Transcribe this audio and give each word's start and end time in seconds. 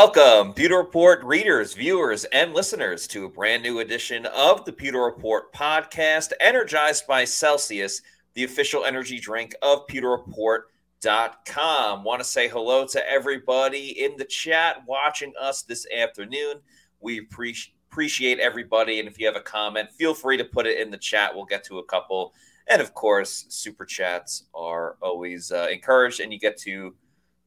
Welcome, 0.00 0.54
Pewter 0.54 0.76
Report 0.76 1.24
readers, 1.24 1.74
viewers, 1.74 2.22
and 2.26 2.54
listeners 2.54 3.08
to 3.08 3.24
a 3.24 3.28
brand 3.28 3.64
new 3.64 3.80
edition 3.80 4.26
of 4.26 4.64
the 4.64 4.72
Pewter 4.72 5.00
Report 5.00 5.52
podcast, 5.52 6.30
energized 6.40 7.04
by 7.08 7.24
Celsius, 7.24 8.00
the 8.34 8.44
official 8.44 8.84
energy 8.84 9.18
drink 9.18 9.56
of 9.60 9.88
pewterreport.com. 9.88 12.04
Want 12.04 12.20
to 12.20 12.24
say 12.24 12.46
hello 12.46 12.86
to 12.86 13.10
everybody 13.10 14.04
in 14.04 14.16
the 14.16 14.24
chat 14.24 14.84
watching 14.86 15.32
us 15.38 15.62
this 15.62 15.84
afternoon. 15.92 16.60
We 17.00 17.18
appreciate 17.18 18.38
everybody. 18.38 19.00
And 19.00 19.08
if 19.08 19.18
you 19.18 19.26
have 19.26 19.34
a 19.34 19.40
comment, 19.40 19.90
feel 19.90 20.14
free 20.14 20.36
to 20.36 20.44
put 20.44 20.68
it 20.68 20.78
in 20.78 20.92
the 20.92 20.98
chat. 20.98 21.34
We'll 21.34 21.44
get 21.44 21.64
to 21.64 21.80
a 21.80 21.84
couple. 21.84 22.34
And 22.68 22.80
of 22.80 22.94
course, 22.94 23.46
super 23.48 23.84
chats 23.84 24.44
are 24.54 24.94
always 25.02 25.50
uh, 25.50 25.66
encouraged, 25.72 26.20
and 26.20 26.32
you 26.32 26.38
get 26.38 26.56
to 26.58 26.94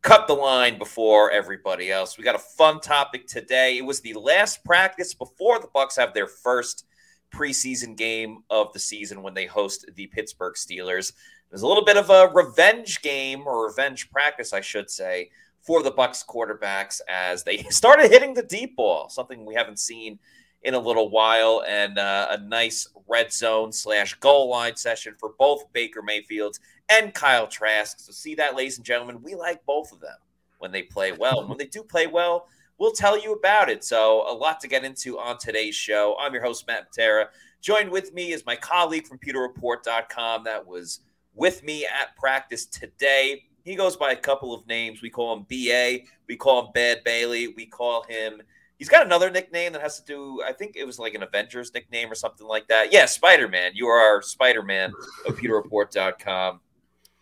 cut 0.02 0.28
the 0.28 0.34
line 0.34 0.78
before 0.78 1.32
everybody 1.32 1.92
else. 1.92 2.18
We 2.18 2.24
got 2.24 2.36
a 2.36 2.40
fun 2.40 2.80
topic 2.80 3.28
today. 3.28 3.78
It 3.78 3.86
was 3.86 4.02
the 4.02 4.14
last 4.14 4.64
practice 4.64 5.14
before 5.14 5.60
the 5.60 5.68
Bucs 5.68 5.98
have 5.98 6.14
their 6.14 6.28
first 6.28 6.86
preseason 7.34 7.96
game 7.96 8.44
of 8.50 8.74
the 8.74 8.80
season 8.80 9.22
when 9.22 9.34
they 9.34 9.46
host 9.46 9.86
the 9.96 10.08
Pittsburgh 10.08 10.56
Steelers. 10.56 11.10
It 11.12 11.54
was 11.54 11.62
a 11.62 11.68
little 11.68 11.86
bit 11.86 11.98
of 11.98 12.10
a 12.10 12.30
revenge 12.34 13.02
game 13.02 13.46
or 13.46 13.68
revenge 13.68 14.10
practice, 14.10 14.54
I 14.54 14.62
should 14.62 14.90
say, 14.90 15.30
for 15.62 15.84
the 15.84 15.92
Bucs 15.92 16.26
quarterbacks 16.26 17.00
as 17.08 17.44
they 17.44 17.58
started 17.70 18.12
hitting 18.12 18.34
the 18.34 18.44
deep 18.44 18.76
ball, 18.76 19.10
something 19.10 19.46
we 19.46 19.54
haven't 19.54 19.80
seen 19.80 20.18
in 20.64 20.74
a 20.74 20.80
little 20.80 21.10
while, 21.10 21.64
and 21.68 21.98
uh, 21.98 22.28
a 22.32 22.38
nice 22.38 22.88
red 23.08 23.32
zone 23.32 23.72
slash 23.72 24.14
goal 24.16 24.50
line 24.50 24.76
session 24.76 25.16
for 25.20 25.34
both 25.38 25.72
Baker 25.74 26.02
Mayfield 26.02 26.58
and 26.90 27.14
Kyle 27.14 27.48
Trask. 27.48 28.00
So 28.00 28.12
see 28.12 28.36
that, 28.36 28.56
ladies 28.56 28.78
and 28.78 28.86
gentlemen, 28.86 29.22
we 29.22 29.36
like 29.36 29.66
both 29.66 29.92
of 29.92 30.00
them 30.00 30.18
when 30.60 30.72
they 30.72 30.84
play 30.84 31.12
well. 31.12 31.40
And 31.40 31.50
when 31.50 31.58
they 31.58 31.66
do 31.66 31.84
play 31.84 32.08
well, 32.08 32.48
we'll 32.78 32.92
tell 32.92 33.22
you 33.22 33.34
about 33.34 33.70
it. 33.70 33.84
So 33.84 34.24
a 34.30 34.34
lot 34.34 34.60
to 34.62 34.68
get 34.68 34.84
into 34.84 35.20
on 35.20 35.38
today's 35.38 35.76
show. 35.76 36.16
I'm 36.20 36.34
your 36.34 36.44
host, 36.44 36.68
Matt 36.68 36.92
Matera. 36.92 37.28
Joined 37.62 37.90
with 37.90 38.14
me 38.14 38.32
is 38.32 38.46
my 38.46 38.56
colleague 38.56 39.08
from 39.08 39.20
PewterReport.com 39.20 40.44
that 40.46 40.66
was 40.66 41.02
with 41.34 41.64
me 41.64 41.86
at 41.86 42.16
practice 42.18 42.66
today. 42.66 43.44
He 43.64 43.76
goes 43.76 43.96
by 43.96 44.12
a 44.12 44.16
couple 44.16 44.54
of 44.54 44.66
names. 44.68 45.02
We 45.02 45.10
call 45.10 45.34
him 45.36 45.46
BA. 45.50 46.00
We 46.28 46.36
call 46.36 46.66
him 46.66 46.72
Bad 46.74 47.04
Bailey. 47.04 47.50
We 47.50 47.68
call 47.68 48.04
him 48.04 48.42
He's 48.82 48.90
got 48.90 49.06
another 49.06 49.30
nickname 49.30 49.74
that 49.74 49.82
has 49.84 50.00
to 50.00 50.06
do. 50.06 50.42
I 50.44 50.54
think 50.54 50.76
it 50.76 50.86
was 50.86 50.98
like 50.98 51.14
an 51.14 51.22
Avengers 51.22 51.72
nickname 51.72 52.12
or 52.12 52.16
something 52.16 52.48
like 52.48 52.68
that. 52.70 52.92
Yeah, 52.92 53.06
Spider 53.06 53.48
Man. 53.48 53.74
You 53.76 53.86
are 53.86 54.24
Spider 54.24 54.64
Man 54.64 54.92
of 55.28 55.38
PewterReport.com. 55.38 56.62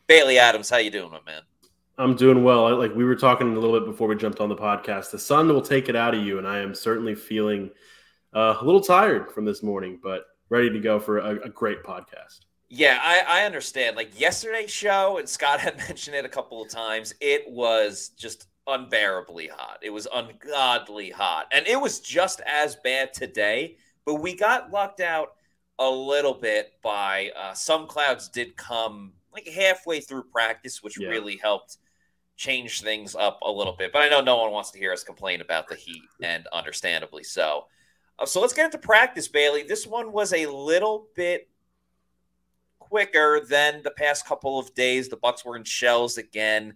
Bailey 0.07 0.39
Adams, 0.39 0.69
how 0.69 0.77
you 0.77 0.89
doing, 0.89 1.11
my 1.11 1.19
man? 1.25 1.41
I'm 1.97 2.15
doing 2.15 2.45
well. 2.45 2.77
Like 2.77 2.95
we 2.95 3.03
were 3.03 3.17
talking 3.17 3.57
a 3.57 3.59
little 3.59 3.77
bit 3.77 3.85
before 3.85 4.07
we 4.07 4.15
jumped 4.15 4.39
on 4.39 4.47
the 4.47 4.55
podcast. 4.55 5.11
The 5.11 5.19
sun 5.19 5.49
will 5.49 5.61
take 5.61 5.89
it 5.89 5.97
out 5.97 6.15
of 6.15 6.23
you, 6.23 6.37
and 6.37 6.47
I 6.47 6.59
am 6.59 6.73
certainly 6.73 7.13
feeling 7.13 7.71
uh, 8.33 8.55
a 8.61 8.63
little 8.63 8.79
tired 8.79 9.29
from 9.29 9.43
this 9.43 9.61
morning, 9.61 9.99
but 10.01 10.27
ready 10.47 10.69
to 10.69 10.79
go 10.79 10.97
for 10.97 11.17
a, 11.17 11.41
a 11.41 11.49
great 11.49 11.83
podcast. 11.83 12.39
Yeah, 12.69 12.99
I, 13.01 13.41
I, 13.41 13.45
understand. 13.45 13.97
Like 13.97 14.17
yesterday's 14.17 14.71
show, 14.71 15.17
and 15.17 15.27
Scott 15.27 15.59
had 15.59 15.75
mentioned 15.77 16.15
it 16.15 16.23
a 16.23 16.29
couple 16.29 16.61
of 16.61 16.69
times. 16.69 17.13
It 17.19 17.51
was 17.51 18.11
just 18.17 18.47
unbearably 18.69 19.47
hot. 19.47 19.79
It 19.81 19.89
was 19.89 20.07
ungodly 20.13 21.09
hot. 21.09 21.47
And 21.51 21.67
it 21.67 21.79
was 21.79 21.99
just 21.99 22.41
as 22.45 22.75
bad 22.83 23.13
today, 23.13 23.77
but 24.05 24.15
we 24.15 24.35
got 24.35 24.71
lucked 24.71 25.01
out 25.01 25.33
a 25.79 25.89
little 25.89 26.33
bit 26.33 26.73
by 26.83 27.31
uh, 27.37 27.53
some 27.53 27.87
clouds 27.87 28.29
did 28.29 28.55
come 28.57 29.13
like 29.33 29.47
halfway 29.47 30.01
through 30.01 30.23
practice, 30.23 30.83
which 30.83 30.99
yeah. 30.99 31.07
really 31.07 31.37
helped 31.37 31.77
change 32.35 32.81
things 32.81 33.15
up 33.15 33.39
a 33.41 33.51
little 33.51 33.73
bit. 33.73 33.91
But 33.91 34.01
I 34.01 34.09
know 34.09 34.21
no 34.21 34.37
one 34.37 34.51
wants 34.51 34.71
to 34.71 34.79
hear 34.79 34.93
us 34.93 35.03
complain 35.03 35.41
about 35.41 35.67
the 35.67 35.75
heat, 35.75 36.01
and 36.21 36.47
understandably 36.53 37.23
so. 37.23 37.65
Uh, 38.17 38.25
so 38.25 38.41
let's 38.41 38.53
get 38.53 38.65
into 38.65 38.77
practice, 38.77 39.27
Bailey. 39.27 39.63
This 39.63 39.85
one 39.85 40.11
was 40.11 40.33
a 40.33 40.47
little 40.47 41.07
bit 41.15 41.49
quicker 42.79 43.41
than 43.47 43.81
the 43.83 43.91
past 43.91 44.25
couple 44.25 44.57
of 44.57 44.73
days. 44.73 45.09
The 45.09 45.17
Bucs 45.17 45.45
were 45.45 45.55
in 45.55 45.63
shells 45.63 46.17
again. 46.17 46.75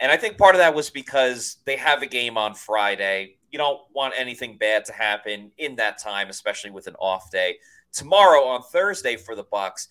And 0.00 0.10
I 0.10 0.16
think 0.16 0.38
part 0.38 0.54
of 0.54 0.60
that 0.60 0.74
was 0.74 0.88
because 0.90 1.58
they 1.66 1.76
have 1.76 2.02
a 2.02 2.06
game 2.06 2.38
on 2.38 2.54
Friday. 2.54 3.36
You 3.50 3.58
don't 3.58 3.80
want 3.92 4.14
anything 4.16 4.56
bad 4.56 4.86
to 4.86 4.92
happen 4.92 5.52
in 5.58 5.76
that 5.76 5.98
time, 5.98 6.30
especially 6.30 6.70
with 6.70 6.86
an 6.86 6.96
off 6.98 7.30
day. 7.30 7.58
Tomorrow 7.92 8.44
on 8.44 8.62
Thursday 8.62 9.16
for 9.16 9.36
the 9.36 9.44
Bucs. 9.44 9.88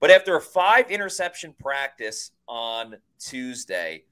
But 0.00 0.10
after 0.10 0.34
a 0.34 0.40
five 0.40 0.90
interception 0.90 1.54
practice 1.60 2.32
on 2.48 2.96
Tuesday, 3.20 4.02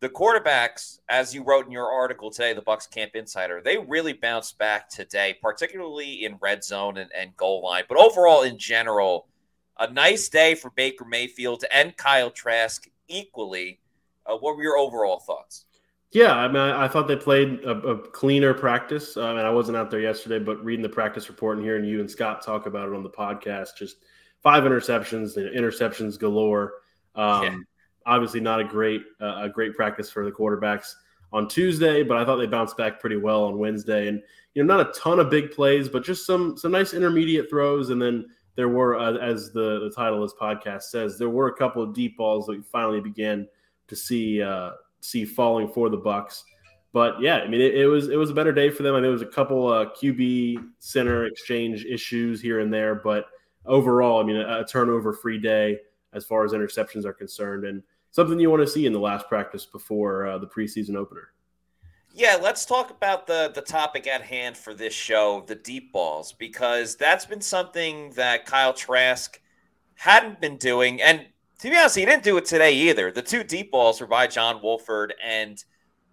the 0.00 0.10
quarterbacks, 0.10 0.98
as 1.08 1.34
you 1.34 1.42
wrote 1.42 1.64
in 1.64 1.72
your 1.72 1.90
article 1.90 2.30
today, 2.30 2.52
the 2.52 2.60
Bucs 2.60 2.88
Camp 2.88 3.12
Insider, 3.14 3.62
they 3.64 3.78
really 3.78 4.12
bounced 4.12 4.58
back 4.58 4.90
today, 4.90 5.36
particularly 5.40 6.24
in 6.24 6.36
red 6.42 6.62
zone 6.62 6.98
and, 6.98 7.10
and 7.18 7.34
goal 7.36 7.62
line. 7.64 7.84
But 7.88 7.98
overall, 7.98 8.42
in 8.42 8.58
general, 8.58 9.26
a 9.78 9.90
nice 9.90 10.28
day 10.28 10.54
for 10.54 10.70
Baker 10.70 11.06
Mayfield 11.06 11.64
and 11.72 11.96
Kyle 11.96 12.30
Trask 12.30 12.86
equally 13.08 13.80
uh, 14.28 14.36
what 14.36 14.56
were 14.56 14.62
your 14.62 14.78
overall 14.78 15.20
thoughts? 15.20 15.64
Yeah, 16.10 16.34
I 16.34 16.48
mean, 16.48 16.56
I, 16.56 16.84
I 16.84 16.88
thought 16.88 17.06
they 17.06 17.16
played 17.16 17.60
a, 17.64 17.70
a 17.70 17.98
cleaner 17.98 18.54
practice. 18.54 19.16
I 19.16 19.34
mean, 19.34 19.44
I 19.44 19.50
wasn't 19.50 19.76
out 19.76 19.90
there 19.90 20.00
yesterday, 20.00 20.38
but 20.38 20.64
reading 20.64 20.82
the 20.82 20.88
practice 20.88 21.28
report 21.28 21.58
and 21.58 21.66
hearing 21.66 21.84
you 21.84 22.00
and 22.00 22.10
Scott 22.10 22.42
talk 22.42 22.66
about 22.66 22.88
it 22.88 22.94
on 22.94 23.02
the 23.02 23.10
podcast, 23.10 23.76
just 23.76 23.96
five 24.42 24.64
interceptions, 24.64 25.36
interceptions 25.36 26.18
galore. 26.18 26.74
Um, 27.14 27.42
yeah. 27.42 27.56
Obviously, 28.06 28.40
not 28.40 28.60
a 28.60 28.64
great 28.64 29.02
uh, 29.20 29.42
a 29.42 29.48
great 29.50 29.74
practice 29.74 30.10
for 30.10 30.24
the 30.24 30.30
quarterbacks 30.32 30.94
on 31.30 31.46
Tuesday, 31.46 32.02
but 32.02 32.16
I 32.16 32.24
thought 32.24 32.36
they 32.36 32.46
bounced 32.46 32.76
back 32.78 33.00
pretty 33.00 33.16
well 33.16 33.44
on 33.44 33.58
Wednesday. 33.58 34.08
And 34.08 34.22
you 34.54 34.64
know, 34.64 34.76
not 34.76 34.88
a 34.88 34.98
ton 34.98 35.20
of 35.20 35.28
big 35.28 35.50
plays, 35.50 35.90
but 35.90 36.04
just 36.04 36.24
some 36.24 36.56
some 36.56 36.72
nice 36.72 36.94
intermediate 36.94 37.50
throws. 37.50 37.90
And 37.90 38.00
then 38.00 38.24
there 38.54 38.68
were, 38.68 38.98
uh, 38.98 39.18
as 39.18 39.52
the 39.52 39.80
the 39.80 39.92
title 39.94 40.22
of 40.22 40.30
this 40.30 40.38
podcast 40.40 40.84
says, 40.84 41.18
there 41.18 41.28
were 41.28 41.48
a 41.48 41.54
couple 41.54 41.82
of 41.82 41.94
deep 41.94 42.16
balls 42.16 42.46
that 42.46 42.56
we 42.56 42.62
finally 42.62 43.00
began 43.00 43.46
to 43.88 43.96
see 43.96 44.42
uh, 44.42 44.72
see 45.00 45.24
falling 45.24 45.68
for 45.68 45.88
the 45.88 45.98
Bucs. 45.98 46.42
But 46.92 47.20
yeah, 47.20 47.38
I 47.38 47.48
mean, 47.48 47.60
it, 47.60 47.74
it, 47.74 47.86
was 47.86 48.08
it 48.08 48.16
was 48.16 48.30
a 48.30 48.34
better 48.34 48.52
day 48.52 48.70
for 48.70 48.82
them. 48.82 48.94
I 48.94 48.98
know 48.98 49.02
there 49.02 49.10
was 49.10 49.22
a 49.22 49.26
couple 49.26 49.68
uh, 49.68 49.86
QB 49.86 50.64
center 50.78 51.26
exchange 51.26 51.84
issues 51.84 52.40
here 52.40 52.60
and 52.60 52.72
there, 52.72 52.94
but 52.94 53.26
overall, 53.66 54.20
I 54.20 54.24
mean, 54.24 54.36
a, 54.36 54.60
a 54.60 54.64
turnover 54.64 55.12
free 55.12 55.38
day 55.38 55.78
as 56.14 56.24
far 56.24 56.44
as 56.44 56.52
interceptions 56.52 57.04
are 57.04 57.12
concerned, 57.12 57.64
and 57.64 57.82
something 58.10 58.40
you 58.40 58.50
want 58.50 58.62
to 58.62 58.66
see 58.66 58.86
in 58.86 58.92
the 58.92 58.98
last 58.98 59.28
practice 59.28 59.66
before 59.66 60.26
uh, 60.26 60.38
the 60.38 60.46
preseason 60.46 60.96
opener. 60.96 61.32
Yeah, 62.14 62.38
let's 62.40 62.64
talk 62.64 62.90
about 62.90 63.26
the 63.26 63.52
the 63.54 63.60
topic 63.60 64.06
at 64.06 64.22
hand 64.22 64.56
for 64.56 64.72
this 64.72 64.94
show, 64.94 65.44
the 65.46 65.54
deep 65.54 65.92
balls, 65.92 66.32
because 66.32 66.96
that's 66.96 67.26
been 67.26 67.42
something 67.42 68.10
that 68.12 68.46
Kyle 68.46 68.72
Trask 68.72 69.38
hadn't 69.94 70.40
been 70.40 70.56
doing, 70.56 71.02
and 71.02 71.26
to 71.58 71.70
be 71.70 71.76
honest, 71.76 71.96
he 71.96 72.04
didn't 72.04 72.22
do 72.22 72.36
it 72.36 72.44
today 72.44 72.72
either. 72.72 73.10
The 73.10 73.22
two 73.22 73.42
deep 73.42 73.72
balls 73.72 74.00
were 74.00 74.06
by 74.06 74.26
John 74.26 74.62
Wolford 74.62 75.14
and 75.24 75.62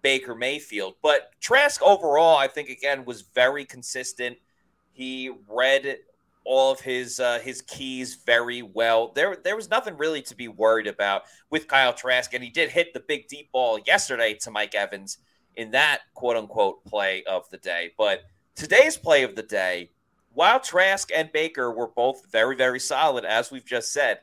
Baker 0.02 0.34
Mayfield. 0.34 0.94
But 1.02 1.32
Trask 1.40 1.80
overall, 1.82 2.36
I 2.36 2.48
think 2.48 2.68
again 2.68 3.04
was 3.04 3.22
very 3.22 3.64
consistent. 3.64 4.36
He 4.92 5.30
read 5.48 5.98
all 6.44 6.70
of 6.72 6.80
his 6.80 7.20
uh, 7.20 7.40
his 7.40 7.60
keys 7.62 8.14
very 8.24 8.62
well. 8.62 9.12
There 9.14 9.36
there 9.36 9.56
was 9.56 9.68
nothing 9.68 9.96
really 9.96 10.22
to 10.22 10.36
be 10.36 10.48
worried 10.48 10.86
about 10.86 11.22
with 11.50 11.68
Kyle 11.68 11.92
Trask, 11.92 12.32
and 12.34 12.42
he 12.42 12.50
did 12.50 12.70
hit 12.70 12.94
the 12.94 13.00
big 13.00 13.28
deep 13.28 13.50
ball 13.52 13.78
yesterday 13.86 14.34
to 14.34 14.50
Mike 14.50 14.74
Evans 14.74 15.18
in 15.56 15.72
that 15.72 16.02
quote 16.14 16.36
unquote 16.36 16.84
play 16.84 17.24
of 17.24 17.48
the 17.50 17.58
day. 17.58 17.92
But 17.98 18.22
today's 18.54 18.96
play 18.96 19.22
of 19.24 19.34
the 19.34 19.42
day, 19.42 19.90
while 20.32 20.60
Trask 20.60 21.10
and 21.14 21.32
Baker 21.32 21.72
were 21.72 21.88
both 21.88 22.30
very 22.30 22.56
very 22.56 22.80
solid, 22.80 23.24
as 23.24 23.50
we've 23.50 23.66
just 23.66 23.92
said, 23.92 24.20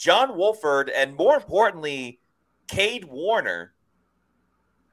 John 0.00 0.34
Wolford 0.34 0.88
and 0.88 1.14
more 1.14 1.36
importantly, 1.36 2.20
Kade 2.68 3.04
Warner 3.04 3.74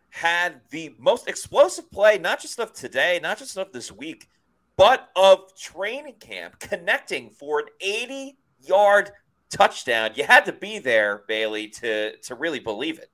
had 0.10 0.60
the 0.70 0.94
most 1.00 1.30
explosive 1.30 1.90
play, 1.90 2.18
not 2.18 2.42
just 2.42 2.60
of 2.60 2.74
today, 2.74 3.18
not 3.24 3.38
just 3.38 3.58
of 3.58 3.72
this 3.72 3.90
week, 3.90 4.28
but 4.76 5.08
of 5.16 5.56
training 5.58 6.16
camp, 6.20 6.60
connecting 6.60 7.30
for 7.30 7.60
an 7.60 7.68
80 7.80 8.38
yard 8.60 9.12
touchdown. 9.50 10.12
You 10.16 10.26
had 10.26 10.44
to 10.44 10.52
be 10.52 10.78
there, 10.78 11.24
Bailey, 11.30 11.70
to 11.70 12.18
to 12.18 12.36
really 12.36 12.60
believe 12.60 13.00
it. 13.00 13.10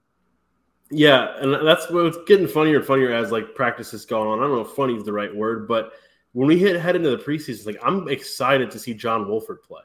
Yeah, 0.89 1.35
and 1.41 1.53
that's 1.65 1.91
what's 1.91 2.17
getting 2.25 2.47
funnier 2.47 2.77
and 2.77 2.85
funnier 2.85 3.13
as 3.13 3.31
like 3.31 3.53
practice 3.53 3.91
has 3.91 4.03
gone 4.03 4.25
on. 4.25 4.39
I 4.39 4.41
don't 4.41 4.55
know 4.55 4.61
if 4.61 4.69
funny 4.69 4.95
is 4.95 5.03
the 5.03 5.13
right 5.13 5.33
word, 5.33 5.67
but 5.67 5.91
when 6.31 6.47
we 6.47 6.57
hit 6.57 6.75
head 6.75 6.95
into 6.95 7.11
the 7.11 7.17
preseason, 7.17 7.67
like 7.67 7.79
I'm 7.83 8.07
excited 8.07 8.71
to 8.71 8.79
see 8.79 8.95
John 8.95 9.27
Wolford 9.27 9.61
play. 9.61 9.83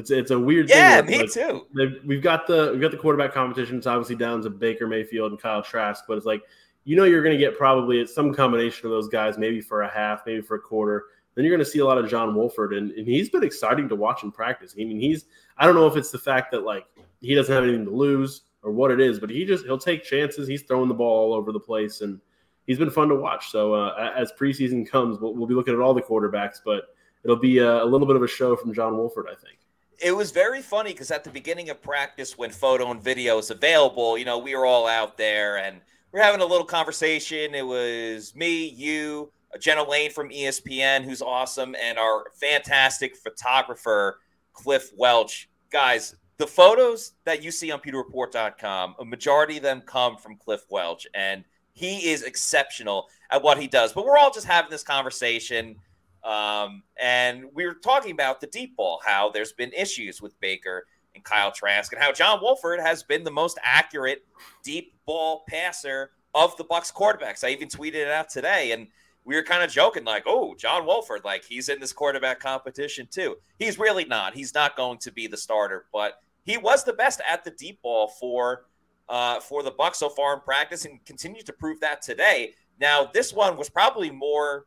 It's 0.00 0.10
it's 0.10 0.30
a 0.30 0.38
weird 0.38 0.70
yeah, 0.70 1.02
thing. 1.02 1.10
Yeah, 1.10 1.18
me 1.18 1.22
like, 1.24 1.32
too. 1.32 2.00
We've 2.06 2.22
got 2.22 2.46
the 2.46 2.70
we've 2.72 2.80
got 2.80 2.90
the 2.90 2.96
quarterback 2.96 3.34
competition. 3.34 3.76
It's 3.76 3.86
obviously 3.86 4.16
down 4.16 4.40
to 4.42 4.50
Baker 4.50 4.86
Mayfield 4.86 5.30
and 5.30 5.40
Kyle 5.40 5.62
Trask, 5.62 6.04
but 6.08 6.16
it's 6.16 6.24
like 6.24 6.42
you 6.84 6.96
know 6.96 7.04
you're 7.04 7.22
going 7.22 7.36
to 7.36 7.38
get 7.38 7.58
probably 7.58 8.06
some 8.06 8.32
combination 8.32 8.86
of 8.86 8.92
those 8.92 9.08
guys, 9.08 9.36
maybe 9.36 9.60
for 9.60 9.82
a 9.82 9.90
half, 9.90 10.22
maybe 10.24 10.40
for 10.40 10.54
a 10.56 10.60
quarter. 10.60 11.04
Then 11.34 11.44
you're 11.44 11.54
going 11.54 11.64
to 11.64 11.70
see 11.70 11.80
a 11.80 11.84
lot 11.84 11.98
of 11.98 12.08
John 12.08 12.34
Wolford, 12.34 12.72
and, 12.72 12.90
and 12.92 13.06
he's 13.06 13.28
been 13.28 13.44
exciting 13.44 13.90
to 13.90 13.94
watch 13.94 14.24
in 14.24 14.32
practice. 14.32 14.74
I 14.74 14.84
mean, 14.84 14.98
he's 14.98 15.26
I 15.58 15.66
don't 15.66 15.74
know 15.74 15.86
if 15.86 15.96
it's 15.96 16.10
the 16.10 16.18
fact 16.18 16.50
that 16.52 16.64
like 16.64 16.86
he 17.20 17.34
doesn't 17.34 17.54
have 17.54 17.64
anything 17.64 17.84
to 17.84 17.94
lose 17.94 18.42
or 18.62 18.72
what 18.72 18.90
it 18.90 19.00
is, 19.00 19.20
but 19.20 19.28
he 19.28 19.44
just 19.44 19.66
he'll 19.66 19.76
take 19.76 20.02
chances. 20.02 20.48
He's 20.48 20.62
throwing 20.62 20.88
the 20.88 20.94
ball 20.94 21.30
all 21.30 21.34
over 21.34 21.52
the 21.52 21.60
place, 21.60 22.00
and 22.00 22.18
he's 22.66 22.78
been 22.78 22.90
fun 22.90 23.10
to 23.10 23.16
watch. 23.16 23.50
So 23.50 23.74
uh, 23.74 24.12
as 24.16 24.32
preseason 24.32 24.88
comes, 24.88 25.18
we'll, 25.20 25.34
we'll, 25.34 25.46
be 25.46 25.54
looking 25.54 25.74
at 25.74 25.80
all 25.80 25.92
the 25.92 26.00
quarterbacks, 26.00 26.56
but 26.64 26.84
it'll 27.22 27.36
be 27.36 27.58
a, 27.58 27.82
a 27.82 27.84
little 27.84 28.06
bit 28.06 28.16
of 28.16 28.22
a 28.22 28.28
show 28.28 28.56
from 28.56 28.72
John 28.72 28.96
Wolford, 28.96 29.26
I 29.30 29.34
think 29.34 29.59
it 30.00 30.12
was 30.12 30.30
very 30.30 30.62
funny 30.62 30.92
because 30.92 31.10
at 31.10 31.24
the 31.24 31.30
beginning 31.30 31.70
of 31.70 31.82
practice, 31.82 32.38
when 32.38 32.50
photo 32.50 32.90
and 32.90 33.02
video 33.02 33.38
is 33.38 33.50
available, 33.50 34.16
you 34.16 34.24
know, 34.24 34.38
we 34.38 34.56
were 34.56 34.66
all 34.66 34.86
out 34.86 35.16
there 35.16 35.58
and 35.58 35.80
we're 36.12 36.22
having 36.22 36.40
a 36.40 36.46
little 36.46 36.66
conversation. 36.66 37.54
It 37.54 37.66
was 37.66 38.34
me, 38.34 38.66
you, 38.68 39.30
Jenna 39.60 39.88
Laine 39.88 40.10
from 40.10 40.30
ESPN, 40.30 41.04
who's 41.04 41.22
awesome, 41.22 41.76
and 41.80 41.98
our 41.98 42.30
fantastic 42.40 43.16
photographer, 43.16 44.20
Cliff 44.52 44.90
Welch. 44.96 45.48
Guys, 45.70 46.16
the 46.38 46.46
photos 46.46 47.12
that 47.24 47.42
you 47.42 47.50
see 47.50 47.70
on 47.70 47.80
PewterReport.com, 47.80 48.96
a 48.98 49.04
majority 49.04 49.58
of 49.58 49.62
them 49.62 49.82
come 49.82 50.16
from 50.16 50.36
Cliff 50.36 50.62
Welch, 50.70 51.06
and 51.14 51.44
he 51.72 52.10
is 52.10 52.22
exceptional 52.22 53.08
at 53.30 53.42
what 53.42 53.58
he 53.58 53.66
does. 53.66 53.92
But 53.92 54.04
we're 54.04 54.18
all 54.18 54.32
just 54.32 54.46
having 54.46 54.70
this 54.70 54.82
conversation. 54.82 55.76
Um, 56.24 56.82
and 57.00 57.44
we 57.54 57.66
were 57.66 57.74
talking 57.74 58.12
about 58.12 58.40
the 58.40 58.46
deep 58.46 58.76
ball, 58.76 59.00
how 59.04 59.30
there's 59.30 59.52
been 59.52 59.72
issues 59.72 60.20
with 60.20 60.38
Baker 60.40 60.86
and 61.14 61.24
Kyle 61.24 61.50
Trask, 61.50 61.92
and 61.92 62.02
how 62.02 62.12
John 62.12 62.40
Wolford 62.42 62.80
has 62.80 63.02
been 63.02 63.24
the 63.24 63.30
most 63.30 63.58
accurate 63.64 64.24
deep 64.62 64.94
ball 65.06 65.44
passer 65.48 66.10
of 66.34 66.56
the 66.56 66.64
Bucs 66.64 66.92
quarterbacks. 66.92 67.42
I 67.42 67.50
even 67.50 67.68
tweeted 67.68 67.94
it 67.94 68.08
out 68.08 68.28
today, 68.28 68.72
and 68.72 68.86
we 69.24 69.34
were 69.34 69.42
kind 69.42 69.62
of 69.62 69.70
joking, 69.70 70.04
like, 70.04 70.24
"Oh, 70.26 70.54
John 70.54 70.86
Wolford, 70.86 71.24
like 71.24 71.44
he's 71.44 71.68
in 71.68 71.80
this 71.80 71.92
quarterback 71.92 72.40
competition 72.40 73.08
too." 73.10 73.36
He's 73.58 73.78
really 73.78 74.04
not. 74.04 74.34
He's 74.34 74.54
not 74.54 74.76
going 74.76 74.98
to 74.98 75.12
be 75.12 75.26
the 75.26 75.36
starter, 75.36 75.86
but 75.92 76.20
he 76.44 76.56
was 76.56 76.84
the 76.84 76.92
best 76.92 77.20
at 77.28 77.44
the 77.44 77.50
deep 77.50 77.80
ball 77.82 78.08
for 78.08 78.66
uh, 79.08 79.40
for 79.40 79.62
the 79.62 79.72
Bucs 79.72 79.96
so 79.96 80.08
far 80.08 80.34
in 80.34 80.40
practice, 80.40 80.84
and 80.84 81.04
continues 81.04 81.44
to 81.44 81.52
prove 81.52 81.80
that 81.80 82.02
today. 82.02 82.54
Now, 82.80 83.10
this 83.12 83.32
one 83.32 83.56
was 83.56 83.68
probably 83.68 84.10
more 84.10 84.66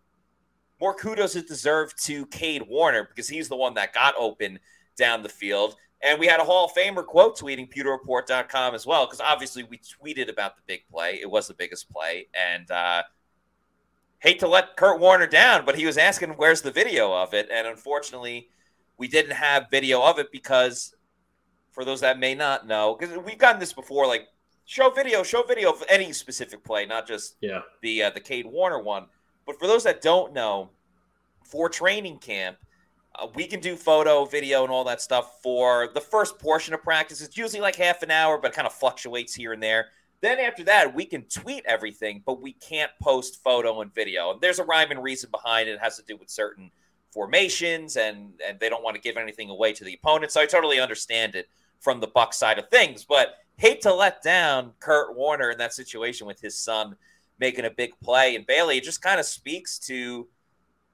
more 0.83 0.93
kudos 0.93 1.33
is 1.37 1.43
deserved 1.43 2.03
to 2.03 2.25
Kade 2.25 2.67
Warner 2.67 3.05
because 3.05 3.29
he's 3.29 3.47
the 3.47 3.55
one 3.55 3.73
that 3.75 3.93
got 3.93 4.15
open 4.17 4.59
down 4.97 5.23
the 5.23 5.29
field. 5.29 5.77
And 6.01 6.19
we 6.19 6.27
had 6.27 6.41
a 6.41 6.43
Hall 6.43 6.65
of 6.65 6.73
Famer 6.73 7.05
quote 7.05 7.39
tweeting 7.39 7.73
PewterReport.com 7.73 8.75
as 8.75 8.85
well, 8.85 9.05
because 9.05 9.21
obviously 9.21 9.63
we 9.63 9.77
tweeted 9.77 10.29
about 10.29 10.57
the 10.57 10.61
big 10.67 10.81
play. 10.91 11.19
It 11.21 11.31
was 11.31 11.47
the 11.47 11.53
biggest 11.53 11.89
play. 11.89 12.27
And 12.33 12.69
uh, 12.69 13.03
hate 14.19 14.41
to 14.41 14.47
let 14.49 14.75
Kurt 14.75 14.99
Warner 14.99 15.25
down, 15.25 15.63
but 15.65 15.77
he 15.77 15.85
was 15.85 15.97
asking 15.97 16.31
where's 16.31 16.61
the 16.61 16.71
video 16.71 17.13
of 17.13 17.33
it. 17.33 17.47
And 17.49 17.65
unfortunately, 17.65 18.49
we 18.97 19.07
didn't 19.07 19.37
have 19.37 19.69
video 19.71 20.01
of 20.01 20.19
it 20.19 20.33
because, 20.33 20.93
for 21.71 21.85
those 21.85 22.01
that 22.01 22.19
may 22.19 22.35
not 22.35 22.67
know, 22.67 22.97
because 22.99 23.17
we've 23.19 23.37
gotten 23.37 23.61
this 23.61 23.71
before, 23.71 24.05
like 24.05 24.27
show 24.65 24.89
video, 24.89 25.23
show 25.23 25.43
video 25.43 25.71
of 25.71 25.81
any 25.87 26.11
specific 26.11 26.61
play, 26.61 26.85
not 26.85 27.07
just 27.07 27.37
yeah. 27.39 27.61
the 27.81 28.03
uh, 28.03 28.09
the 28.09 28.19
Kade 28.19 28.51
Warner 28.51 28.79
one. 28.79 29.05
But 29.45 29.59
for 29.59 29.67
those 29.67 29.83
that 29.83 30.01
don't 30.01 30.33
know, 30.33 30.69
for 31.43 31.69
training 31.69 32.19
camp, 32.19 32.57
uh, 33.15 33.27
we 33.35 33.45
can 33.45 33.59
do 33.59 33.75
photo, 33.75 34.25
video, 34.25 34.63
and 34.63 34.71
all 34.71 34.83
that 34.85 35.01
stuff 35.01 35.41
for 35.41 35.89
the 35.93 36.01
first 36.01 36.39
portion 36.39 36.73
of 36.73 36.81
practice. 36.81 37.21
It's 37.21 37.37
usually 37.37 37.61
like 37.61 37.75
half 37.75 38.01
an 38.01 38.11
hour, 38.11 38.37
but 38.37 38.51
it 38.51 38.55
kind 38.55 38.65
of 38.65 38.73
fluctuates 38.73 39.35
here 39.35 39.53
and 39.53 39.61
there. 39.61 39.87
Then 40.21 40.39
after 40.39 40.63
that, 40.63 40.95
we 40.95 41.05
can 41.05 41.23
tweet 41.23 41.63
everything, 41.65 42.23
but 42.25 42.41
we 42.41 42.53
can't 42.53 42.91
post 43.01 43.43
photo 43.43 43.81
and 43.81 43.93
video. 43.93 44.31
And 44.31 44.41
there's 44.41 44.59
a 44.59 44.63
rhyme 44.63 44.89
and 44.89 45.03
reason 45.03 45.29
behind 45.29 45.67
it. 45.67 45.73
It 45.73 45.81
has 45.81 45.97
to 45.97 46.03
do 46.03 46.15
with 46.15 46.29
certain 46.29 46.71
formations, 47.11 47.97
and 47.97 48.31
and 48.47 48.59
they 48.59 48.69
don't 48.69 48.83
want 48.83 48.95
to 48.95 49.01
give 49.01 49.17
anything 49.17 49.49
away 49.49 49.73
to 49.73 49.83
the 49.83 49.93
opponent. 49.93 50.31
So 50.31 50.41
I 50.41 50.45
totally 50.45 50.79
understand 50.79 51.35
it 51.35 51.49
from 51.81 51.99
the 51.99 52.07
Buck 52.07 52.33
side 52.33 52.57
of 52.57 52.69
things. 52.69 53.03
But 53.03 53.35
hate 53.57 53.81
to 53.81 53.93
let 53.93 54.23
down 54.23 54.71
Kurt 54.79 55.15
Warner 55.15 55.51
in 55.51 55.57
that 55.57 55.73
situation 55.73 56.25
with 56.25 56.39
his 56.39 56.57
son 56.57 56.95
making 57.39 57.65
a 57.65 57.69
big 57.69 57.91
play. 58.01 58.35
And 58.35 58.45
Bailey, 58.45 58.77
it 58.77 58.83
just 58.83 59.01
kind 59.01 59.19
of 59.19 59.25
speaks 59.25 59.79
to 59.79 60.27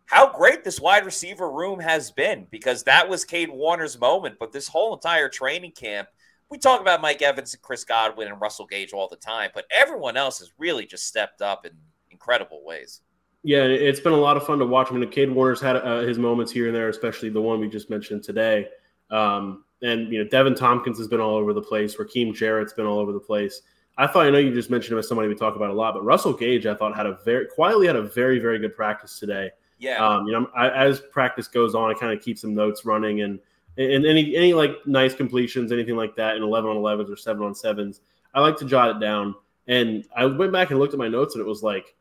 how 0.05 0.31
great 0.35 0.63
this 0.63 0.79
wide 0.79 1.05
receiver 1.05 1.51
room 1.51 1.79
has 1.79 2.11
been 2.11 2.47
because 2.49 2.83
that 2.83 3.07
was 3.07 3.25
Kade 3.25 3.51
Warner's 3.51 3.99
moment. 3.99 4.37
But 4.39 4.51
this 4.51 4.67
whole 4.67 4.93
entire 4.93 5.29
training 5.29 5.73
camp, 5.73 6.07
we 6.49 6.57
talk 6.57 6.81
about 6.81 7.01
Mike 7.01 7.21
Evans 7.21 7.53
and 7.53 7.61
Chris 7.61 7.83
Godwin 7.83 8.27
and 8.27 8.41
Russell 8.41 8.65
Gage 8.65 8.91
all 8.91 9.07
the 9.07 9.15
time, 9.15 9.51
but 9.53 9.65
everyone 9.71 10.17
else 10.17 10.39
has 10.39 10.51
really 10.57 10.85
just 10.85 11.05
stepped 11.05 11.41
up 11.43 11.65
in 11.65 11.73
incredible 12.09 12.65
ways. 12.65 13.01
Yeah, 13.43 13.63
it's 13.63 13.99
been 13.99 14.13
a 14.13 14.17
lot 14.17 14.35
of 14.35 14.45
fun 14.45 14.59
to 14.59 14.65
watch. 14.65 14.87
I 14.91 14.95
mean, 14.95 15.09
Kade 15.09 15.31
Warner's 15.31 15.61
had 15.61 15.77
uh, 15.77 15.99
his 15.99 16.17
moments 16.17 16.51
here 16.51 16.67
and 16.67 16.75
there, 16.75 16.89
especially 16.89 17.29
the 17.29 17.41
one 17.41 17.59
we 17.59 17.69
just 17.69 17.89
mentioned 17.89 18.23
today. 18.23 18.67
Um, 19.11 19.63
and 19.81 20.11
you 20.11 20.23
know, 20.23 20.29
Deven 20.29 20.55
Thompkins 20.55 20.97
has 20.97 21.07
been 21.07 21.21
all 21.21 21.35
over 21.35 21.53
the 21.53 21.61
place. 21.61 21.95
Rakim 21.95 22.35
Jarrett's 22.35 22.73
been 22.73 22.85
all 22.85 22.99
over 22.99 23.13
the 23.13 23.19
place. 23.19 23.61
I 23.99 24.07
thought 24.07 24.25
I 24.25 24.29
know 24.29 24.37
you 24.37 24.53
just 24.53 24.69
mentioned 24.69 24.93
him 24.93 24.99
as 24.99 25.09
somebody 25.09 25.27
we 25.27 25.35
talk 25.35 25.57
about 25.57 25.69
a 25.69 25.73
lot, 25.73 25.93
but 25.93 26.05
Russell 26.05 26.31
Gage 26.31 26.65
I 26.65 26.73
thought 26.73 26.95
had 26.95 27.05
a 27.05 27.19
very 27.25 27.47
quietly 27.47 27.85
had 27.85 27.97
a 27.97 28.01
very 28.01 28.39
very 28.39 28.57
good 28.57 28.73
practice 28.73 29.19
today. 29.19 29.51
Yeah. 29.77 30.05
Um, 30.05 30.25
you 30.25 30.31
know, 30.31 30.49
I, 30.55 30.69
as 30.69 31.01
practice 31.01 31.47
goes 31.49 31.75
on, 31.75 31.91
I 31.91 31.93
kind 31.93 32.17
of 32.17 32.23
keep 32.23 32.39
some 32.39 32.55
notes 32.55 32.85
running 32.85 33.21
and 33.21 33.39
and 33.77 34.05
any 34.05 34.35
any 34.35 34.53
like 34.53 34.71
nice 34.85 35.13
completions, 35.13 35.71
anything 35.71 35.97
like 35.97 36.15
that 36.15 36.37
in 36.37 36.43
eleven 36.43 36.69
on 36.69 36.77
elevens 36.77 37.09
or 37.09 37.17
seven 37.17 37.43
on 37.43 37.53
sevens, 37.53 38.01
I 38.33 38.39
like 38.39 38.57
to 38.57 38.65
jot 38.65 38.89
it 38.89 38.99
down. 38.99 39.35
And 39.67 40.05
I 40.15 40.25
went 40.25 40.51
back 40.51 40.71
and 40.71 40.79
looked 40.79 40.93
at 40.93 40.99
my 40.99 41.07
notes, 41.07 41.35
and 41.35 41.41
it 41.41 41.47
was 41.47 41.61
like 41.61 41.93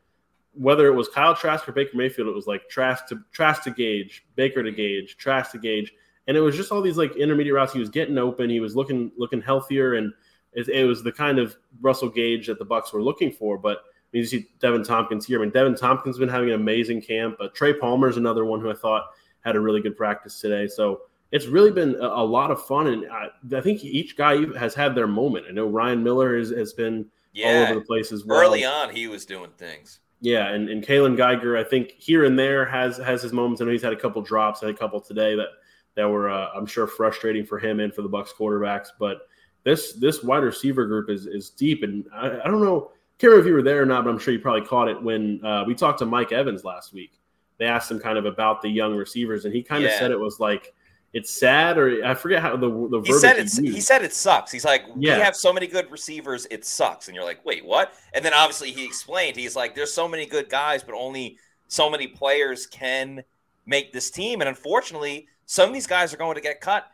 whether 0.53 0.87
it 0.87 0.93
was 0.93 1.07
Kyle 1.07 1.35
Trask 1.35 1.67
or 1.67 1.71
Baker 1.71 1.95
Mayfield, 1.95 2.27
it 2.27 2.35
was 2.35 2.47
like 2.47 2.67
Trask 2.69 3.07
to 3.07 3.19
Trask 3.31 3.63
to 3.63 3.71
Gage, 3.71 4.25
Baker 4.35 4.63
to 4.63 4.71
Gage, 4.71 5.17
Trask 5.17 5.51
to 5.51 5.59
Gage, 5.59 5.93
and 6.27 6.35
it 6.35 6.41
was 6.41 6.55
just 6.55 6.71
all 6.71 6.81
these 6.81 6.97
like 6.97 7.15
intermediate 7.15 7.55
routes. 7.55 7.73
He 7.73 7.79
was 7.79 7.89
getting 7.89 8.17
open, 8.17 8.49
he 8.49 8.59
was 8.59 8.75
looking 8.75 9.11
looking 9.17 9.41
healthier, 9.41 9.95
and 9.95 10.11
it, 10.53 10.67
it, 10.69 10.85
was 10.85 11.03
the 11.03 11.11
kind 11.11 11.39
of 11.39 11.55
Russell 11.81 12.09
Gage 12.09 12.47
that 12.47 12.59
the 12.59 12.65
Bucs 12.65 12.93
were 12.93 13.03
looking 13.03 13.31
for. 13.31 13.57
But 13.57 13.77
I 13.77 13.81
mean, 14.13 14.21
you 14.21 14.25
see 14.25 14.47
Deven 14.59 14.85
Thompkins 14.85 15.25
here. 15.25 15.39
I 15.39 15.43
mean, 15.43 15.51
Deven 15.51 15.77
Thompkins 15.77 16.15
has 16.15 16.19
been 16.19 16.29
having 16.29 16.49
an 16.49 16.55
amazing 16.55 17.01
camp. 17.01 17.37
Uh, 17.39 17.47
Trey 17.53 17.73
Palmer 17.73 18.09
is 18.09 18.17
another 18.17 18.45
one 18.45 18.59
who 18.59 18.69
I 18.69 18.75
thought 18.75 19.05
had 19.41 19.55
a 19.55 19.59
really 19.59 19.81
good 19.81 19.95
practice 19.95 20.39
today. 20.39 20.67
So 20.67 21.01
it's 21.31 21.45
really 21.45 21.71
been 21.71 21.95
a, 21.95 22.07
a 22.07 22.25
lot 22.25 22.51
of 22.51 22.65
fun, 22.65 22.87
and 22.87 23.11
I, 23.11 23.27
I, 23.55 23.61
think 23.61 23.83
each 23.83 24.17
guy 24.17 24.45
has 24.57 24.73
had 24.73 24.95
their 24.95 25.07
moment. 25.07 25.45
I 25.47 25.51
know 25.51 25.67
Ryan 25.67 26.03
Miller 26.03 26.37
has, 26.37 26.49
has 26.49 26.73
been 26.73 27.05
yeah. 27.33 27.47
all 27.47 27.63
over 27.63 27.75
the 27.75 27.85
place 27.85 28.11
as 28.11 28.25
well. 28.25 28.39
Early 28.39 28.65
on, 28.65 28.89
he 28.89 29.07
was 29.07 29.25
doing 29.25 29.51
things. 29.57 29.99
Yeah, 30.21 30.49
and, 30.49 30.69
and 30.69 30.83
Kaelon 30.83 31.15
Geiger, 31.15 31.55
I 31.55 31.63
think 31.63 31.91
here 31.97 32.25
and 32.25 32.37
there 32.37 32.65
has 32.65 32.97
has 32.97 33.21
his 33.21 33.31
moments. 33.31 33.61
I 33.61 33.65
know 33.65 33.71
he's 33.71 33.81
had 33.81 33.93
a 33.93 33.99
couple 33.99 34.21
drops, 34.21 34.61
had 34.61 34.69
a 34.69 34.73
couple 34.73 34.99
today 34.99 35.35
that 35.35 35.47
that 35.95 36.09
were 36.09 36.29
uh, 36.29 36.49
I'm 36.55 36.65
sure 36.65 36.87
frustrating 36.87 37.45
for 37.45 37.57
him 37.57 37.79
and 37.79 37.93
for 37.93 38.01
the 38.01 38.09
Bucs 38.09 38.33
quarterbacks. 38.37 38.87
But 38.99 39.21
this 39.69 39.93
this 39.93 40.23
wide 40.23 40.43
receiver 40.43 40.85
group 40.85 41.09
is 41.09 41.27
is 41.27 41.51
deep, 41.51 41.83
and 41.83 42.05
I, 42.13 42.39
I 42.41 42.45
don't 42.45 42.61
know, 42.61 42.91
care 43.19 43.39
if 43.39 43.45
you 43.45 43.53
were 43.53 43.61
there 43.61 43.81
or 43.81 43.85
not, 43.85 44.03
but 44.03 44.09
I'm 44.09 44.19
sure 44.19 44.33
you 44.33 44.39
probably 44.39 44.65
caught 44.65 44.87
it 44.87 45.01
when 45.01 45.43
uh, 45.45 45.63
we 45.67 45.75
talked 45.75 45.99
to 45.99 46.05
Mike 46.05 46.31
Evans 46.31 46.63
last 46.63 46.93
week. 46.93 47.13
They 47.57 47.65
asked 47.65 47.91
him 47.91 47.99
kind 47.99 48.17
of 48.17 48.25
about 48.25 48.61
the 48.61 48.69
young 48.69 48.95
receivers, 48.95 49.45
and 49.45 49.53
he 49.53 49.61
kind 49.61 49.83
of 49.83 49.91
said 49.91 50.11
it 50.11 50.19
was 50.19 50.39
like 50.39 50.73
it's 51.13 51.29
sad, 51.29 51.77
or 51.77 52.03
I 52.03 52.15
forget 52.15 52.41
how 52.41 52.55
the 52.55 52.69
the 52.69 53.01
he 53.05 53.13
said 53.13 53.37
it's 53.37 53.57
he, 53.57 53.71
he 53.73 53.81
said 53.81 54.03
it 54.03 54.13
sucks. 54.13 54.51
He's 54.51 54.65
like, 54.65 54.83
yeah. 54.97 55.17
we 55.17 55.23
have 55.23 55.35
so 55.35 55.53
many 55.53 55.67
good 55.67 55.91
receivers, 55.91 56.47
it 56.49 56.65
sucks, 56.65 57.07
and 57.07 57.15
you're 57.15 57.25
like, 57.25 57.45
wait, 57.45 57.65
what? 57.65 57.93
And 58.13 58.25
then 58.25 58.33
obviously 58.33 58.71
he 58.71 58.85
explained, 58.85 59.35
he's 59.35 59.55
like, 59.55 59.75
there's 59.75 59.93
so 59.93 60.07
many 60.07 60.25
good 60.25 60.49
guys, 60.49 60.83
but 60.83 60.95
only 60.95 61.37
so 61.67 61.89
many 61.89 62.07
players 62.07 62.65
can 62.65 63.23
make 63.65 63.93
this 63.93 64.09
team, 64.09 64.41
and 64.41 64.47
unfortunately, 64.49 65.27
some 65.45 65.67
of 65.67 65.73
these 65.73 65.87
guys 65.87 66.13
are 66.13 66.17
going 66.17 66.35
to 66.35 66.41
get 66.41 66.61
cut 66.61 66.87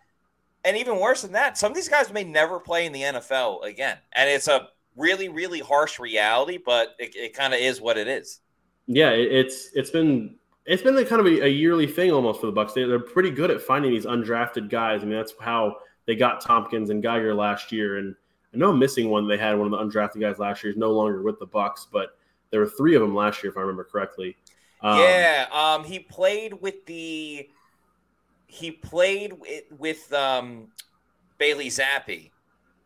and 0.65 0.77
even 0.77 1.00
worse 1.00 1.22
than 1.22 1.34
that, 1.34 1.57
some 1.57 1.72
of 1.72 1.75
these 1.75 1.89
guys 1.89 2.12
may 2.12 2.24
never 2.24 2.60
play 2.60 2.86
in 2.86 2.91
the 2.91 3.01
NFL 3.01 3.63
again. 3.63 3.98
And 4.13 4.29
it's 4.29 4.48
a 4.48 4.69
really, 4.95 5.29
really 5.29 5.60
harsh 5.60 6.00
reality, 6.00 6.57
but 6.63 6.95
it, 7.00 7.15
it 7.15 7.34
kind 7.34 7.53
of 7.53 7.60
is 7.60 7.79
what 7.79 7.98
it 7.98 8.07
is. 8.07 8.39
Yeah, 8.88 9.10
it's 9.10 9.69
it's 9.74 9.89
been 9.89 10.36
it's 10.65 10.81
been 10.81 10.95
like 10.95 11.07
kind 11.07 11.19
of 11.19 11.27
a, 11.27 11.45
a, 11.45 11.48
yearly 11.48 11.88
thing 11.88 12.12
almost 12.12 12.41
for 12.41 12.48
the 12.48 12.53
Bucs. 12.53 12.74
They, 12.74 12.84
they're 12.84 13.00
pretty 13.00 13.31
good 13.31 13.51
at 13.51 13.62
finding 13.62 13.91
these 13.91 14.05
undrafted 14.05 14.69
guys. 14.69 15.01
I 15.01 15.05
mean, 15.05 15.15
that's 15.15 15.34
how 15.39 15.77
they 16.05 16.15
got 16.15 16.41
Thompkins 16.41 16.89
and 16.89 17.01
Geiger 17.01 17.34
last 17.34 17.72
year. 17.72 17.98
And 17.98 18.15
I 18.53 18.57
know 18.57 18.72
I'm 18.72 18.79
missing 18.79 19.10
one. 19.10 19.27
They 19.27 19.38
had 19.38 19.57
one 19.57 19.72
of 19.72 19.72
the 19.72 19.77
undrafted 20.00 20.19
guys 20.19 20.39
last 20.39 20.63
year. 20.63 20.74
He's 20.74 20.79
no 20.79 20.91
longer 20.91 21.22
with 21.22 21.39
the 21.39 21.48
Bucs, 21.48 21.86
but 21.91 22.17
there 22.50 22.60
were 22.60 22.67
three 22.67 22.95
of 22.95 23.01
them 23.01 23.15
last 23.15 23.43
year, 23.43 23.51
if 23.51 23.57
I 23.57 23.62
remember 23.62 23.84
correctly. 23.84 24.38
Um, 24.81 25.00
yeah, 25.00 25.48
um, 25.51 25.84
he 25.84 26.00
played 26.00 26.53
with 26.53 26.86
the 26.86 27.50
he 28.55 28.71
played 28.71 29.33
with, 29.33 29.63
with 29.77 30.13
um, 30.13 30.69
Bailey 31.38 31.67
Zappe, 31.67 32.31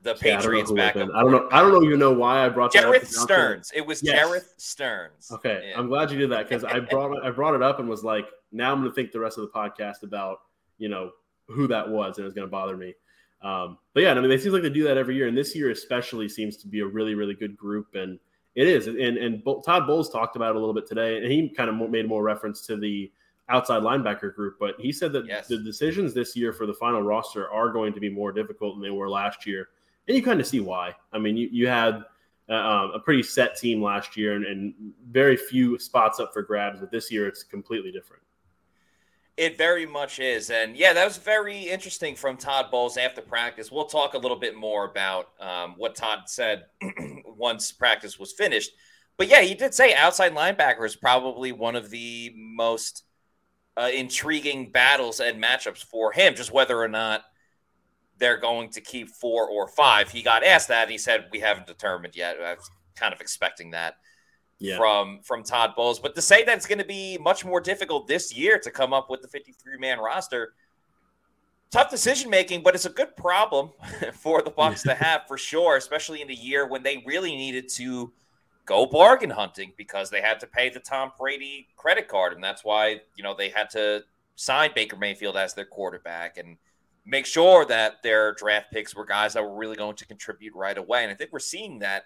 the 0.02 0.18
yeah, 0.22 0.38
Patriots 0.38 0.72
backup. 0.72 1.10
I 1.14 1.22
don't 1.22 1.32
know. 1.32 1.48
I 1.52 1.62
don't 1.62 1.72
know. 1.72 1.82
You 1.82 1.96
know 1.96 2.12
why 2.12 2.46
I 2.46 2.50
brought 2.50 2.74
Jerreth 2.74 3.08
Sterns. 3.08 3.72
It 3.76 3.86
was 3.86 4.02
yes. 4.02 4.20
Jerreth 4.20 4.54
Sterns. 4.58 5.32
Okay, 5.32 5.70
yeah. 5.70 5.80
I'm 5.80 5.88
glad 5.88 6.10
you 6.12 6.18
did 6.18 6.32
that 6.32 6.50
because 6.50 6.64
I 6.64 6.80
brought 6.92 7.24
I 7.24 7.30
brought 7.30 7.54
it 7.54 7.62
up 7.62 7.80
and 7.80 7.88
was 7.88 8.04
like, 8.04 8.28
now 8.52 8.72
I'm 8.72 8.80
going 8.80 8.90
to 8.90 8.96
think 8.96 9.12
the 9.12 9.20
rest 9.20 9.38
of 9.38 9.44
the 9.44 9.52
podcast 9.52 10.04
about 10.04 10.40
you 10.78 10.90
know 10.90 11.12
who 11.48 11.68
that 11.68 11.88
was, 11.88 12.18
and 12.18 12.26
it's 12.26 12.36
going 12.36 12.48
to 12.48 12.52
bother 12.52 12.76
me. 12.76 12.96
Um, 13.42 13.78
but 13.94 14.04
yeah, 14.04 14.12
I 14.12 14.16
mean, 14.16 14.32
it 14.32 14.42
seems 14.42 14.54
like 14.54 14.64
they 14.64 14.70
do 14.70 14.84
that 14.84 14.98
every 14.98 15.16
year, 15.16 15.28
and 15.28 15.38
this 15.38 15.56
year 15.56 15.70
especially 15.70 16.28
seems 16.28 16.58
to 16.58 16.68
be 16.68 16.80
a 16.80 16.86
really, 16.86 17.16
really 17.16 17.36
good 17.36 17.56
group, 17.56 17.94
and 17.94 18.20
it 18.56 18.68
is. 18.68 18.88
And 18.88 18.98
and 18.98 19.44
Todd 19.66 19.86
Bowles 19.86 20.10
talked 20.10 20.36
about 20.36 20.52
it 20.52 20.56
a 20.56 20.60
little 20.60 20.74
bit 20.74 20.88
today, 20.88 21.18
and 21.18 21.32
he 21.32 21.50
kind 21.50 21.70
of 21.70 21.90
made 21.90 22.08
more 22.08 22.24
reference 22.24 22.66
to 22.68 22.78
the 22.78 23.12
outside 23.50 23.82
linebacker 23.82 24.34
group, 24.34 24.58
but 24.60 24.76
he 24.80 24.92
said 24.92 25.12
that 25.14 25.26
yes. 25.26 25.48
the 25.48 25.58
decisions 25.58 26.14
this 26.14 26.36
year 26.36 26.54
for 26.54 26.66
the 26.66 26.74
final 26.74 27.02
roster 27.02 27.50
are 27.50 27.70
going 27.70 27.94
to 27.94 28.00
be 28.00 28.10
more 28.10 28.32
difficult 28.32 28.76
than 28.76 28.84
they 28.84 28.96
were 28.96 29.10
last 29.10 29.46
year. 29.46 29.70
And 30.08 30.16
you 30.16 30.24
kind 30.24 30.40
of 30.40 30.48
see 30.48 30.60
why. 30.60 30.96
I 31.12 31.20
mean, 31.20 31.36
you, 31.36 31.50
you 31.52 31.68
had 31.68 32.04
uh, 32.50 32.54
um, 32.54 32.92
a 32.96 33.00
pretty 33.00 33.24
set 33.24 33.58
team 33.58 33.82
last 33.82 34.16
year 34.18 34.36
and, 34.36 34.46
and 34.46 34.74
very 35.10 35.36
few 35.36 35.78
spots 35.78 36.20
up 36.20 36.32
for 36.34 36.42
grabs. 36.42 36.80
But 36.80 36.92
this 36.92 37.12
year, 37.12 37.28
it's 37.28 37.44
completely 37.44 37.92
different. 37.92 38.24
It 39.38 39.58
very 39.58 39.86
much 39.86 40.20
is. 40.20 40.50
And 40.50 40.76
yeah, 40.76 40.94
that 40.94 41.06
was 41.06 41.18
very 41.18 41.60
interesting 41.60 42.16
from 42.16 42.38
Todd 42.38 42.72
Bowles 42.72 42.98
after 42.98 43.22
practice. 43.22 43.72
We'll 43.72 43.86
talk 43.86 44.14
a 44.14 44.18
little 44.18 44.38
bit 44.38 44.56
more 44.56 44.86
about 44.86 45.30
um, 45.40 45.76
what 45.78 45.96
Todd 45.96 46.24
said 46.26 46.66
once 47.26 47.72
practice 47.72 48.20
was 48.20 48.34
finished. 48.34 48.72
But 49.18 49.28
yeah, 49.28 49.42
he 49.42 49.54
did 49.54 49.74
say 49.74 49.94
outside 49.94 50.34
linebacker 50.34 50.86
is 50.86 50.96
probably 50.96 51.52
one 51.52 51.76
of 51.76 51.90
the 51.90 52.34
most 52.36 53.04
uh, 53.80 53.90
intriguing 53.90 54.72
battles 54.72 55.20
and 55.20 55.42
matchups 55.42 55.84
for 55.84 56.12
him, 56.12 56.36
just 56.36 56.52
whether 56.52 56.80
or 56.82 56.88
not 56.88 57.24
they're 58.18 58.38
going 58.38 58.70
to 58.72 58.82
keep 58.82 59.10
four 59.10 59.48
or 59.48 59.68
five. 59.68 60.12
He 60.12 60.22
got 60.22 60.44
asked 60.44 60.68
that, 60.68 60.84
and 60.84 60.92
he 60.92 60.98
said, 60.98 61.28
We 61.32 61.40
haven't 61.40 61.68
determined 61.68 62.16
yet. 62.16 62.38
I 62.42 62.56
was 62.56 62.70
kind 62.96 63.14
of 63.14 63.22
expecting 63.22 63.72
that 63.72 63.96
yeah. 64.60 64.78
from 64.78 65.22
from 65.24 65.44
Todd 65.44 65.74
Bowles. 65.76 66.00
But 66.00 66.16
to 66.16 66.22
say 66.22 66.44
that 66.44 66.58
it's 66.58 66.68
going 66.68 66.80
to 66.80 66.86
be 66.86 67.18
much 67.18 67.46
more 67.46 67.62
difficult 67.62 68.08
this 68.08 68.36
year 68.36 68.60
to 68.60 68.70
come 68.70 68.94
up 68.94 69.10
with 69.10 69.22
the 69.22 69.28
53 69.30 69.78
man 69.78 70.00
roster, 70.00 70.54
tough 71.72 71.90
decision 71.90 72.30
making, 72.30 72.62
but 72.62 72.76
it's 72.76 72.86
a 72.86 72.90
good 72.90 73.16
problem 73.16 73.72
for 74.14 74.42
the 74.42 74.52
Bucs 74.52 74.84
to 74.84 74.94
have 74.94 75.22
for 75.28 75.38
sure, 75.38 75.78
especially 75.78 76.22
in 76.22 76.30
a 76.30 76.34
year 76.34 76.68
when 76.68 76.84
they 76.84 77.02
really 77.06 77.36
needed 77.36 77.70
to 77.70 78.12
go 78.70 78.86
bargain 78.86 79.32
hunting 79.32 79.74
because 79.78 80.12
they 80.12 80.22
had 80.22 80.40
to 80.40 80.46
pay 80.46 80.70
the 80.70 80.80
Tom 80.80 81.12
Brady 81.18 81.68
credit 81.76 82.08
card, 82.08 82.34
and 82.34 82.44
that's 82.44 82.64
why 82.64 83.02
you 83.16 83.24
know 83.24 83.34
they 83.36 83.50
had 83.50 83.70
to 83.72 84.04
sign 84.36 84.70
Baker 84.76 84.96
Mayfield 84.96 85.36
as 85.36 85.56
their 85.56 85.66
quarterback 85.66 86.38
and 86.38 86.56
make 87.04 87.26
sure 87.26 87.66
that 87.66 88.04
their 88.04 88.34
draft 88.36 88.68
picks 88.72 88.96
were 88.96 89.06
guys 89.06 89.34
that 89.34 89.44
were 89.44 89.56
really 89.56 89.76
going 89.76 89.96
to 89.96 90.06
contribute 90.06 90.54
right 90.54 90.78
away. 90.78 91.04
And 91.04 91.12
I 91.12 91.16
think 91.16 91.32
we're 91.34 91.40
seeing 91.40 91.80
that 91.80 92.04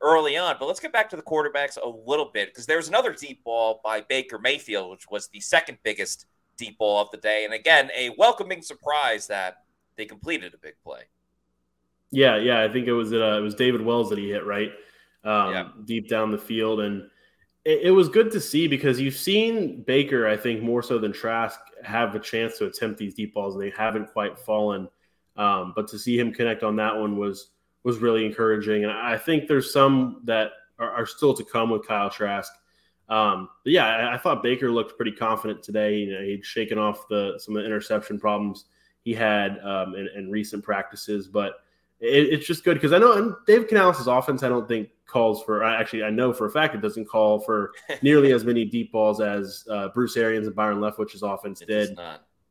early 0.00 0.36
on. 0.38 0.56
But 0.58 0.66
let's 0.66 0.80
get 0.80 0.92
back 0.92 1.10
to 1.10 1.16
the 1.16 1.22
quarterbacks 1.22 1.76
a 1.76 1.88
little 1.88 2.30
bit 2.32 2.48
because 2.48 2.64
there 2.64 2.78
was 2.78 2.88
another 2.88 3.12
deep 3.12 3.44
ball 3.44 3.80
by 3.84 4.00
Baker 4.00 4.38
Mayfield, 4.38 4.90
which 4.90 5.10
was 5.10 5.28
the 5.28 5.40
second 5.40 5.76
biggest 5.82 6.26
deep 6.56 6.78
ball 6.78 7.02
of 7.02 7.10
the 7.10 7.18
day. 7.18 7.44
And 7.44 7.52
again, 7.52 7.90
a 7.94 8.10
welcoming 8.16 8.62
surprise 8.62 9.26
that 9.26 9.58
they 9.96 10.06
completed 10.06 10.54
a 10.54 10.58
big 10.58 10.74
play. 10.82 11.02
Yeah, 12.10 12.38
yeah, 12.38 12.62
I 12.62 12.68
think 12.72 12.86
it 12.86 12.94
was 12.94 13.12
uh, 13.12 13.36
it 13.38 13.42
was 13.42 13.54
David 13.54 13.82
Wells 13.82 14.08
that 14.08 14.18
he 14.18 14.30
hit 14.30 14.46
right 14.46 14.72
um, 15.28 15.52
yeah. 15.52 15.68
deep 15.84 16.08
down 16.08 16.30
the 16.30 16.38
field, 16.38 16.80
and 16.80 17.02
it, 17.64 17.82
it, 17.84 17.90
was 17.90 18.08
good 18.08 18.30
to 18.32 18.40
see 18.40 18.66
because 18.66 19.00
you've 19.00 19.16
seen 19.16 19.82
Baker, 19.82 20.26
I 20.26 20.36
think 20.36 20.62
more 20.62 20.82
so 20.82 20.98
than 20.98 21.12
Trask, 21.12 21.60
have 21.84 22.14
a 22.14 22.20
chance 22.20 22.58
to 22.58 22.66
attempt 22.66 22.98
these 22.98 23.14
deep 23.14 23.34
balls, 23.34 23.54
and 23.54 23.62
they 23.62 23.70
haven't 23.76 24.12
quite 24.12 24.38
fallen. 24.38 24.88
Um, 25.36 25.72
but 25.76 25.86
to 25.88 25.98
see 25.98 26.18
him 26.18 26.32
connect 26.32 26.62
on 26.62 26.76
that 26.76 26.96
one 26.96 27.16
was 27.16 27.50
was 27.84 27.98
really 27.98 28.26
encouraging. 28.26 28.84
And 28.84 28.92
I 28.92 29.16
think 29.16 29.46
there's 29.46 29.72
some 29.72 30.20
that 30.24 30.50
are, 30.78 30.90
are 30.90 31.06
still 31.06 31.34
to 31.34 31.44
come 31.44 31.70
with 31.70 31.86
Kyle 31.86 32.10
Trask. 32.10 32.52
Um, 33.08 33.48
but 33.64 33.72
yeah, 33.72 33.86
I, 33.86 34.14
I, 34.14 34.18
thought 34.18 34.42
Baker 34.42 34.70
looked 34.70 34.96
pretty 34.96 35.12
confident 35.12 35.62
today. 35.62 35.96
You 35.96 36.12
know, 36.12 36.22
he'd 36.22 36.44
shaken 36.44 36.76
off 36.76 37.08
the 37.08 37.38
some 37.38 37.56
of 37.56 37.62
the 37.62 37.66
interception 37.66 38.18
problems 38.18 38.66
he 39.04 39.14
had 39.14 39.58
um, 39.60 39.94
in, 39.94 40.08
in, 40.14 40.30
recent 40.30 40.62
practices, 40.62 41.26
but 41.26 41.54
it, 42.00 42.32
it's 42.32 42.46
just 42.46 42.64
good 42.64 42.74
because 42.74 42.92
I 42.92 42.98
know 42.98 43.12
and 43.12 43.34
Dave 43.46 43.68
Canales' 43.68 44.06
offense. 44.06 44.42
I 44.42 44.48
don't 44.48 44.68
think 44.68 44.88
calls 45.06 45.42
for. 45.42 45.64
Actually, 45.64 46.04
I 46.04 46.10
know 46.10 46.32
for 46.32 46.46
a 46.46 46.50
fact 46.50 46.74
it 46.74 46.80
doesn't 46.80 47.06
call 47.06 47.40
for 47.40 47.72
nearly 48.02 48.32
as 48.32 48.44
many 48.44 48.64
deep 48.64 48.92
balls 48.92 49.20
as 49.20 49.64
uh, 49.70 49.88
Bruce 49.88 50.16
Arians 50.16 50.46
and 50.46 50.54
Byron 50.54 50.78
Leftwich's 50.78 51.22
offense 51.22 51.60
it 51.60 51.68
did. 51.68 51.98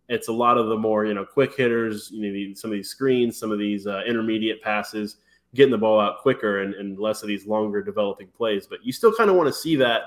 It's 0.09 0.29
a 0.29 0.33
lot 0.33 0.57
of 0.57 0.67
the 0.67 0.77
more 0.77 1.05
you 1.05 1.13
know 1.13 1.25
quick 1.25 1.55
hitters. 1.55 2.09
You 2.11 2.49
know, 2.49 2.53
some 2.55 2.71
of 2.71 2.75
these 2.75 2.89
screens, 2.89 3.37
some 3.37 3.51
of 3.51 3.59
these 3.59 3.87
uh, 3.87 4.01
intermediate 4.05 4.61
passes 4.61 5.17
getting 5.55 5.71
the 5.71 5.77
ball 5.77 5.99
out 5.99 6.19
quicker 6.19 6.61
and, 6.61 6.73
and 6.75 6.99
less 6.99 7.21
of 7.21 7.27
these 7.27 7.47
longer 7.47 7.81
developing 7.81 8.27
plays. 8.27 8.67
But 8.67 8.85
you 8.85 8.91
still 8.91 9.13
kind 9.13 9.29
of 9.29 9.37
want 9.37 9.47
to 9.47 9.53
see 9.53 9.75
that 9.77 10.01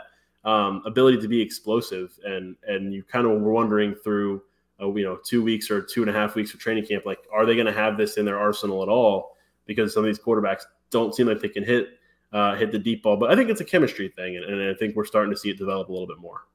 um, 0.45 0.83
ability 0.85 1.19
to 1.21 1.29
be 1.29 1.41
explosive. 1.41 2.19
And 2.25 2.57
and 2.67 2.93
you 2.93 3.03
kind 3.03 3.27
of 3.27 3.41
were 3.41 3.53
wondering 3.53 3.95
through 3.95 4.43
uh, 4.81 4.93
you 4.95 5.05
know 5.05 5.19
two 5.25 5.43
weeks 5.43 5.71
or 5.71 5.83
two 5.83 6.03
and 6.03 6.11
a 6.11 6.13
half 6.13 6.35
weeks 6.35 6.55
of 6.55 6.61
training 6.61 6.87
camp, 6.87 7.07
like 7.07 7.19
are 7.33 7.47
they 7.47 7.55
going 7.55 7.67
to 7.67 7.73
have 7.73 7.97
this 7.97 8.17
in 8.17 8.25
their 8.25 8.39
arsenal 8.39 8.83
at 8.83 8.89
all? 8.89 9.37
Because 9.67 9.95
some 9.95 10.05
of 10.05 10.07
these 10.07 10.19
quarterbacks 10.19 10.63
don't 10.91 11.15
seem 11.15 11.27
like 11.27 11.41
they 11.41 11.49
can 11.49 11.65
hit 11.65 11.99
uh, 12.33 12.57
hit 12.57 12.73
the 12.73 12.79
deep 12.79 13.03
ball. 13.03 13.17
But 13.17 13.31
I 13.31 13.37
think 13.37 13.51
it's 13.51 13.61
a 13.61 13.65
chemistry 13.65 14.09
thing, 14.09 14.37
and, 14.37 14.45
and 14.45 14.71
I 14.71 14.75
think 14.75 14.97
we're 14.97 15.05
starting 15.05 15.33
to 15.33 15.39
see 15.39 15.51
it 15.51 15.59
develop 15.59 15.89
a 15.89 15.93
little 15.93 16.07
bit 16.07 16.19
more. 16.19 16.47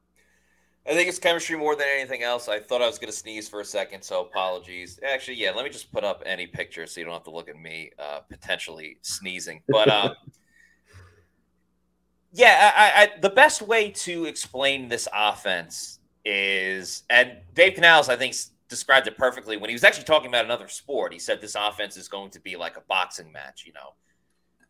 I 0.88 0.94
think 0.94 1.10
it's 1.10 1.18
chemistry 1.18 1.58
more 1.58 1.76
than 1.76 1.88
anything 1.92 2.22
else. 2.22 2.48
I 2.48 2.60
thought 2.60 2.82
I 2.82 2.86
was 2.86 3.00
going 3.00 3.12
to 3.12 3.18
sneeze 3.18 3.50
for 3.50 3.60
a 3.60 3.66
second, 3.66 4.04
so 4.04 4.22
apologies. 4.22 5.00
Actually, 5.04 5.38
yeah, 5.38 5.52
let 5.52 5.66
me 5.66 5.72
just 5.72 5.92
put 5.92 6.04
up 6.04 6.22
any 6.26 6.46
picture 6.46 6.86
so 6.86 7.00
you 7.00 7.06
don't 7.06 7.14
have 7.14 7.24
to 7.24 7.32
look 7.32 7.50
at 7.50 7.58
me 7.58 7.92
uh, 7.98 8.20
potentially 8.30 8.98
sneezing. 9.02 9.64
But 9.68 9.90
um, 9.90 10.12
yeah, 12.34 12.72
I, 12.76 13.04
I, 13.04 13.20
the 13.20 13.32
best 13.32 13.64
way 13.64 13.90
to 13.92 14.26
explain 14.26 14.88
this 14.88 15.08
offense 15.12 16.00
is, 16.26 17.04
and 17.10 17.38
Dave 17.54 17.76
Canales, 17.76 18.10
I 18.10 18.16
think, 18.16 18.36
described 18.68 19.08
it 19.08 19.18
perfectly 19.18 19.58
when 19.58 19.70
he 19.70 19.76
was 19.76 19.84
actually 19.84 20.06
talking 20.06 20.28
about 20.28 20.46
another 20.46 20.68
sport. 20.68 21.14
He 21.14 21.20
said 21.20 21.40
this 21.40 21.56
offense 21.56 21.96
is 21.96 22.08
going 22.08 22.32
to 22.32 22.40
be 22.40 22.56
like 22.56 22.78
a 22.78 22.82
boxing 22.82 23.32
match. 23.32 23.64
You 23.66 23.74
know, 23.74 23.94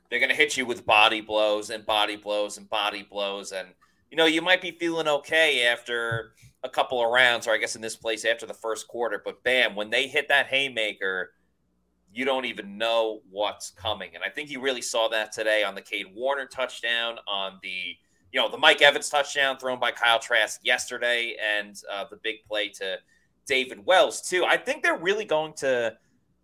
they're 0.09 0.19
going 0.19 0.29
to 0.29 0.35
hit 0.35 0.57
you 0.57 0.65
with 0.65 0.85
body 0.85 1.21
blows 1.21 1.69
and 1.69 1.85
body 1.85 2.15
blows 2.15 2.57
and 2.57 2.69
body 2.69 3.03
blows 3.03 3.51
and– 3.51 3.69
you 4.11 4.17
know, 4.17 4.27
you 4.27 4.41
might 4.41 4.61
be 4.61 4.71
feeling 4.71 5.07
okay 5.07 5.65
after 5.65 6.35
a 6.63 6.69
couple 6.69 7.03
of 7.03 7.11
rounds, 7.11 7.47
or 7.47 7.51
I 7.51 7.57
guess 7.57 7.75
in 7.75 7.81
this 7.81 7.95
place 7.95 8.23
after 8.23 8.45
the 8.45 8.53
first 8.53 8.87
quarter, 8.87 9.21
but 9.23 9.43
bam, 9.43 9.75
when 9.75 9.89
they 9.89 10.07
hit 10.07 10.27
that 10.29 10.47
haymaker, 10.47 11.31
you 12.13 12.23
don't 12.23 12.45
even 12.45 12.77
know 12.77 13.21
what's 13.29 13.71
coming. 13.71 14.11
And 14.15 14.23
I 14.23 14.29
think 14.29 14.49
you 14.49 14.61
really 14.61 14.81
saw 14.81 15.09
that 15.09 15.33
today 15.33 15.63
on 15.63 15.75
the 15.75 15.81
Kade 15.81 16.13
Warner 16.13 16.45
touchdown, 16.45 17.17
on 17.27 17.59
the 17.61 17.97
you 18.35 18.41
know 18.41 18.49
the 18.49 18.57
Mike 18.57 18.81
Evans 18.81 19.07
touchdown 19.07 19.57
thrown 19.57 19.79
by 19.79 19.91
Kyle 19.91 20.19
Trask 20.19 20.59
yesterday, 20.61 21.37
and 21.57 21.81
uh, 21.89 22.03
the 22.09 22.17
big 22.17 22.43
play 22.45 22.67
to 22.67 22.97
David 23.45 23.85
Wells 23.85 24.21
too. 24.21 24.43
I 24.43 24.57
think 24.57 24.83
they're 24.83 24.97
really 24.97 25.23
going 25.23 25.53
to 25.53 25.95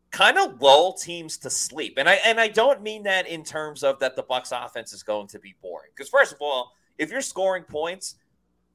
kind 0.10 0.38
of 0.38 0.62
lull 0.62 0.93
teams 0.93 1.38
to 1.39 1.50
sleep, 1.50 1.95
and 1.98 2.07
I 2.07 2.13
and 2.25 2.39
I 2.39 2.48
don't 2.48 2.81
mean 2.81 3.03
that 3.03 3.27
in 3.27 3.43
terms 3.43 3.83
of 3.83 4.00
that 4.00 4.15
the 4.15 4.24
Bucs 4.24 4.53
offense 4.53 4.93
is 4.93 5.03
going 5.03 5.27
to 5.27 5.39
be 5.39 5.53
boring. 5.62 5.89
Because 5.93 6.07
first 6.07 6.31
of 6.31 6.38
all, 6.39 6.71
if 6.98 7.12
you're 7.12 7.19
scoring 7.19 7.63
points, 7.63 8.15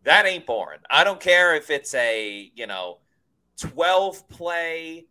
that 0.03 0.27
ain't 0.27 0.45
boring. 0.45 0.81
I 0.91 1.03
don't 1.03 1.19
care 1.19 1.57
if 1.57 1.71
it's 1.71 1.95
a, 1.95 2.53
you 2.55 2.67
know, 2.67 2.99
12 3.59 4.29
play, 4.29 5.07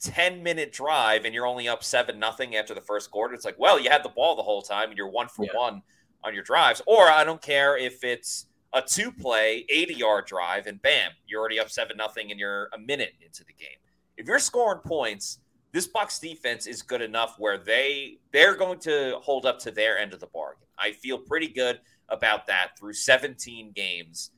10 0.00 0.42
minute 0.42 0.72
drive 0.72 1.26
and 1.26 1.34
you're 1.34 1.46
only 1.46 1.68
up 1.68 1.84
7 1.84 2.18
nothing 2.18 2.56
after 2.56 2.72
the 2.72 2.80
first 2.80 3.10
quarter. 3.10 3.34
It's 3.34 3.44
like, 3.44 3.58
well, 3.58 3.78
you 3.78 3.90
had 3.90 4.02
the 4.02 4.08
ball 4.08 4.34
the 4.34 4.42
whole 4.42 4.62
time 4.62 4.88
and 4.88 4.96
you're 4.96 5.10
one 5.10 5.28
for 5.28 5.44
yeah. 5.44 5.54
one 5.54 5.82
on 6.24 6.34
your 6.34 6.42
drives. 6.42 6.82
Or 6.86 7.08
I 7.08 7.24
don't 7.24 7.42
care 7.42 7.76
if 7.76 8.04
it's 8.04 8.46
a 8.72 8.82
two 8.82 9.10
play, 9.10 9.64
80 9.68 9.94
yard 9.94 10.26
drive 10.26 10.66
and 10.66 10.80
bam, 10.80 11.12
you're 11.26 11.40
already 11.40 11.58
up 11.58 11.70
7 11.70 11.96
nothing 11.96 12.30
and 12.30 12.38
you're 12.38 12.68
a 12.74 12.78
minute 12.78 13.14
into 13.24 13.44
the 13.44 13.52
game. 13.52 13.78
If 14.16 14.26
you're 14.26 14.38
scoring 14.38 14.80
points, 14.80 15.38
this 15.72 15.88
Bucs 15.88 16.20
defense 16.20 16.66
is 16.66 16.82
good 16.82 17.00
enough 17.00 17.36
where 17.38 17.58
they 17.58 18.18
they're 18.32 18.56
going 18.56 18.80
to 18.80 19.18
hold 19.22 19.46
up 19.46 19.58
to 19.60 19.70
their 19.70 19.98
end 19.98 20.12
of 20.12 20.20
the 20.20 20.26
bargain. 20.26 20.66
I 20.78 20.92
feel 20.92 21.18
pretty 21.18 21.48
good 21.48 21.80
about 22.08 22.46
that 22.48 22.78
through 22.78 22.94
17 22.94 23.72
games. 23.72 24.32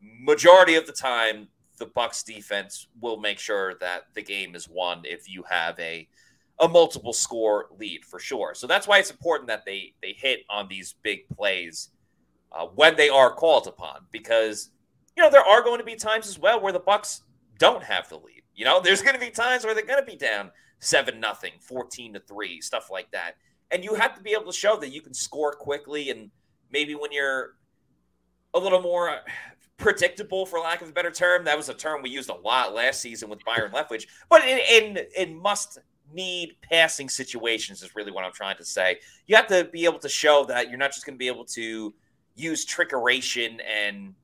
Majority 0.00 0.76
of 0.76 0.86
the 0.86 0.92
time, 0.92 1.48
the 1.78 1.86
Bucs 1.86 2.24
defense 2.24 2.86
will 3.00 3.18
make 3.18 3.38
sure 3.38 3.74
that 3.80 4.04
the 4.14 4.22
game 4.22 4.54
is 4.54 4.68
won 4.68 5.02
if 5.04 5.28
you 5.28 5.44
have 5.48 5.78
a 5.80 6.08
a 6.60 6.68
multiple 6.68 7.12
score 7.12 7.66
lead 7.78 8.04
for 8.04 8.18
sure. 8.18 8.54
So 8.54 8.66
that's 8.66 8.86
why 8.86 8.98
it's 8.98 9.10
important 9.10 9.48
that 9.48 9.64
they 9.64 9.94
they 10.02 10.12
hit 10.12 10.40
on 10.50 10.68
these 10.68 10.94
big 11.02 11.28
plays 11.28 11.90
uh, 12.52 12.66
when 12.66 12.96
they 12.96 13.08
are 13.08 13.32
called 13.32 13.66
upon 13.66 14.06
because 14.10 14.70
you 15.16 15.22
know 15.22 15.30
there 15.30 15.44
are 15.44 15.62
going 15.62 15.78
to 15.78 15.84
be 15.84 15.96
times 15.96 16.28
as 16.28 16.38
well 16.38 16.60
where 16.60 16.72
the 16.72 16.80
Bucs 16.80 17.20
don't 17.58 17.82
have 17.82 18.08
the 18.08 18.16
lead. 18.16 18.42
You 18.54 18.64
know, 18.64 18.80
there's 18.84 19.02
going 19.02 19.14
to 19.14 19.20
be 19.20 19.30
times 19.30 19.64
where 19.64 19.74
they're 19.74 19.86
going 19.86 20.04
to 20.04 20.10
be 20.10 20.16
down 20.16 20.50
7 20.80 21.18
nothing, 21.18 21.52
14 21.60 22.14
to 22.14 22.20
3, 22.20 22.60
stuff 22.60 22.90
like 22.90 23.10
that. 23.10 23.32
And 23.70 23.84
you 23.84 23.94
have 23.94 24.14
to 24.16 24.22
be 24.22 24.32
able 24.32 24.46
to 24.46 24.52
show 24.52 24.76
that 24.78 24.90
you 24.90 25.02
can 25.02 25.12
score 25.12 25.52
quickly 25.52 26.10
and 26.10 26.30
maybe 26.70 26.94
when 26.94 27.12
you're 27.12 27.56
a 28.54 28.58
little 28.58 28.80
more 28.80 29.18
predictable, 29.76 30.44
for 30.44 30.58
lack 30.58 30.82
of 30.82 30.88
a 30.88 30.92
better 30.92 31.10
term. 31.10 31.44
That 31.44 31.56
was 31.56 31.68
a 31.68 31.74
term 31.74 32.02
we 32.02 32.10
used 32.10 32.30
a 32.30 32.34
lot 32.34 32.74
last 32.74 33.00
season 33.00 33.28
with 33.28 33.44
Byron 33.44 33.72
Leftwich. 33.72 34.06
But 34.28 34.42
in, 34.44 34.98
in 35.16 35.36
must 35.36 35.78
need 36.12 36.56
passing 36.62 37.08
situations 37.08 37.82
is 37.82 37.94
really 37.94 38.12
what 38.12 38.24
I'm 38.24 38.32
trying 38.32 38.56
to 38.56 38.64
say. 38.64 38.98
You 39.26 39.36
have 39.36 39.46
to 39.48 39.64
be 39.64 39.84
able 39.84 39.98
to 40.00 40.08
show 40.08 40.44
that 40.46 40.68
you're 40.68 40.78
not 40.78 40.92
just 40.92 41.04
going 41.06 41.14
to 41.14 41.18
be 41.18 41.28
able 41.28 41.44
to 41.46 41.94
use 42.34 42.64
trickeration 42.64 43.58
and 43.66 44.14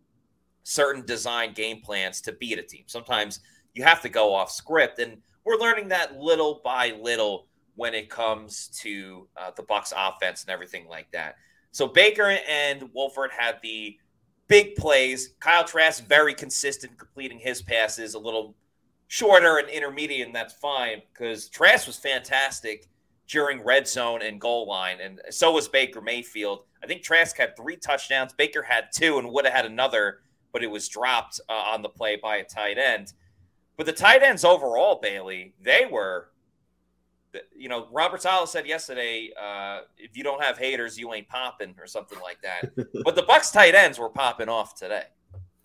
certain 0.63 1.05
design 1.05 1.53
game 1.53 1.81
plans 1.81 2.21
to 2.23 2.33
beat 2.33 2.59
a 2.59 2.63
team. 2.63 2.85
Sometimes 2.87 3.41
you 3.75 3.85
have 3.85 4.01
to 4.03 4.09
go 4.09 4.35
off 4.35 4.51
script, 4.51 4.99
and 4.99 5.19
we're 5.45 5.59
learning 5.59 5.89
that 5.89 6.17
little 6.17 6.61
by 6.65 6.93
little 7.01 7.47
when 7.77 7.93
it 7.95 8.09
comes 8.09 8.69
to 8.69 9.29
uh, 9.37 9.51
the 9.57 9.63
Bucs 9.63 9.93
offense 9.97 10.43
and 10.43 10.51
everything 10.51 10.87
like 10.89 11.11
that. 11.13 11.37
So 11.73 11.89
Baker 11.89 12.39
and 12.49 12.89
Wolford 12.95 13.31
had 13.37 13.59
the 13.63 13.99
big 14.47 14.77
plays. 14.77 15.35
Kyle 15.41 15.65
Trask 15.65 16.07
very 16.07 16.35
consistent, 16.35 16.97
completing 16.99 17.39
his 17.39 17.63
passes 17.63 18.15
a 18.15 18.19
little 18.19 18.55
shorter 19.15 19.59
and 19.59 19.69
intermediate, 19.69 20.27
and 20.27 20.35
that's 20.35 20.55
fine 20.55 21.01
because 21.13 21.49
Trask 21.49 21.87
was 21.87 21.97
fantastic 21.97 22.89
during 23.29 23.63
red 23.63 23.87
zone 23.87 24.23
and 24.23 24.41
goal 24.41 24.67
line, 24.67 24.99
and 25.01 25.21
so 25.31 25.53
was 25.53 25.69
Baker 25.69 26.01
Mayfield. 26.01 26.65
I 26.83 26.89
think 26.89 27.05
Trask 27.05 27.39
had 27.39 27.57
three 27.57 27.77
touchdowns. 27.77 28.33
Baker 28.33 28.61
had 28.61 28.87
two 28.93 29.19
and 29.19 29.31
would 29.31 29.45
have 29.45 29.55
had 29.55 29.67
another, 29.67 30.19
but 30.53 30.65
it 30.65 30.67
was 30.67 30.89
dropped 30.89 31.41
uh, 31.49 31.53
on 31.53 31.81
the 31.81 31.89
play 31.89 32.17
by 32.21 32.39
a 32.39 32.45
tight 32.45 32.77
end. 32.77 33.13
But 33.77 33.87
the 33.87 33.93
tight 33.93 34.25
ends 34.25 34.45
overall, 34.45 34.99
Bailey, 35.01 35.55
they 35.63 35.87
were, 35.89 36.31
you 37.57 37.69
know, 37.69 37.87
Robert 37.93 38.21
Saleh 38.21 38.49
said 38.49 38.67
yesterday, 38.67 39.31
uh, 39.41 39.83
if 39.97 40.17
you 40.17 40.25
don't 40.25 40.43
have 40.43 40.59
haters, 40.59 40.99
you 40.99 41.15
ain't 41.15 41.29
popping 41.29 41.77
or 41.79 41.87
something 41.87 42.19
like 42.21 42.39
that. 42.43 42.75
but 43.05 43.15
the 43.15 43.23
Bucs 43.23 43.53
tight 43.53 43.77
ends 43.77 43.97
were 43.97 44.11
popping 44.11 44.49
off 44.49 44.75
today. 44.75 45.05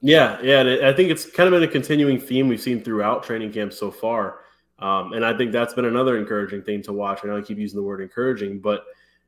Yeah, 0.01 0.39
yeah, 0.41 0.87
I 0.87 0.93
think 0.93 1.09
it's 1.09 1.29
kind 1.29 1.47
of 1.47 1.59
been 1.59 1.67
a 1.67 1.71
continuing 1.71 2.19
theme 2.19 2.47
we've 2.47 2.61
seen 2.61 2.81
throughout 2.81 3.23
training 3.23 3.51
camp 3.51 3.73
so 3.73 3.91
far. 3.91 4.39
Um, 4.79 5.11
and 5.11 5.25
I 5.25 5.35
think 5.37 5.51
that's 5.51 5.73
been 5.73 5.85
another 5.85 6.17
encouraging 6.17 6.63
thing 6.63 6.81
to 6.83 6.93
watch. 6.93 7.19
I 7.23 7.27
know 7.27 7.37
I 7.37 7.41
keep 7.41 7.57
using 7.57 7.77
the 7.77 7.83
word 7.83 8.01
encouraging, 8.01 8.59
but 8.59 8.85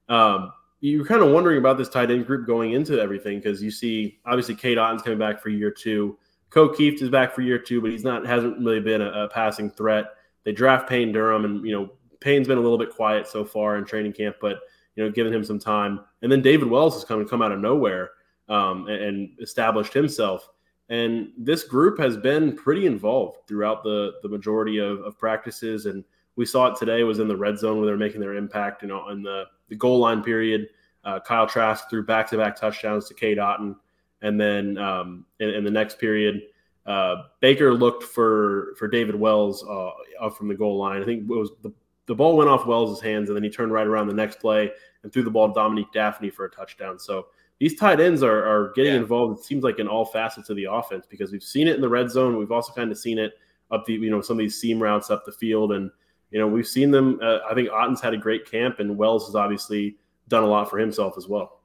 um, 0.07 0.53
you're 0.79 1.05
kind 1.05 1.21
of 1.21 1.31
wondering 1.31 1.57
about 1.57 1.77
this 1.77 1.89
tight 1.89 2.09
end 2.09 2.25
group 2.25 2.47
going 2.47 2.71
into 2.71 2.99
everything 2.99 3.39
because 3.39 3.61
you 3.61 3.69
see, 3.69 4.19
obviously, 4.25 4.55
Cade 4.55 4.77
Otton's 4.77 5.01
coming 5.01 5.19
back 5.19 5.41
for 5.41 5.49
year 5.49 5.71
two. 5.71 6.17
Ko 6.49 6.69
Kieft 6.69 7.01
is 7.01 7.09
back 7.09 7.33
for 7.33 7.41
year 7.41 7.59
two, 7.59 7.81
but 7.81 7.91
he's 7.91 8.03
not 8.03 8.25
hasn't 8.25 8.57
really 8.59 8.79
been 8.79 9.01
a, 9.01 9.23
a, 9.23 9.27
passing 9.29 9.69
threat. 9.69 10.05
They 10.43 10.51
draft 10.51 10.87
Payne 10.87 11.11
Durham, 11.11 11.45
and 11.45 11.65
you 11.65 11.73
know 11.73 11.91
Payne's 12.19 12.47
been 12.47 12.57
a 12.57 12.61
little 12.61 12.77
bit 12.77 12.89
quiet 12.89 13.27
so 13.27 13.43
far 13.43 13.77
in 13.77 13.85
training 13.85 14.13
camp, 14.13 14.37
but 14.39 14.59
you 14.95 15.03
know 15.03 15.11
giving 15.11 15.33
him 15.33 15.43
some 15.43 15.59
time. 15.59 15.99
And 16.21 16.31
then 16.31 16.41
David 16.41 16.69
Wells 16.69 16.93
has 16.95 17.03
come 17.03 17.19
and 17.19 17.29
come 17.29 17.41
out 17.41 17.51
of 17.51 17.59
nowhere 17.59 18.11
um, 18.49 18.87
and, 18.87 19.03
and 19.03 19.29
established 19.41 19.93
himself. 19.93 20.49
And 20.91 21.31
this 21.37 21.63
group 21.63 21.97
has 21.99 22.17
been 22.17 22.53
pretty 22.53 22.85
involved 22.85 23.47
throughout 23.47 23.81
the 23.81 24.15
the 24.21 24.29
majority 24.29 24.77
of, 24.77 24.99
of 24.99 25.17
practices. 25.17 25.85
And 25.85 26.03
we 26.35 26.45
saw 26.45 26.67
it 26.67 26.77
today 26.77 27.03
was 27.03 27.19
in 27.19 27.29
the 27.29 27.35
red 27.35 27.57
zone 27.57 27.77
where 27.77 27.85
they're 27.85 27.97
making 27.97 28.19
their 28.19 28.35
impact. 28.35 28.81
You 28.81 28.89
know, 28.89 29.07
in 29.09 29.23
the 29.23 29.45
the 29.69 29.75
goal 29.77 29.99
line 29.99 30.21
period, 30.21 30.67
uh, 31.05 31.21
Kyle 31.21 31.47
Trask 31.47 31.89
threw 31.89 32.05
back 32.05 32.29
to 32.29 32.37
back 32.37 32.57
touchdowns 32.57 33.07
to 33.07 33.13
Cade 33.13 33.37
Otton, 33.37 33.77
and 34.21 34.39
then 34.39 34.77
um, 34.77 35.25
in, 35.39 35.49
in, 35.51 35.63
the 35.63 35.71
next 35.71 35.97
period, 35.97 36.41
uh, 36.85 37.15
Baker 37.39 37.73
looked 37.73 38.03
for 38.03 38.75
for 38.77 38.89
David 38.89 39.15
Wells 39.15 39.63
uh, 39.63 39.91
up 40.19 40.35
from 40.37 40.49
the 40.49 40.55
goal 40.55 40.77
line. 40.77 41.01
I 41.01 41.05
think 41.05 41.23
it 41.23 41.33
was 41.33 41.51
the 41.63 41.71
the 42.07 42.15
ball 42.15 42.35
went 42.35 42.49
off 42.49 42.65
Wells' 42.65 42.99
hands, 42.99 43.29
and 43.29 43.35
then 43.37 43.43
he 43.45 43.49
turned 43.49 43.71
right 43.71 43.87
around 43.87 44.07
the 44.07 44.13
next 44.13 44.41
play 44.41 44.69
and 45.03 45.13
threw 45.13 45.23
the 45.23 45.31
ball 45.31 45.47
to 45.47 45.53
Dominique 45.53 45.93
Dafney 45.95 46.33
for 46.33 46.43
a 46.43 46.51
touchdown. 46.51 46.99
So 46.99 47.27
these 47.61 47.75
tight 47.75 47.99
ends 47.99 48.23
are, 48.23 48.43
are 48.43 48.73
getting 48.73 48.93
yeah. 48.93 48.99
involved. 49.01 49.39
It 49.39 49.45
seems 49.45 49.63
like 49.63 49.77
in 49.77 49.87
all 49.87 50.03
facets 50.03 50.49
of 50.49 50.55
the 50.55 50.63
offense 50.63 51.05
because 51.07 51.31
we've 51.31 51.43
seen 51.43 51.67
it 51.67 51.75
in 51.75 51.81
the 51.81 51.87
red 51.87 52.09
zone. 52.09 52.35
We've 52.37 52.51
also 52.51 52.73
kind 52.73 52.91
of 52.91 52.97
seen 52.97 53.19
it 53.19 53.33
up 53.69 53.85
the 53.85 53.93
you 53.93 54.09
know 54.09 54.19
some 54.19 54.37
of 54.37 54.39
these 54.39 54.59
seam 54.59 54.81
routes 54.81 55.11
up 55.11 55.25
the 55.25 55.31
field, 55.31 55.71
and 55.71 55.91
you 56.31 56.39
know 56.39 56.47
we've 56.47 56.65
seen 56.65 56.89
them. 56.89 57.19
Uh, 57.21 57.37
I 57.47 57.53
think 57.53 57.69
Otton's 57.69 58.01
had 58.01 58.15
a 58.15 58.17
great 58.17 58.49
camp, 58.49 58.79
and 58.79 58.97
Wells 58.97 59.27
has 59.27 59.35
obviously 59.35 59.95
done 60.27 60.41
a 60.41 60.47
lot 60.47 60.71
for 60.71 60.79
himself 60.79 61.13
as 61.17 61.27
well. 61.27 61.59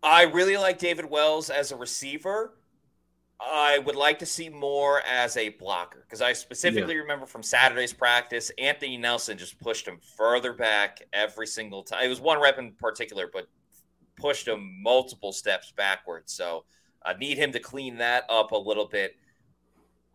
I 0.00 0.22
really 0.22 0.56
like 0.56 0.78
David 0.78 1.06
Wells 1.06 1.50
as 1.50 1.72
a 1.72 1.76
receiver. 1.76 2.54
I 3.40 3.80
would 3.80 3.96
like 3.96 4.20
to 4.20 4.26
see 4.26 4.48
more 4.48 5.02
as 5.02 5.36
a 5.36 5.48
blocker 5.48 6.04
because 6.06 6.22
I 6.22 6.32
specifically 6.34 6.94
yeah. 6.94 7.00
remember 7.00 7.26
from 7.26 7.42
Saturday's 7.42 7.92
practice, 7.92 8.52
Anthony 8.58 8.96
Nelson 8.96 9.38
just 9.38 9.58
pushed 9.58 9.88
him 9.88 9.98
further 10.16 10.52
back 10.52 11.02
every 11.12 11.48
single 11.48 11.82
time. 11.82 12.04
It 12.04 12.08
was 12.08 12.20
one 12.20 12.40
rep 12.40 12.58
in 12.58 12.72
particular, 12.72 13.28
but 13.32 13.48
pushed 14.18 14.48
him 14.48 14.82
multiple 14.82 15.32
steps 15.32 15.72
backwards. 15.76 16.32
So 16.32 16.64
I 17.04 17.14
need 17.14 17.38
him 17.38 17.52
to 17.52 17.60
clean 17.60 17.98
that 17.98 18.24
up 18.28 18.52
a 18.52 18.56
little 18.56 18.86
bit. 18.86 19.16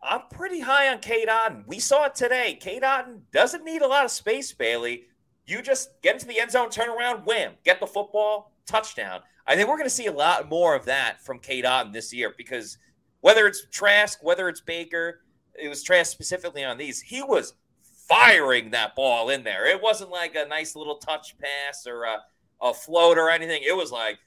I'm 0.02 0.22
pretty 0.30 0.60
high 0.60 0.88
on 0.92 0.98
Cade 0.98 1.28
Otton. 1.28 1.66
We 1.66 1.78
saw 1.78 2.06
it 2.06 2.14
today. 2.14 2.58
Cade 2.60 2.82
Otton 2.82 3.20
doesn't 3.32 3.64
need 3.64 3.82
a 3.82 3.88
lot 3.88 4.04
of 4.04 4.10
space, 4.10 4.52
Bailey. 4.52 5.04
You 5.46 5.62
just 5.62 6.00
get 6.02 6.14
into 6.14 6.26
the 6.26 6.38
end 6.38 6.50
zone, 6.50 6.70
turn 6.70 6.90
around, 6.90 7.24
wham, 7.24 7.52
get 7.64 7.80
the 7.80 7.86
football, 7.86 8.52
touchdown. 8.66 9.20
I 9.46 9.56
think 9.56 9.68
we're 9.68 9.76
going 9.76 9.88
to 9.88 9.94
see 9.94 10.06
a 10.06 10.12
lot 10.12 10.48
more 10.48 10.74
of 10.74 10.84
that 10.86 11.22
from 11.22 11.38
Cade 11.38 11.64
Otton 11.64 11.92
this 11.92 12.12
year 12.12 12.34
because 12.36 12.78
whether 13.20 13.46
it's 13.46 13.66
Trask, 13.70 14.22
whether 14.22 14.48
it's 14.48 14.60
Baker, 14.60 15.20
it 15.54 15.68
was 15.68 15.82
Trask 15.82 16.10
specifically 16.10 16.64
on 16.64 16.76
these, 16.76 17.00
he 17.00 17.22
was 17.22 17.54
firing 17.82 18.70
that 18.70 18.94
ball 18.94 19.30
in 19.30 19.44
there. 19.44 19.66
It 19.66 19.82
wasn't 19.82 20.10
like 20.10 20.34
a 20.34 20.46
nice 20.46 20.76
little 20.76 20.96
touch 20.96 21.36
pass 21.38 21.86
or 21.86 22.04
a 22.04 22.18
a 22.64 22.74
float 22.74 23.18
or 23.18 23.30
anything. 23.30 23.62
It 23.64 23.76
was 23.76 23.92
like 23.92 24.18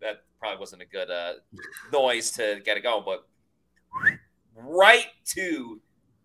that 0.00 0.22
probably 0.38 0.60
wasn't 0.60 0.82
a 0.82 0.86
good 0.86 1.10
uh, 1.10 1.32
noise 1.92 2.30
to 2.32 2.60
get 2.64 2.76
it 2.76 2.82
going, 2.82 3.02
but 3.04 3.26
right 4.54 5.06
to 5.24 5.80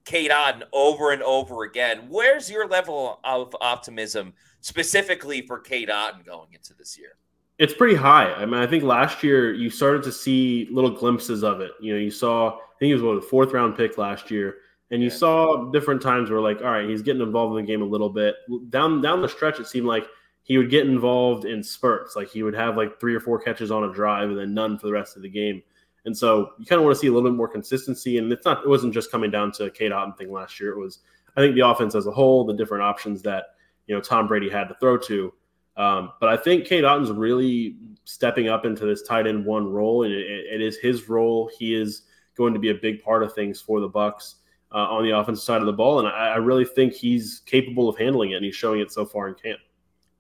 Cade 0.06 0.32
Otton 0.32 0.64
over 0.74 1.12
and 1.12 1.24
over 1.24 1.64
again. 1.64 2.08
Where's 2.10 2.50
your 2.50 2.68
level 2.68 3.20
of 3.24 3.56
optimism 3.62 4.34
specifically 4.60 5.42
for 5.42 5.60
Cade 5.60 5.90
Otton 5.90 6.26
going 6.26 6.50
into 6.54 6.74
this 6.74 6.98
year? 7.00 7.14
It's 7.60 7.74
pretty 7.74 7.96
high. 7.96 8.34
I 8.34 8.46
mean, 8.46 8.56
I 8.56 8.68
think 8.68 8.84
last 8.84 9.24
year 9.24 9.54
you 9.54 9.70
started 9.70 10.04
to 10.04 10.12
see 10.12 10.68
little 10.72 10.90
glimpses 10.90 11.44
of 11.44 11.62
it. 11.62 11.72
You 11.80 11.94
know, 11.94 12.00
you 12.00 12.12
saw, 12.12 12.58
I 12.58 12.60
think 12.80 12.88
he 12.88 12.94
was 12.94 13.04
what, 13.04 13.12
a 13.18 13.22
fourth 13.22 13.54
round 13.54 13.78
pick 13.78 13.98
last 13.98 14.32
year. 14.32 14.58
And 14.90 15.02
you 15.02 15.10
yeah. 15.10 15.16
saw 15.16 15.72
different 15.72 16.02
times 16.02 16.30
where, 16.30 16.42
like, 16.42 16.62
all 16.62 16.72
right, 16.72 16.90
he's 16.90 17.02
getting 17.02 17.22
involved 17.22 17.58
in 17.58 17.64
the 17.64 17.72
game 17.72 17.82
a 17.82 17.86
little 17.86 18.10
bit. 18.10 18.36
Down 18.70 19.00
down 19.00 19.22
the 19.22 19.30
stretch, 19.30 19.60
it 19.60 19.68
seemed 19.68 19.86
like 19.86 20.06
he 20.44 20.58
would 20.58 20.70
get 20.70 20.88
involved 20.88 21.46
in 21.46 21.64
spurts. 21.64 22.16
Like 22.16 22.30
he 22.30 22.44
would 22.44 22.56
have 22.56 22.78
like 22.78 23.00
three 23.00 23.16
or 23.16 23.20
four 23.20 23.40
catches 23.40 23.72
on 23.72 23.84
a 23.84 23.94
drive 23.94 24.30
and 24.30 24.38
then 24.38 24.54
none 24.54 24.78
for 24.78 24.88
the 24.88 24.94
rest 24.94 25.16
of 25.16 25.22
the 25.22 25.30
game. 25.30 25.62
And 26.06 26.18
so 26.18 26.54
you 26.58 26.66
kind 26.66 26.80
of 26.80 26.86
want 26.86 26.96
to 26.96 27.00
see 27.00 27.08
a 27.08 27.12
little 27.12 27.30
bit 27.30 27.38
more 27.38 27.48
consistency. 27.48 28.18
And 28.18 28.32
it's 28.32 28.46
not, 28.46 28.64
it 28.64 28.68
wasn't 28.68 28.94
just 28.94 29.12
coming 29.12 29.30
down 29.30 29.52
to 29.54 29.70
Cade 29.70 29.92
Otton 29.92 30.18
thing 30.18 30.32
last 30.32 30.60
year. 30.60 30.72
It 30.72 30.80
was, 30.80 31.00
I 31.38 31.42
think, 31.42 31.56
the 31.56 31.68
offense 31.68 31.94
as 31.94 32.08
a 32.08 32.12
whole, 32.12 32.44
the 32.44 32.54
different 32.54 32.84
options 32.84 33.22
that, 33.22 33.56
you 33.88 33.96
know, 33.96 34.02
Tom 34.02 34.28
Brady 34.28 34.50
had 34.50 34.68
to 34.70 34.76
throw 34.80 34.98
to. 34.98 35.32
Um, 35.78 36.12
but 36.20 36.30
I 36.30 36.38
think 36.38 36.66
Cade 36.66 36.84
Otton's 36.84 37.12
really 37.12 37.78
stepping 38.04 38.50
up 38.50 38.66
into 38.66 38.86
this 38.86 39.04
tight 39.04 39.28
end 39.28 39.46
one 39.46 39.72
role, 39.72 40.04
and 40.04 40.14
it, 40.14 40.26
it 40.26 40.62
is 40.62 40.78
his 40.78 41.08
role. 41.08 41.50
He 41.58 41.76
is 41.76 42.04
going 42.36 42.54
to 42.54 42.60
be 42.60 42.72
a 42.72 42.76
big 42.76 43.02
part 43.04 43.24
of 43.24 43.34
things 43.34 43.62
for 43.62 43.80
the 43.80 43.90
Bucs 43.90 44.36
uh, 44.74 44.80
on 44.90 45.04
the 45.04 45.18
offensive 45.18 45.44
side 45.44 45.62
of 45.62 45.68
the 45.68 45.74
ball, 45.74 46.00
and 46.00 46.08
I, 46.08 46.34
I 46.34 46.36
really 46.38 46.66
think 46.66 46.94
he's 46.94 47.42
capable 47.46 47.88
of 47.88 47.98
handling 47.98 48.32
it, 48.32 48.36
and 48.36 48.46
he's 48.46 48.56
showing 48.56 48.82
it 48.82 48.92
so 48.92 49.06
far 49.06 49.30
in 49.30 49.36
camp 49.36 49.60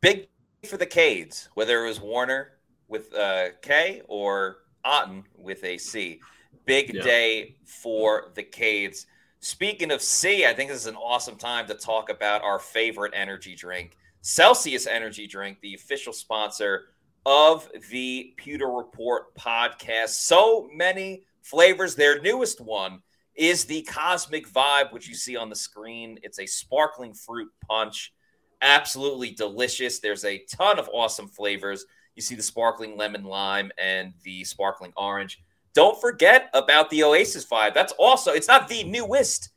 big 0.01 0.27
day 0.61 0.67
for 0.67 0.77
the 0.77 0.85
Cades, 0.85 1.47
whether 1.53 1.83
it 1.83 1.87
was 1.87 2.01
Warner 2.01 2.53
with 2.87 3.13
a 3.13 3.51
K 3.61 4.01
or 4.07 4.57
Otton 4.85 5.23
with 5.37 5.63
a 5.63 5.77
C. 5.77 6.19
Big 6.65 6.93
yeah. 6.93 7.03
day 7.03 7.55
for 7.65 8.31
the 8.35 8.43
Cades. 8.43 9.05
Speaking 9.39 9.91
of 9.91 10.01
C, 10.01 10.45
I 10.45 10.53
think 10.53 10.69
this 10.69 10.81
is 10.81 10.87
an 10.87 10.95
awesome 10.95 11.37
time 11.37 11.67
to 11.67 11.73
talk 11.73 12.09
about 12.09 12.43
our 12.43 12.59
favorite 12.59 13.13
energy 13.15 13.55
drink, 13.55 13.97
Celsius 14.21 14.85
Energy 14.85 15.25
Drink, 15.25 15.59
the 15.61 15.73
official 15.73 16.13
sponsor 16.13 16.89
of 17.25 17.67
the 17.89 18.33
Pewter 18.37 18.69
Report 18.69 19.33
podcast. 19.35 20.09
So 20.09 20.69
many 20.73 21.23
flavors. 21.41 21.95
Their 21.95 22.21
newest 22.21 22.61
one 22.61 23.01
is 23.35 23.65
the 23.65 23.81
Cosmic 23.83 24.47
Vibe, 24.47 24.91
which 24.91 25.07
you 25.07 25.15
see 25.15 25.35
on 25.35 25.49
the 25.49 25.55
screen. 25.55 26.19
It's 26.21 26.39
a 26.39 26.45
sparkling 26.45 27.13
fruit 27.13 27.49
punch 27.67 28.13
absolutely 28.61 29.31
delicious. 29.31 29.99
There's 29.99 30.25
a 30.25 30.43
ton 30.49 30.79
of 30.79 30.89
awesome 30.93 31.27
flavors. 31.27 31.85
You 32.15 32.21
see 32.21 32.35
the 32.35 32.43
sparkling 32.43 32.97
lemon 32.97 33.23
lime 33.23 33.71
and 33.77 34.13
the 34.23 34.43
sparkling 34.43 34.93
orange. 34.97 35.41
Don't 35.73 35.99
forget 35.99 36.49
about 36.53 36.89
the 36.89 37.03
Oasis 37.03 37.45
Vibe. 37.45 37.73
That's 37.73 37.93
also 37.93 38.31
it's 38.31 38.47
not 38.47 38.67
the 38.67 38.83
newest 38.83 39.49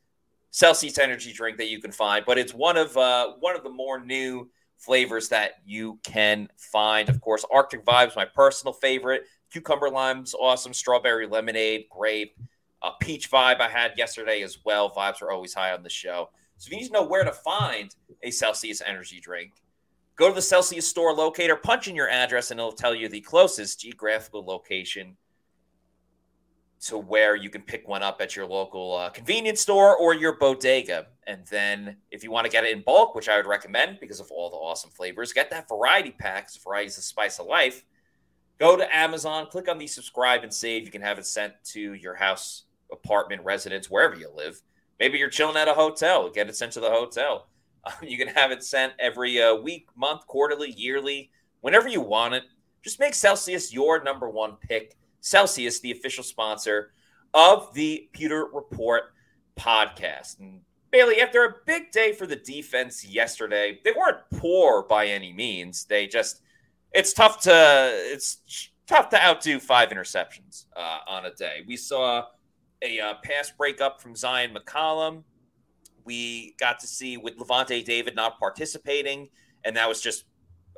Celsius 0.51 0.99
energy 0.99 1.33
drink 1.33 1.59
that 1.59 1.69
you 1.69 1.81
can 1.81 1.90
find, 1.90 2.25
but 2.25 2.38
it's 2.38 2.55
one 2.55 2.77
of 2.77 2.97
uh, 2.97 3.33
one 3.40 3.57
of 3.57 3.64
the 3.64 3.71
more 3.71 3.99
new 3.99 4.49
flavors 4.79 5.29
that 5.31 5.55
you 5.64 5.99
can 6.05 6.49
find. 6.57 7.09
Of 7.09 7.21
course, 7.21 7.45
Arctic 7.53 7.85
Vibes, 7.85 8.14
my 8.14 8.25
personal 8.25 8.73
favorite. 8.73 9.25
Cucumber 9.51 9.90
lime's 9.90 10.35
awesome. 10.35 10.73
Strawberry 10.73 11.27
lemonade, 11.27 11.87
grape, 11.90 12.37
uh, 12.83 12.90
peach 13.01 13.31
vibe 13.31 13.61
I 13.61 13.69
had 13.69 13.97
yesterday 13.97 14.43
as 14.43 14.59
well. 14.64 14.90
Vibes 14.90 15.23
are 15.23 15.31
always 15.31 15.55
high 15.55 15.73
on 15.73 15.83
the 15.83 15.90
show. 15.90 16.31
So 16.57 16.69
if 16.69 16.73
you 16.73 16.79
need 16.79 16.87
to 16.87 16.93
know 16.93 17.07
where 17.07 17.25
to 17.25 17.33
find 17.33 17.95
a 18.23 18.31
Celsius 18.31 18.81
energy 18.85 19.21
drink, 19.21 19.53
go 20.17 20.29
to 20.29 20.35
the 20.35 20.43
Celsius 20.43 20.87
store 20.87 21.12
locator, 21.12 21.57
punch 21.57 21.88
in 21.88 21.97
your 21.97 22.09
address, 22.09 22.51
and 22.51 22.61
it'll 22.61 22.73
tell 22.73 22.95
you 22.95 23.09
the 23.09 23.21
closest 23.21 23.81
geographical 23.81 24.45
location 24.45 25.17
to 26.87 26.99
where 26.99 27.35
you 27.35 27.49
can 27.49 27.62
pick 27.62 27.88
one 27.88 28.03
up 28.03 28.21
at 28.21 28.37
your 28.37 28.47
local 28.47 28.95
uh, 28.95 29.09
convenience 29.09 29.61
store 29.61 29.97
or 29.97 30.14
your 30.14 30.37
bodega. 30.37 31.07
And 31.27 31.45
then 31.47 31.97
if 32.11 32.23
you 32.23 32.31
want 32.31 32.45
to 32.45 32.53
get 32.53 32.64
it 32.64 32.77
in 32.77 32.83
bulk, 32.83 33.14
which 33.14 33.29
I 33.29 33.37
would 33.38 33.47
recommend 33.47 34.01
because 34.01 34.21
of 34.21 34.31
all 34.31 34.51
the 34.51 34.57
awesome 34.57 34.90
flavors, 34.90 35.33
get 35.33 35.51
that 35.51 35.69
variety 35.69 36.11
pack. 36.11 36.51
Variety 36.62 36.88
is 36.88 36.97
the 36.97 37.03
spice 37.03 37.38
of 37.38 37.47
life. 37.47 37.85
Go 38.59 38.77
to 38.77 38.97
Amazon, 38.97 39.47
click 39.47 39.69
on 39.69 39.79
the 39.79 39.87
subscribe 39.87 40.43
and 40.45 40.53
save. 40.53 40.85
You 40.85 40.90
can 40.90 41.01
have 41.01 41.19
it 41.19 41.27
sent 41.27 41.55
to 41.73 41.95
your 41.95 42.14
house, 42.14 42.64
apartment, 42.93 43.43
residence, 43.45 43.88
wherever 43.88 44.14
you 44.14 44.29
live. 44.35 44.61
Maybe 45.05 45.19
you're 45.19 45.29
chilling 45.29 45.59
at 45.59 45.69
a 45.69 45.75
hotel, 45.75 46.31
get 46.31 46.49
it 46.49 46.57
sent 46.57 46.73
to 46.73 46.81
the 46.81 46.88
hotel. 46.88 47.49
Uh, 47.85 47.90
you 48.03 48.17
can 48.17 48.29
have 48.29 48.51
it 48.51 48.64
sent 48.64 48.95
every 48.99 49.38
uh, 49.38 49.55
week, 49.55 49.87
month, 49.95 50.27
quarterly, 50.27 50.71
yearly, 50.71 51.31
whenever 51.61 51.88
you 51.88 52.01
want 52.01 52.33
it. 52.33 52.45
Just 52.83 52.99
make 52.99 53.12
Celsius 53.12 53.71
your 53.71 54.03
number 54.03 54.31
one 54.31 54.57
pick. 54.62 54.97
Celsius, 55.21 55.81
the 55.81 55.93
official 55.93 56.25
sponsor 56.25 56.95
of 57.35 57.75
the 57.75 58.09
Pewter 58.14 58.47
Report 58.47 59.12
podcast. 59.59 60.40
And 60.40 60.62
Bailey, 60.90 61.21
after 61.21 61.45
a 61.45 61.55
big 61.67 61.93
day 61.93 62.14
for 62.14 62.27
the 62.27 62.37
defense 62.37 63.05
yesterday, 63.05 63.81
they 63.85 63.93
weren't 63.93 64.23
poor 64.35 64.85
by 64.85 65.09
any 65.09 65.35
means. 65.35 65.85
They 65.85 66.07
just 66.07 66.40
it's 66.93 67.12
tough 67.12 67.43
to 67.43 67.90
it's 67.93 68.71
tough 68.87 69.11
to 69.11 69.23
outdo 69.23 69.61
five 69.61 69.90
interceptions 69.90 70.64
uh, 70.75 71.01
on 71.07 71.27
a 71.27 71.35
day. 71.35 71.62
We 71.67 71.77
saw 71.77 72.25
a 72.85 73.01
uh, 73.01 73.14
pass 73.23 73.51
breakup 73.51 74.01
from 74.01 74.14
Zion 74.14 74.55
McCollum. 74.55 75.23
We 76.05 76.55
got 76.61 76.79
to 76.81 76.87
see 76.87 77.16
with 77.16 77.38
Lavonte 77.38 77.85
David 77.85 78.14
not 78.14 78.38
participating, 78.38 79.31
and 79.64 79.77
that 79.77 79.88
was 79.88 80.01
just 80.01 80.25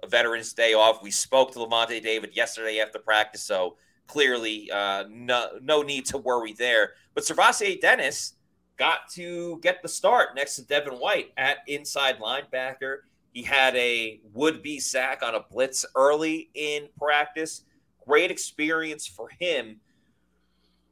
a 0.03 0.07
Veterans 0.07 0.53
Day 0.53 0.75
off. 0.75 1.03
We 1.03 1.11
spoke 1.11 1.53
to 1.53 1.59
Lavonte 1.59 2.01
David 2.03 2.37
yesterday 2.37 2.81
after 2.81 2.99
practice, 2.99 3.43
so 3.43 3.77
clearly 4.07 4.71
uh, 4.71 5.05
no 5.11 5.49
no 5.61 5.83
need 5.83 6.07
to 6.07 6.19
worry 6.19 6.53
there. 6.53 6.93
But 7.15 7.25
SirVocea 7.25 7.81
Dennis 7.81 8.35
got 8.77 9.09
to 9.15 9.59
get 9.63 9.83
the 9.83 9.89
start 9.89 10.35
next 10.37 10.57
to 10.57 10.63
Devin 10.63 10.95
White 10.95 11.33
at 11.37 11.59
inside 11.67 12.21
linebacker. 12.21 12.99
He 13.33 13.43
had 13.43 13.75
a 13.77 14.21
would 14.33 14.63
be 14.63 14.79
sack 14.79 15.23
on 15.23 15.35
a 15.35 15.41
blitz 15.51 15.85
early 15.95 16.51
in 16.55 16.89
practice. 16.99 17.63
Great 18.07 18.31
experience 18.31 19.07
for 19.07 19.29
him. 19.41 19.81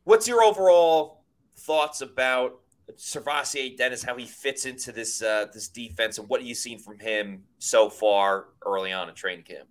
What's 0.05 0.29
your 0.29 0.43
overall 0.43 1.25
thoughts 1.57 2.01
about 2.01 2.61
SirVocea 2.97 3.77
Dennis, 3.77 4.03
how 4.03 4.17
he 4.17 4.27
fits 4.27 4.67
into 4.67 4.93
this 4.93 5.23
uh, 5.23 5.47
this 5.53 5.69
defense, 5.69 6.19
and 6.19 6.29
what 6.29 6.40
have 6.40 6.47
you 6.47 6.55
seen 6.55 6.79
from 6.79 6.99
him 6.99 7.43
so 7.59 7.88
far 7.88 8.49
early 8.67 8.93
on 8.93 9.09
in 9.09 9.14
training 9.14 9.45
camp? 9.45 9.69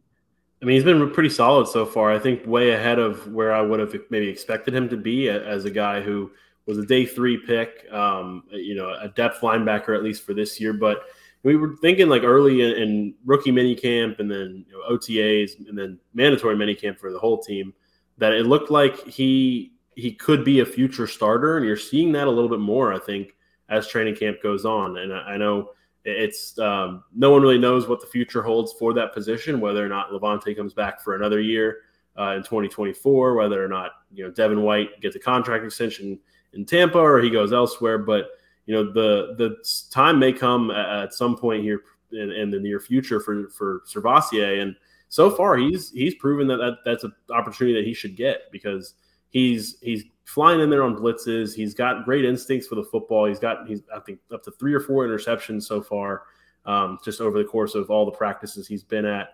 I 0.62 0.66
mean, 0.66 0.76
he's 0.76 0.84
been 0.84 1.12
pretty 1.12 1.30
solid 1.30 1.68
so 1.68 1.86
far. 1.86 2.12
I 2.12 2.20
think 2.20 2.48
way 2.48 2.72
ahead 2.72 2.98
of 2.98 3.32
where 3.32 3.54
I 3.54 3.62
would 3.62 3.80
have 3.80 3.94
maybe 4.10 4.30
expected 4.30 4.74
him 4.74 4.88
to 4.90 4.98
be 4.98 5.30
as 5.30 5.66
a 5.66 5.72
guy 5.72 6.02
who 6.02 6.32
was 6.66 6.78
a 6.78 6.86
day 6.86 7.06
three 7.06 7.38
pick, 7.38 7.86
um, 7.92 8.44
you 8.50 8.74
know, 8.74 8.96
a 9.00 9.10
depth 9.10 9.42
linebacker 9.42 9.96
at 9.96 10.04
least 10.04 10.26
for 10.26 10.34
this 10.34 10.60
year. 10.62 10.72
But 10.72 11.02
we 11.44 11.58
were 11.58 11.76
thinking 11.82 12.08
like 12.08 12.24
early 12.24 12.62
in, 12.62 12.82
in 12.82 13.14
rookie 13.26 13.52
minicamp 13.52 14.20
and 14.20 14.32
then 14.32 14.66
you 14.68 14.72
know, 14.72 14.96
OTAs 14.96 15.68
and 15.68 15.78
then 15.78 16.00
mandatory 16.14 16.56
minicamp 16.56 16.98
for 16.98 17.12
the 17.12 17.20
whole 17.20 17.44
team 17.44 17.74
that 18.18 18.32
it 18.32 18.46
looked 18.46 18.72
like 18.72 19.06
he 19.06 19.73
he 19.96 20.14
could 20.14 20.44
be 20.44 20.60
a 20.60 20.66
future 20.66 21.08
starter, 21.08 21.58
and 21.58 21.66
you're 21.66 21.78
seeing 21.78 22.12
that 22.14 22.28
a 22.28 22.32
little 22.32 22.50
bit 22.50 22.60
more, 22.60 22.94
I 22.94 23.00
think, 23.00 23.36
as 23.70 23.88
training 23.88 24.16
camp 24.16 24.42
goes 24.42 24.66
on. 24.66 24.98
And 24.98 25.14
I, 25.14 25.34
I 25.34 25.38
know 25.38 25.72
it's 26.06 26.58
um, 26.60 27.04
no 27.16 27.32
one 27.32 27.42
really 27.42 27.58
knows 27.58 27.88
what 27.88 28.02
the 28.02 28.08
future 28.08 28.42
holds 28.42 28.74
for 28.74 28.94
that 28.94 29.14
position, 29.14 29.60
whether 29.60 29.84
or 29.84 29.90
not 29.90 30.12
Lavonte 30.12 30.56
comes 30.56 30.74
back 30.74 31.02
for 31.02 31.16
another 31.16 31.40
year 31.40 31.82
uh, 32.18 32.32
in 32.32 32.44
2024, 32.44 33.36
whether 33.36 33.64
or 33.64 33.68
not 33.68 33.92
you 34.14 34.24
know 34.24 34.32
Devin 34.32 34.62
White 34.62 35.00
gets 35.02 35.16
a 35.16 35.20
contract 35.20 35.64
extension 35.64 36.20
in 36.54 36.66
Tampa 36.66 37.00
or 37.00 37.22
he 37.22 37.30
goes 37.30 37.54
elsewhere. 37.54 37.98
But 37.98 38.32
you 38.66 38.76
know 38.76 38.92
the 38.92 39.36
the 39.38 39.58
time 39.92 40.20
may 40.20 40.34
come 40.34 40.72
at 40.72 41.14
some 41.14 41.38
point 41.38 41.64
here 41.64 41.84
in, 42.12 42.32
in 42.32 42.52
the 42.52 42.60
near 42.60 42.80
future 42.80 43.20
for 43.20 43.50
for 43.50 43.84
SirVocea, 43.88 44.62
and 44.62 44.76
so 45.08 45.30
far 45.30 45.56
he's 45.56 45.92
he's 45.92 46.16
proven 46.16 46.48
that, 46.48 46.58
that 46.58 46.78
that's 46.84 47.04
an 47.06 47.14
opportunity 47.32 47.76
that 47.80 47.88
he 47.88 47.94
should 47.94 48.16
get 48.16 48.52
because 48.52 48.96
he's 49.34 49.78
he's 49.82 50.06
flying 50.24 50.62
in 50.62 50.70
there 50.70 50.84
on 50.84 50.96
blitzes. 50.96 51.54
He's 51.54 51.74
got 51.74 52.06
great 52.06 52.24
instincts 52.24 52.68
for 52.68 52.76
the 52.76 52.84
football. 52.84 53.26
He's 53.26 53.40
got 53.40 53.68
he's 53.68 53.82
I 53.94 54.00
think 54.00 54.20
up 54.32 54.44
to 54.44 54.52
three 54.52 54.74
or 54.74 54.80
four 54.80 55.06
interceptions 55.06 55.64
so 55.64 55.82
far, 55.82 56.24
um, 56.66 57.00
just 57.04 57.20
over 57.20 57.38
the 57.38 57.44
course 57.44 57.76
of 57.76 57.90
all 57.90 58.06
the 58.06 58.12
practices 58.12 58.66
he's 58.66 58.84
been 58.84 59.06
at. 59.06 59.30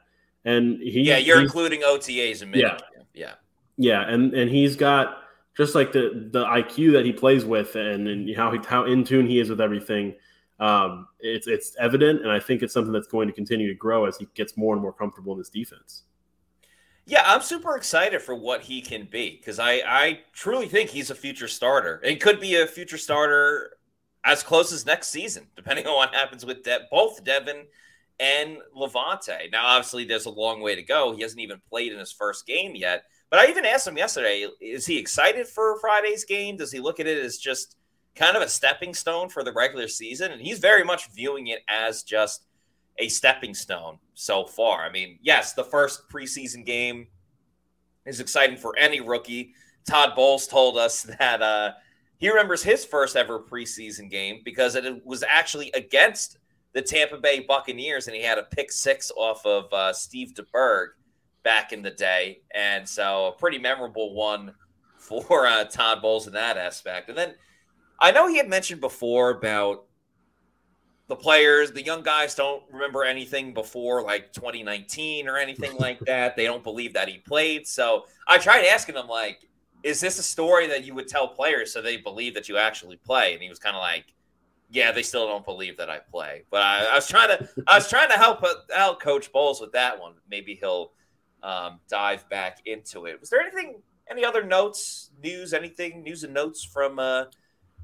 And 0.46 0.82
he 0.82 1.02
yeah, 1.02 1.18
you're 1.18 1.42
including 1.42 1.82
OTAs 1.82 2.42
and 2.42 2.56
yeah, 2.56 2.78
yeah, 3.14 3.34
yeah, 3.78 4.10
and 4.10 4.34
and 4.34 4.50
he's 4.50 4.76
got 4.76 5.20
just 5.56 5.76
like 5.76 5.92
the 5.92 6.30
the 6.32 6.46
IQ 6.46 6.94
that 6.94 7.06
he 7.06 7.12
plays 7.12 7.46
with 7.46 7.76
and, 7.76 8.08
and 8.08 8.36
how 8.36 8.52
he, 8.52 8.60
how 8.66 8.86
in 8.86 9.04
tune 9.04 9.28
he 9.28 9.40
is 9.40 9.50
with 9.50 9.62
everything. 9.62 10.16
Um, 10.62 11.08
it's 11.20 11.48
it's 11.48 11.76
evident, 11.78 12.22
and 12.22 12.32
I 12.32 12.40
think 12.40 12.64
it's 12.64 12.74
something 12.74 12.94
that's 12.94 13.08
going 13.08 13.28
to 13.28 13.34
continue 13.34 13.68
to 13.68 13.76
grow 13.76 14.06
as 14.06 14.18
he 14.18 14.28
gets 14.34 14.58
more 14.58 14.74
and 14.74 14.82
more 14.82 14.94
comfortable 14.94 15.34
in 15.34 15.40
this 15.40 15.50
defense. 15.50 16.04
Yeah, 17.10 17.24
I'm 17.26 17.42
super 17.42 17.76
excited 17.76 18.22
for 18.22 18.36
what 18.36 18.62
he 18.62 18.82
can 18.82 19.08
be 19.12 19.38
because 19.38 19.58
I, 19.58 19.82
I 19.84 20.20
truly 20.32 20.68
think 20.68 20.92
he's 20.92 21.10
a 21.10 21.16
future 21.16 21.48
starter. 21.48 22.00
It 22.04 22.22
could 22.22 22.40
be 22.40 22.58
a 22.58 22.68
future 22.68 23.00
starter 23.00 23.78
as 24.24 24.44
close 24.44 24.72
as 24.72 24.86
next 24.86 25.08
season, 25.08 25.48
depending 25.56 25.88
on 25.88 25.96
what 25.96 26.14
happens 26.14 26.46
with 26.46 26.62
De- 26.62 26.86
both 26.92 27.24
Devin 27.24 27.66
and 28.20 28.60
Lavonte. 28.78 29.52
Now, 29.52 29.66
obviously, 29.66 30.06
there's 30.06 30.28
a 30.28 30.30
long 30.30 30.62
way 30.62 30.76
to 30.76 30.84
go. 30.84 31.16
He 31.16 31.24
hasn't 31.24 31.42
even 31.42 31.60
played 31.68 31.92
in 31.92 31.98
his 31.98 32.12
first 32.12 32.46
game 32.46 32.76
yet. 32.76 33.06
But 33.32 33.40
I 33.40 33.50
even 33.50 33.66
asked 33.66 33.88
him 33.88 33.98
yesterday 33.98 34.48
is 34.62 34.86
he 34.86 35.00
excited 35.00 35.48
for 35.48 35.80
Friday's 35.80 36.26
game? 36.26 36.58
Does 36.58 36.72
he 36.72 36.80
look 36.80 37.00
at 37.00 37.08
it 37.08 37.26
as 37.26 37.40
just 37.40 37.76
kind 38.14 38.38
of 38.38 38.44
a 38.44 38.48
stepping 38.48 38.94
stone 38.94 39.30
for 39.30 39.44
the 39.44 39.54
regular 39.54 39.88
season? 39.88 40.32
And 40.32 40.44
he's 40.44 40.60
very 40.60 40.84
much 40.84 41.10
viewing 41.16 41.48
it 41.48 41.62
as 41.68 42.04
just 42.04 42.46
a 43.00 43.08
stepping 43.08 43.54
stone 43.54 43.98
so 44.14 44.46
far. 44.46 44.84
I 44.84 44.92
mean, 44.92 45.18
yes, 45.22 45.54
the 45.54 45.64
first 45.64 46.10
preseason 46.10 46.66
game 46.66 47.08
is 48.06 48.20
exciting 48.20 48.58
for 48.58 48.78
any 48.78 49.00
rookie. 49.00 49.54
Todd 49.88 50.14
Bowles 50.16 50.48
told 50.48 50.78
us 50.78 51.04
that 51.20 51.42
uh, 51.42 51.72
he 52.18 52.30
remembers 52.30 52.62
his 52.62 52.86
first 52.86 53.16
ever 53.16 53.40
preseason 53.40 54.10
game 54.10 54.42
because 54.44 54.76
it 54.76 55.06
was 55.06 55.24
actually 55.24 55.72
against 55.72 56.38
the 56.74 56.82
Tampa 56.82 57.18
Bay 57.18 57.40
Buccaneers, 57.40 58.08
and 58.08 58.16
he 58.16 58.22
had 58.22 58.38
a 58.38 58.44
pick 58.44 58.72
six 58.72 59.12
off 59.16 59.44
of 59.46 59.72
uh, 59.74 59.92
Steve 59.92 60.34
DeBerg 60.36 60.90
back 61.42 61.72
in 61.74 61.82
the 61.82 61.90
day, 61.90 62.42
and 62.54 62.88
so 62.88 63.28
a 63.28 63.32
pretty 63.32 63.58
memorable 63.58 64.14
one 64.14 64.54
for 64.98 65.48
uh, 65.48 65.64
Todd 65.64 66.02
Bowles 66.02 66.28
in 66.28 66.34
that 66.34 66.58
aspect. 66.58 67.10
And 67.10 67.18
then 67.18 67.34
I 68.00 68.12
know 68.12 68.28
he 68.28 68.38
had 68.38 68.48
mentioned 68.48 68.82
before 68.82 69.32
about 69.32 69.86
the 71.10 71.16
players, 71.16 71.72
the 71.72 71.84
young 71.84 72.04
guys 72.04 72.36
don't 72.36 72.64
remember 72.72 73.04
anything 73.04 73.52
before 73.52 74.04
like 74.04 74.32
2019 74.32 75.28
or 75.28 75.38
anything 75.38 75.76
like 75.80 76.00
that. 76.02 76.38
They 76.38 76.46
don't 76.46 76.64
believe 76.64 76.94
that 76.94 77.10
he 77.10 77.18
played. 77.18 77.68
So 77.68 78.06
I 78.28 78.38
tried 78.38 78.66
asking 78.66 78.96
him, 78.96 79.08
like, 79.08 79.50
is 79.82 80.00
this 80.00 80.20
a 80.20 80.24
story 80.24 80.68
that 80.68 80.86
you 80.86 80.94
would 80.94 81.08
tell 81.08 81.28
players 81.28 81.74
so 81.74 81.82
they 81.82 81.98
believe 81.98 82.36
that 82.36 82.48
you 82.48 82.58
actually 82.58 82.98
play? 82.98 83.34
And 83.34 83.42
he 83.42 83.50
was 83.50 83.58
kind 83.58 83.76
of 83.76 83.82
like, 83.82 84.06
yeah, 84.70 84.92
they 84.92 85.02
still 85.02 85.26
don't 85.26 85.44
believe 85.44 85.78
that 85.78 85.90
I 85.90 85.98
play. 85.98 86.44
But 86.52 86.62
I, 86.62 86.86
I 86.86 86.96
was 86.96 87.08
trying 87.08 87.30
to, 87.30 87.50
I 87.68 87.76
was 87.76 87.90
trying 87.90 88.10
to 88.10 88.16
help 88.16 88.46
out 88.76 89.00
Coach 89.00 89.32
Bowles 89.32 89.60
with 89.60 89.72
that 89.72 90.00
one. 90.00 90.14
Maybe 90.30 90.54
he'll 90.54 90.92
um, 91.42 91.80
dive 91.90 92.30
back 92.30 92.60
into 92.66 93.08
it. 93.08 93.20
Was 93.20 93.32
there 93.32 93.42
anything, 93.42 93.82
any 94.12 94.24
other 94.24 94.44
notes, 94.44 95.10
news, 95.24 95.54
anything, 95.54 96.04
news 96.04 96.24
and 96.24 96.36
notes 96.36 96.64
from 96.64 97.00
uh, 97.00 97.26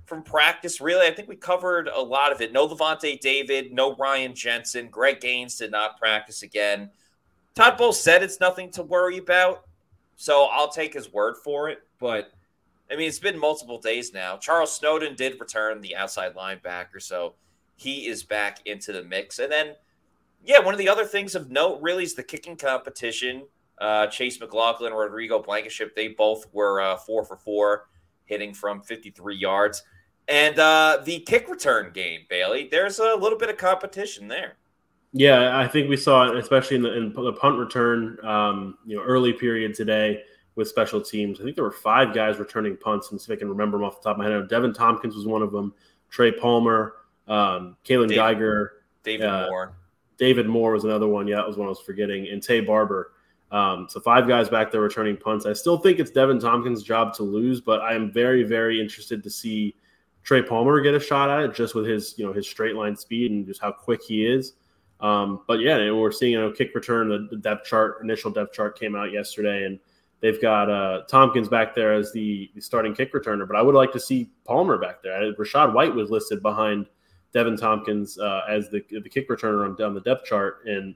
from 0.05 0.23
practice. 0.23 0.79
Really, 0.79 1.07
I 1.07 1.11
think 1.11 1.27
we 1.27 1.35
covered 1.35 1.87
a 1.87 2.01
lot 2.01 2.31
of 2.31 2.41
it. 2.41 2.53
No 2.53 2.67
Lavonte 2.67 3.19
David, 3.19 3.73
no 3.73 3.95
Ryan 3.95 4.33
Jensen. 4.33 4.89
Greg 4.89 5.19
Gaines 5.19 5.57
did 5.57 5.71
not 5.71 5.97
practice 5.97 6.43
again. 6.43 6.89
Todd 7.55 7.77
Bowles 7.77 8.01
said 8.01 8.21
it's 8.21 8.39
nothing 8.39 8.69
to 8.71 8.83
worry 8.83 9.17
about, 9.17 9.63
so 10.15 10.47
I'll 10.51 10.71
take 10.71 10.93
his 10.93 11.11
word 11.11 11.35
for 11.43 11.69
it. 11.69 11.79
But 11.99 12.31
I 12.91 12.95
mean, 12.95 13.07
it's 13.07 13.19
been 13.19 13.39
multiple 13.39 13.79
days 13.79 14.13
now. 14.13 14.37
Charles 14.37 14.71
Snowden 14.75 15.15
did 15.15 15.39
return 15.39 15.81
the 15.81 15.95
outside 15.95 16.35
linebacker, 16.35 17.01
so 17.01 17.33
he 17.75 18.07
is 18.07 18.23
back 18.23 18.59
into 18.65 18.91
the 18.91 19.03
mix. 19.03 19.39
And 19.39 19.51
then, 19.51 19.75
yeah, 20.43 20.59
one 20.59 20.73
of 20.73 20.77
the 20.77 20.89
other 20.89 21.05
things 21.05 21.33
of 21.33 21.49
note 21.49 21.81
really 21.81 22.03
is 22.03 22.13
the 22.13 22.23
kicking 22.23 22.55
competition. 22.55 23.43
Uh, 23.79 24.07
Chase 24.07 24.39
McLaughlin, 24.39 24.93
Rodrigo 24.93 25.41
Blankenship, 25.41 25.95
they 25.95 26.09
both 26.09 26.45
were 26.53 26.79
uh, 26.79 26.95
four 26.97 27.25
for 27.25 27.35
four, 27.35 27.87
hitting 28.25 28.53
from 28.53 28.81
53 28.81 29.35
yards. 29.35 29.83
And 30.27 30.57
uh, 30.57 31.01
the 31.03 31.19
kick 31.19 31.49
return 31.49 31.91
game, 31.93 32.21
Bailey, 32.29 32.67
there's 32.69 32.99
a 32.99 33.15
little 33.15 33.37
bit 33.37 33.49
of 33.49 33.57
competition 33.57 34.27
there. 34.27 34.57
Yeah, 35.13 35.57
I 35.57 35.67
think 35.67 35.87
we 35.87 35.97
saw 35.97 36.29
it, 36.29 36.37
especially 36.37 36.77
in 36.77 36.83
the, 36.83 36.97
in 36.97 37.13
the 37.13 37.33
punt 37.33 37.57
return, 37.57 38.17
um, 38.25 38.77
you 38.85 38.97
know, 38.97 39.03
early 39.03 39.31
period 39.31 39.73
today 39.73 40.23
with 40.55 40.67
special 40.67 40.99
teams. 40.99 41.39
I 41.39 41.43
think 41.43 41.55
there 41.55 41.63
were 41.63 41.71
five 41.71 42.13
guys 42.13 42.37
returning 42.37 42.75
punts, 42.75 43.11
and 43.11 43.21
see 43.21 43.31
if 43.31 43.37
I 43.37 43.39
can 43.39 43.49
remember 43.49 43.77
them 43.77 43.85
off 43.85 44.01
the 44.01 44.09
top 44.09 44.17
of 44.17 44.25
my 44.25 44.29
head. 44.29 44.49
Deven 44.49 44.73
Thompkins 44.73 45.15
was 45.15 45.25
one 45.25 45.41
of 45.41 45.51
them. 45.51 45.73
Trey 46.09 46.31
Palmer, 46.31 46.95
um, 47.27 47.77
Kaelon 47.85 48.07
David, 48.07 48.15
Geiger, 48.15 48.73
David 49.03 49.25
uh, 49.25 49.47
Moore. 49.49 49.73
David 50.17 50.47
Moore 50.47 50.71
was 50.71 50.83
another 50.83 51.07
one. 51.07 51.27
Yeah, 51.27 51.37
that 51.37 51.47
was 51.47 51.57
one 51.57 51.67
I 51.67 51.69
was 51.69 51.81
forgetting. 51.81 52.27
And 52.27 52.41
Taye 52.41 52.65
Barber. 52.65 53.11
Um, 53.51 53.87
so 53.89 53.99
five 53.99 54.27
guys 54.27 54.49
back 54.49 54.71
there 54.71 54.81
returning 54.81 55.17
punts. 55.17 55.45
I 55.45 55.53
still 55.53 55.77
think 55.77 55.99
it's 55.99 56.11
Deven 56.11 56.41
Thompkins' 56.41 56.83
job 56.83 57.13
to 57.15 57.23
lose, 57.23 57.61
but 57.61 57.81
I 57.81 57.93
am 57.93 58.11
very, 58.11 58.43
very 58.43 58.81
interested 58.81 59.23
to 59.23 59.29
see 59.29 59.75
Trey 60.25 60.41
Palmer 60.41 60.81
get 60.81 60.95
a 60.95 60.99
shot 60.99 61.29
at 61.29 61.45
it 61.47 61.55
just 61.55 61.75
with 61.75 61.85
his 61.85 62.15
you 62.17 62.25
know 62.25 62.33
his 62.33 62.47
straight 62.47 62.75
line 62.75 62.95
speed 62.95 63.31
and 63.31 63.45
just 63.45 63.61
how 63.61 63.71
quick 63.71 64.01
he 64.03 64.25
is. 64.25 64.53
Um, 64.99 65.41
but 65.47 65.59
yeah, 65.59 65.77
and 65.77 65.97
we're 65.97 66.11
seeing 66.11 66.33
you 66.33 66.41
know 66.41 66.51
kick 66.51 66.73
return. 66.73 67.09
The, 67.09 67.27
the, 67.29 67.37
depth 67.37 67.65
chart, 67.65 67.99
initial 68.01 68.31
depth 68.31 68.53
chart 68.53 68.77
came 68.77 68.95
out 68.95 69.11
yesterday, 69.11 69.65
and 69.65 69.79
they've 70.21 70.41
got 70.41 70.69
uh, 70.69 71.03
Thompkins 71.07 71.47
back 71.47 71.75
there 71.75 71.93
as 71.93 72.11
the, 72.11 72.49
the, 72.55 72.61
starting 72.61 72.95
kick 72.95 73.13
returner. 73.13 73.47
But 73.47 73.55
I 73.55 73.61
would 73.61 73.75
like 73.75 73.91
to 73.91 73.99
see 73.99 74.31
Palmer 74.45 74.79
back 74.79 75.03
there. 75.03 75.31
Rachaad 75.33 75.73
White 75.73 75.93
was 75.93 76.09
listed 76.09 76.41
behind 76.41 76.87
Deven 77.33 77.59
Thompkins 77.59 78.17
uh, 78.17 78.41
as 78.49 78.69
the 78.69 78.83
the 78.89 79.09
kick 79.09 79.29
returner 79.29 79.63
on 79.65 79.75
down 79.75 79.93
the 79.93 80.01
depth 80.01 80.25
chart, 80.25 80.65
and 80.65 80.95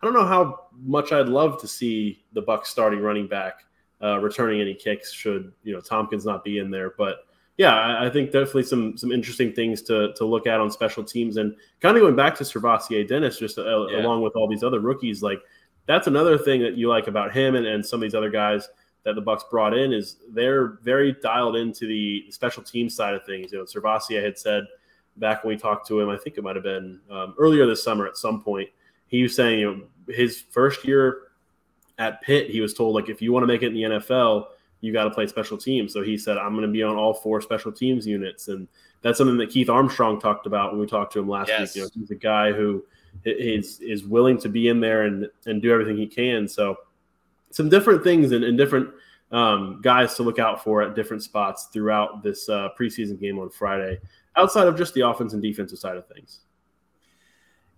I 0.00 0.06
don't 0.06 0.14
know 0.14 0.26
how 0.26 0.68
much 0.80 1.12
I'd 1.12 1.28
love 1.28 1.60
to 1.60 1.68
see 1.68 2.24
the 2.32 2.42
Bucs 2.42 2.66
starting 2.66 3.00
running 3.00 3.26
back 3.26 3.64
uh, 4.02 4.18
returning 4.20 4.62
any 4.62 4.74
kicks 4.74 5.12
should 5.12 5.52
you 5.64 5.74
know 5.74 5.80
Thompkins 5.80 6.24
not 6.24 6.44
be 6.44 6.58
in 6.58 6.70
there, 6.70 6.94
but 6.96 7.26
yeah, 7.60 8.02
I 8.02 8.08
think 8.08 8.32
definitely 8.32 8.62
some 8.62 8.96
some 8.96 9.12
interesting 9.12 9.52
things 9.52 9.82
to 9.82 10.14
to 10.14 10.24
look 10.24 10.46
at 10.46 10.60
on 10.60 10.70
special 10.70 11.04
teams, 11.04 11.36
and 11.36 11.54
kind 11.80 11.94
of 11.94 12.00
going 12.00 12.16
back 12.16 12.34
to 12.36 12.44
SirVocea 12.44 13.06
Dennis, 13.06 13.38
just 13.38 13.58
uh, 13.58 13.86
yeah. 13.88 14.00
along 14.00 14.22
with 14.22 14.34
all 14.34 14.48
these 14.48 14.62
other 14.62 14.80
rookies, 14.80 15.22
like 15.22 15.42
that's 15.84 16.06
another 16.06 16.38
thing 16.38 16.62
that 16.62 16.78
you 16.78 16.88
like 16.88 17.06
about 17.06 17.34
him 17.34 17.56
and, 17.56 17.66
and 17.66 17.84
some 17.84 17.98
of 17.98 18.02
these 18.02 18.14
other 18.14 18.30
guys 18.30 18.70
that 19.04 19.14
the 19.14 19.20
Bucs 19.20 19.42
brought 19.50 19.76
in 19.76 19.92
is 19.92 20.16
they're 20.30 20.78
very 20.82 21.12
dialed 21.20 21.56
into 21.56 21.86
the 21.86 22.30
special 22.30 22.62
team 22.62 22.88
side 22.88 23.12
of 23.12 23.26
things. 23.26 23.52
You 23.52 23.58
know, 23.58 23.64
SirVocea 23.64 24.24
had 24.24 24.38
said 24.38 24.64
back 25.18 25.44
when 25.44 25.54
we 25.54 25.60
talked 25.60 25.86
to 25.88 26.00
him, 26.00 26.08
I 26.08 26.16
think 26.16 26.38
it 26.38 26.42
might 26.42 26.56
have 26.56 26.64
been 26.64 26.98
um, 27.10 27.34
earlier 27.38 27.66
this 27.66 27.82
summer 27.82 28.06
at 28.06 28.16
some 28.16 28.42
point. 28.42 28.70
He 29.08 29.22
was 29.22 29.36
saying, 29.36 29.58
you 29.58 29.70
know, 29.70 30.14
his 30.14 30.40
first 30.40 30.86
year 30.86 31.24
at 31.98 32.22
Pitt, 32.22 32.48
he 32.48 32.62
was 32.62 32.72
told 32.72 32.94
like 32.94 33.10
if 33.10 33.20
you 33.20 33.34
want 33.34 33.42
to 33.42 33.46
make 33.46 33.62
it 33.62 33.66
in 33.66 33.74
the 33.74 33.82
NFL, 33.82 34.46
you 34.80 34.92
got 34.92 35.04
to 35.04 35.10
play 35.10 35.26
special 35.26 35.58
teams. 35.58 35.92
So 35.92 36.02
he 36.02 36.16
said, 36.16 36.38
I'm 36.38 36.52
going 36.52 36.66
to 36.66 36.72
be 36.72 36.82
on 36.82 36.96
all 36.96 37.14
four 37.14 37.40
special 37.40 37.72
teams 37.72 38.06
units, 38.06 38.48
and 38.48 38.66
that's 39.02 39.18
something 39.18 39.36
that 39.38 39.50
Keith 39.50 39.68
Armstrong 39.68 40.20
talked 40.20 40.46
about 40.46 40.72
when 40.72 40.80
we 40.80 40.86
talked 40.86 41.12
to 41.14 41.20
him 41.20 41.28
last 41.28 41.48
yes. 41.48 41.60
week. 41.60 41.76
You 41.76 41.82
know, 41.82 41.88
he's 41.94 42.10
a 42.10 42.16
guy 42.16 42.52
who 42.52 42.84
is 43.24 43.80
is 43.80 44.04
willing 44.04 44.38
to 44.38 44.48
be 44.48 44.68
in 44.68 44.80
there 44.80 45.02
and 45.02 45.26
and 45.46 45.60
do 45.60 45.72
everything 45.72 45.96
he 45.96 46.06
can. 46.06 46.48
So 46.48 46.76
some 47.50 47.68
different 47.68 48.04
things 48.04 48.32
and, 48.32 48.44
and 48.44 48.56
different 48.56 48.90
um, 49.32 49.80
guys 49.82 50.14
to 50.14 50.22
look 50.22 50.38
out 50.38 50.62
for 50.62 50.82
at 50.82 50.94
different 50.94 51.22
spots 51.22 51.68
throughout 51.72 52.22
this 52.22 52.48
uh, 52.48 52.68
preseason 52.78 53.20
game 53.20 53.38
on 53.38 53.50
Friday, 53.50 53.98
outside 54.36 54.66
of 54.66 54.76
just 54.76 54.94
the 54.94 55.06
offense 55.06 55.32
and 55.32 55.42
defensive 55.42 55.78
side 55.78 55.96
of 55.96 56.06
things. 56.08 56.40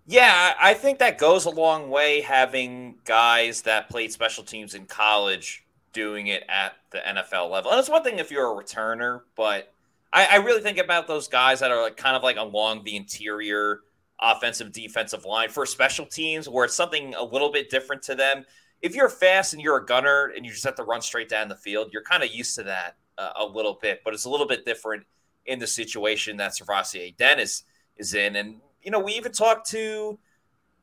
Yeah, 0.05 0.53
I 0.59 0.73
think 0.73 0.99
that 0.99 1.17
goes 1.17 1.45
a 1.45 1.49
long 1.49 1.89
way 1.89 2.21
having 2.21 2.95
guys 3.05 3.61
that 3.61 3.89
played 3.89 4.11
special 4.11 4.43
teams 4.43 4.73
in 4.73 4.85
college 4.85 5.62
doing 5.93 6.27
it 6.27 6.43
at 6.49 6.73
the 6.91 6.99
NFL 6.99 7.49
level. 7.49 7.71
And 7.71 7.79
it's 7.79 7.89
one 7.89 8.03
thing 8.03 8.19
if 8.19 8.31
you're 8.31 8.51
a 8.51 8.63
returner, 8.63 9.21
but 9.35 9.73
I, 10.11 10.25
I 10.31 10.35
really 10.37 10.61
think 10.61 10.77
about 10.77 11.07
those 11.07 11.27
guys 11.27 11.59
that 11.61 11.71
are 11.71 11.81
like 11.81 11.97
kind 11.97 12.15
of 12.15 12.23
like 12.23 12.37
along 12.37 12.83
the 12.83 12.95
interior 12.95 13.81
offensive 14.19 14.71
defensive 14.71 15.25
line 15.25 15.49
for 15.49 15.65
special 15.65 16.05
teams 16.05 16.47
where 16.47 16.65
it's 16.65 16.75
something 16.75 17.13
a 17.15 17.23
little 17.23 17.51
bit 17.51 17.69
different 17.69 18.01
to 18.03 18.15
them. 18.15 18.45
If 18.81 18.95
you're 18.95 19.09
fast 19.09 19.53
and 19.53 19.61
you're 19.61 19.77
a 19.77 19.85
gunner 19.85 20.31
and 20.35 20.45
you 20.45 20.51
just 20.51 20.63
have 20.63 20.75
to 20.75 20.83
run 20.83 21.01
straight 21.01 21.29
down 21.29 21.49
the 21.49 21.55
field, 21.55 21.89
you're 21.91 22.03
kind 22.03 22.23
of 22.23 22.33
used 22.33 22.55
to 22.55 22.63
that 22.63 22.95
uh, 23.17 23.31
a 23.37 23.45
little 23.45 23.79
bit, 23.81 24.01
but 24.03 24.13
it's 24.13 24.25
a 24.25 24.29
little 24.29 24.47
bit 24.47 24.65
different 24.65 25.03
in 25.45 25.59
the 25.59 25.67
situation 25.67 26.37
that 26.37 26.53
SirVocea 26.53 27.15
Dennis 27.17 27.63
is 27.97 28.13
in. 28.13 28.35
And, 28.35 28.61
you 28.81 28.91
know, 28.91 28.99
we 28.99 29.13
even 29.13 29.31
talked 29.31 29.69
to 29.71 30.19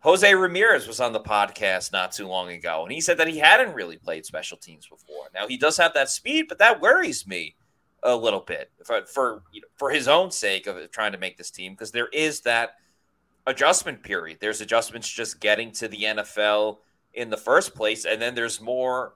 Jose 0.00 0.34
Ramirez 0.34 0.86
was 0.86 1.00
on 1.00 1.12
the 1.12 1.20
podcast 1.20 1.92
not 1.92 2.12
too 2.12 2.26
long 2.26 2.50
ago, 2.50 2.82
and 2.82 2.92
he 2.92 3.00
said 3.00 3.18
that 3.18 3.28
he 3.28 3.38
hadn't 3.38 3.74
really 3.74 3.98
played 3.98 4.24
special 4.24 4.56
teams 4.56 4.86
before. 4.86 5.26
Now 5.34 5.46
he 5.46 5.58
does 5.58 5.76
have 5.76 5.92
that 5.94 6.08
speed, 6.08 6.46
but 6.48 6.58
that 6.58 6.80
worries 6.80 7.26
me 7.26 7.54
a 8.02 8.16
little 8.16 8.40
bit 8.40 8.70
for 8.84 9.04
for, 9.04 9.42
you 9.52 9.60
know, 9.60 9.68
for 9.76 9.90
his 9.90 10.08
own 10.08 10.30
sake 10.30 10.66
of 10.66 10.90
trying 10.90 11.12
to 11.12 11.18
make 11.18 11.36
this 11.36 11.50
team 11.50 11.72
because 11.72 11.92
there 11.92 12.08
is 12.08 12.40
that 12.42 12.76
adjustment 13.46 14.02
period. 14.02 14.38
There's 14.40 14.62
adjustments 14.62 15.08
just 15.08 15.38
getting 15.38 15.70
to 15.72 15.88
the 15.88 16.04
NFL 16.04 16.78
in 17.12 17.28
the 17.28 17.36
first 17.36 17.74
place, 17.74 18.06
and 18.06 18.22
then 18.22 18.34
there's 18.34 18.60
more 18.60 19.14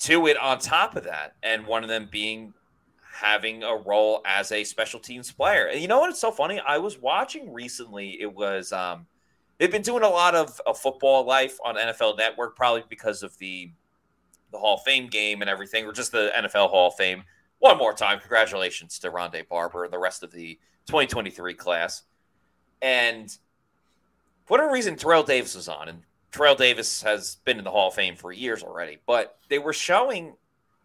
to 0.00 0.28
it 0.28 0.36
on 0.36 0.58
top 0.60 0.94
of 0.94 1.04
that, 1.04 1.34
and 1.42 1.66
one 1.66 1.82
of 1.82 1.88
them 1.88 2.08
being 2.10 2.54
having 3.12 3.62
a 3.62 3.76
role 3.76 4.22
as 4.24 4.52
a 4.52 4.64
special 4.64 5.00
teams 5.00 5.30
player. 5.32 5.66
And 5.66 5.80
you 5.80 5.88
know 5.88 6.00
what? 6.00 6.10
It's 6.10 6.20
so 6.20 6.30
funny. 6.30 6.60
I 6.60 6.78
was 6.78 6.98
watching 6.98 7.52
recently. 7.52 8.20
It 8.20 8.32
was 8.32 8.72
um, 8.72 9.06
they've 9.62 9.70
been 9.70 9.80
doing 9.80 10.02
a 10.02 10.08
lot 10.08 10.34
of, 10.34 10.60
of 10.66 10.76
football 10.76 11.24
life 11.24 11.56
on 11.64 11.76
NFL 11.76 12.18
Network, 12.18 12.56
probably 12.56 12.82
because 12.88 13.22
of 13.22 13.38
the 13.38 13.70
the 14.50 14.58
Hall 14.58 14.74
of 14.74 14.82
Fame 14.82 15.06
game 15.06 15.40
and 15.40 15.48
everything, 15.48 15.86
or 15.86 15.92
just 15.92 16.10
the 16.10 16.32
NFL 16.36 16.68
Hall 16.68 16.88
of 16.88 16.94
Fame. 16.96 17.22
One 17.60 17.78
more 17.78 17.94
time, 17.94 18.18
congratulations 18.18 18.98
to 18.98 19.10
Rondé 19.10 19.48
Barber 19.48 19.84
and 19.84 19.92
the 19.92 20.00
rest 20.00 20.24
of 20.24 20.32
the 20.32 20.58
2023 20.86 21.54
class. 21.54 22.02
And 22.82 23.30
for 24.44 24.54
whatever 24.54 24.72
reason, 24.72 24.96
Terrell 24.96 25.22
Davis 25.22 25.54
was 25.54 25.68
on, 25.68 25.88
and 25.88 26.02
Terrell 26.32 26.56
Davis 26.56 27.00
has 27.02 27.36
been 27.44 27.56
in 27.56 27.64
the 27.64 27.70
Hall 27.70 27.88
of 27.88 27.94
Fame 27.94 28.16
for 28.16 28.32
years 28.32 28.64
already. 28.64 28.98
But 29.06 29.38
they 29.48 29.60
were 29.60 29.72
showing 29.72 30.34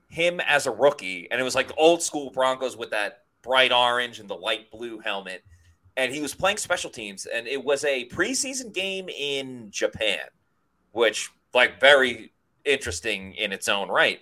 him 0.07 0.39
as 0.41 0.67
a 0.67 0.71
rookie, 0.71 1.27
and 1.31 1.41
it 1.41 1.43
was 1.43 1.55
like 1.55 1.71
old 1.77 2.03
school 2.03 2.29
Broncos 2.29 2.77
with 2.77 2.91
that 2.91 3.23
bright 3.41 3.73
orange 3.73 4.19
and 4.19 4.29
the 4.29 4.35
light 4.35 4.69
blue 4.69 4.99
helmet 4.99 5.43
and 5.97 6.13
he 6.13 6.21
was 6.21 6.33
playing 6.33 6.57
special 6.57 6.91
teams, 6.91 7.25
and 7.25 7.47
it 7.47 7.61
was 7.61 7.83
a 7.83 8.07
preseason 8.07 8.73
game 8.73 9.09
in 9.09 9.69
Japan, 9.71 10.19
which 10.91 11.31
like 11.53 11.81
very 11.81 12.31
interesting 12.63 13.33
in 13.33 13.51
its 13.51 13.67
own 13.67 13.89
right. 13.89 14.21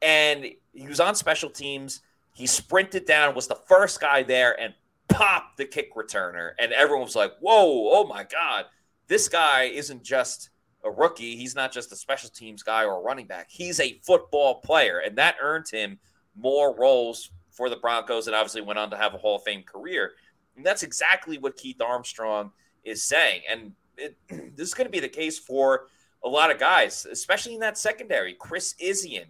And 0.00 0.46
he 0.72 0.88
was 0.88 0.98
on 0.98 1.14
special 1.14 1.50
teams. 1.50 2.00
He 2.34 2.46
sprinted 2.46 3.04
down, 3.04 3.34
was 3.34 3.46
the 3.46 3.54
first 3.54 4.00
guy 4.00 4.22
there, 4.22 4.58
and 4.58 4.72
popped 5.08 5.58
the 5.58 5.66
kick 5.66 5.94
returner. 5.94 6.52
And 6.58 6.72
everyone 6.72 7.04
was 7.04 7.16
like, 7.16 7.32
"Whoa! 7.38 7.90
Oh 7.92 8.06
my 8.06 8.24
god! 8.24 8.64
This 9.06 9.28
guy 9.28 9.64
isn't 9.64 10.02
just." 10.02 10.50
a 10.82 10.90
rookie. 10.90 11.36
He's 11.36 11.54
not 11.54 11.72
just 11.72 11.92
a 11.92 11.94
special 11.94 12.30
teams 12.30 12.62
guy 12.62 12.84
or 12.84 12.98
a 12.98 13.02
running 13.02 13.26
back. 13.26 13.48
He's 13.50 13.80
a 13.80 13.98
football 14.02 14.62
player, 14.62 15.00
and 15.00 15.16
that 15.18 15.36
earned 15.38 15.68
him 15.68 15.98
more 16.34 16.74
roles 16.74 17.30
for 17.50 17.68
the 17.68 17.76
Broncos 17.76 18.26
and 18.26 18.34
obviously 18.36 18.62
went 18.62 18.78
on 18.78 18.88
to 18.90 18.96
have 18.96 19.12
a 19.12 19.18
Hall 19.18 19.36
of 19.36 19.42
Fame 19.42 19.62
career. 19.62 20.12
And 20.60 20.66
that's 20.66 20.82
exactly 20.82 21.38
what 21.38 21.56
Keith 21.56 21.80
Armstrong 21.80 22.52
is 22.84 23.02
saying. 23.02 23.40
And 23.50 23.72
it, 23.96 24.14
this 24.28 24.68
is 24.68 24.74
going 24.74 24.86
to 24.86 24.92
be 24.92 25.00
the 25.00 25.08
case 25.08 25.38
for 25.38 25.86
a 26.22 26.28
lot 26.28 26.50
of 26.50 26.58
guys, 26.58 27.06
especially 27.10 27.54
in 27.54 27.60
that 27.60 27.78
secondary. 27.78 28.34
Chris 28.34 28.74
Izien, 28.74 29.24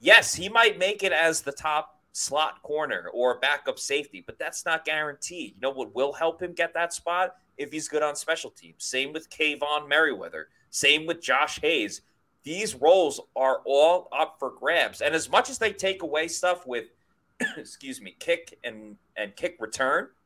yes, 0.00 0.34
he 0.34 0.48
might 0.48 0.80
make 0.80 1.04
it 1.04 1.12
as 1.12 1.40
the 1.40 1.52
top 1.52 2.00
slot 2.10 2.60
corner 2.64 3.10
or 3.14 3.38
backup 3.38 3.78
safety, 3.78 4.24
but 4.26 4.40
that's 4.40 4.64
not 4.64 4.84
guaranteed. 4.84 5.54
You 5.54 5.60
know 5.60 5.70
what 5.70 5.94
will 5.94 6.12
help 6.12 6.42
him 6.42 6.52
get 6.52 6.74
that 6.74 6.92
spot 6.92 7.36
if 7.58 7.70
he's 7.70 7.86
good 7.86 8.02
on 8.02 8.16
special 8.16 8.50
teams? 8.50 8.82
Same 8.84 9.12
with 9.12 9.30
Kaevon 9.30 9.88
Merriweather. 9.88 10.48
Same 10.70 11.06
with 11.06 11.22
Josh 11.22 11.60
Hayes. 11.60 12.00
These 12.42 12.74
roles 12.74 13.20
are 13.36 13.60
all 13.66 14.08
up 14.10 14.34
for 14.40 14.50
grabs. 14.50 15.00
And 15.00 15.14
as 15.14 15.30
much 15.30 15.48
as 15.48 15.58
they 15.58 15.72
take 15.72 16.02
away 16.02 16.26
stuff 16.26 16.66
with, 16.66 16.86
excuse 17.56 18.00
me, 18.00 18.16
kick 18.18 18.58
and, 18.64 18.96
and 19.16 19.36
kick 19.36 19.58
return– 19.60 20.08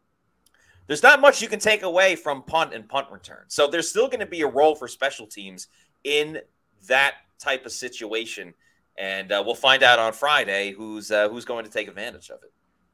there's 0.86 1.02
not 1.02 1.20
much 1.20 1.42
you 1.42 1.48
can 1.48 1.58
take 1.58 1.82
away 1.82 2.16
from 2.16 2.42
punt 2.42 2.72
and 2.72 2.88
punt 2.88 3.08
return. 3.10 3.44
So 3.48 3.66
there's 3.66 3.88
still 3.88 4.06
going 4.06 4.20
to 4.20 4.26
be 4.26 4.42
a 4.42 4.46
role 4.46 4.74
for 4.74 4.88
special 4.88 5.26
teams 5.26 5.68
in 6.04 6.40
that 6.86 7.14
type 7.38 7.66
of 7.66 7.72
situation, 7.72 8.54
and 8.96 9.32
uh, 9.32 9.42
we'll 9.44 9.54
find 9.54 9.82
out 9.82 9.98
on 9.98 10.12
Friday 10.12 10.72
who's 10.72 11.10
uh, 11.10 11.28
who's 11.28 11.44
going 11.44 11.64
to 11.64 11.70
take 11.70 11.88
advantage 11.88 12.30
of 12.30 12.42
it. 12.42 12.52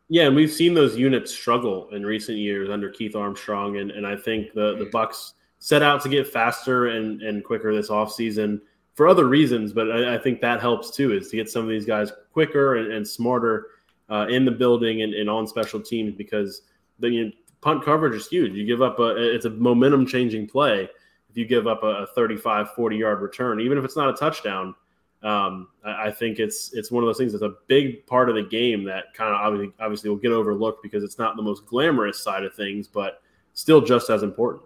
Yeah, 0.08 0.26
and 0.26 0.36
we've 0.36 0.52
seen 0.52 0.74
those 0.74 0.96
units 0.96 1.32
struggle 1.32 1.88
in 1.90 2.04
recent 2.04 2.38
years 2.38 2.68
under 2.68 2.90
Keith 2.90 3.16
Armstrong, 3.16 3.78
and, 3.78 3.90
and 3.90 4.06
I 4.06 4.16
think 4.16 4.52
the 4.52 4.76
the 4.76 4.86
Bucs 4.86 5.32
set 5.58 5.80
out 5.80 6.02
to 6.02 6.08
get 6.08 6.26
faster 6.26 6.88
and, 6.88 7.22
and 7.22 7.44
quicker 7.44 7.72
this 7.72 7.88
offseason 7.88 8.60
for 8.94 9.06
other 9.08 9.26
reasons, 9.26 9.72
but 9.72 9.90
I, 9.90 10.16
I, 10.16 10.18
think 10.18 10.40
that 10.40 10.60
helps 10.60 10.90
too, 10.90 11.12
is 11.12 11.30
to 11.30 11.36
get 11.36 11.48
some 11.48 11.62
of 11.62 11.68
these 11.68 11.86
guys 11.86 12.12
quicker 12.32 12.76
and, 12.76 12.92
and 12.92 13.06
smarter 13.06 13.68
uh, 14.10 14.26
in 14.28 14.44
the 14.44 14.50
building 14.50 15.02
and, 15.02 15.14
and 15.14 15.30
on 15.30 15.46
special 15.46 15.80
teams 15.80 16.14
because 16.14 16.62
the, 16.98 17.08
you 17.08 17.24
know, 17.26 17.32
punt 17.62 17.82
coverage 17.84 18.14
is 18.14 18.28
huge. 18.28 18.52
You 18.52 18.66
give 18.66 18.82
up 18.82 18.98
a 18.98 19.16
it's 19.16 19.46
a 19.46 19.50
momentum 19.50 20.04
changing 20.06 20.48
play 20.48 20.90
if 21.30 21.36
you 21.36 21.46
give 21.46 21.66
up 21.66 21.82
a 21.82 22.06
35 22.14 22.74
40 22.74 22.96
yard 22.96 23.22
return 23.22 23.60
even 23.60 23.78
if 23.78 23.84
it's 23.84 23.96
not 23.96 24.10
a 24.10 24.12
touchdown. 24.12 24.74
Um, 25.22 25.68
I, 25.84 26.08
I, 26.08 26.10
think 26.10 26.40
it's 26.40 26.72
it's 26.72 26.90
one 26.90 27.04
of 27.04 27.06
those 27.06 27.16
things 27.16 27.30
that's 27.30 27.44
a 27.44 27.54
big 27.68 28.04
part 28.06 28.28
of 28.28 28.34
the 28.34 28.42
game 28.42 28.82
that 28.84 29.14
kind 29.14 29.32
of 29.32 29.40
obviously, 29.40 29.72
obviously 29.78 30.10
will 30.10 30.16
get 30.16 30.32
overlooked 30.32 30.82
because 30.82 31.04
it's 31.04 31.16
not 31.16 31.36
the 31.36 31.42
most 31.42 31.64
glamorous 31.64 32.20
side 32.20 32.42
of 32.42 32.52
things 32.54 32.88
but 32.88 33.22
still 33.54 33.80
just 33.80 34.10
as 34.10 34.24
important. 34.24 34.64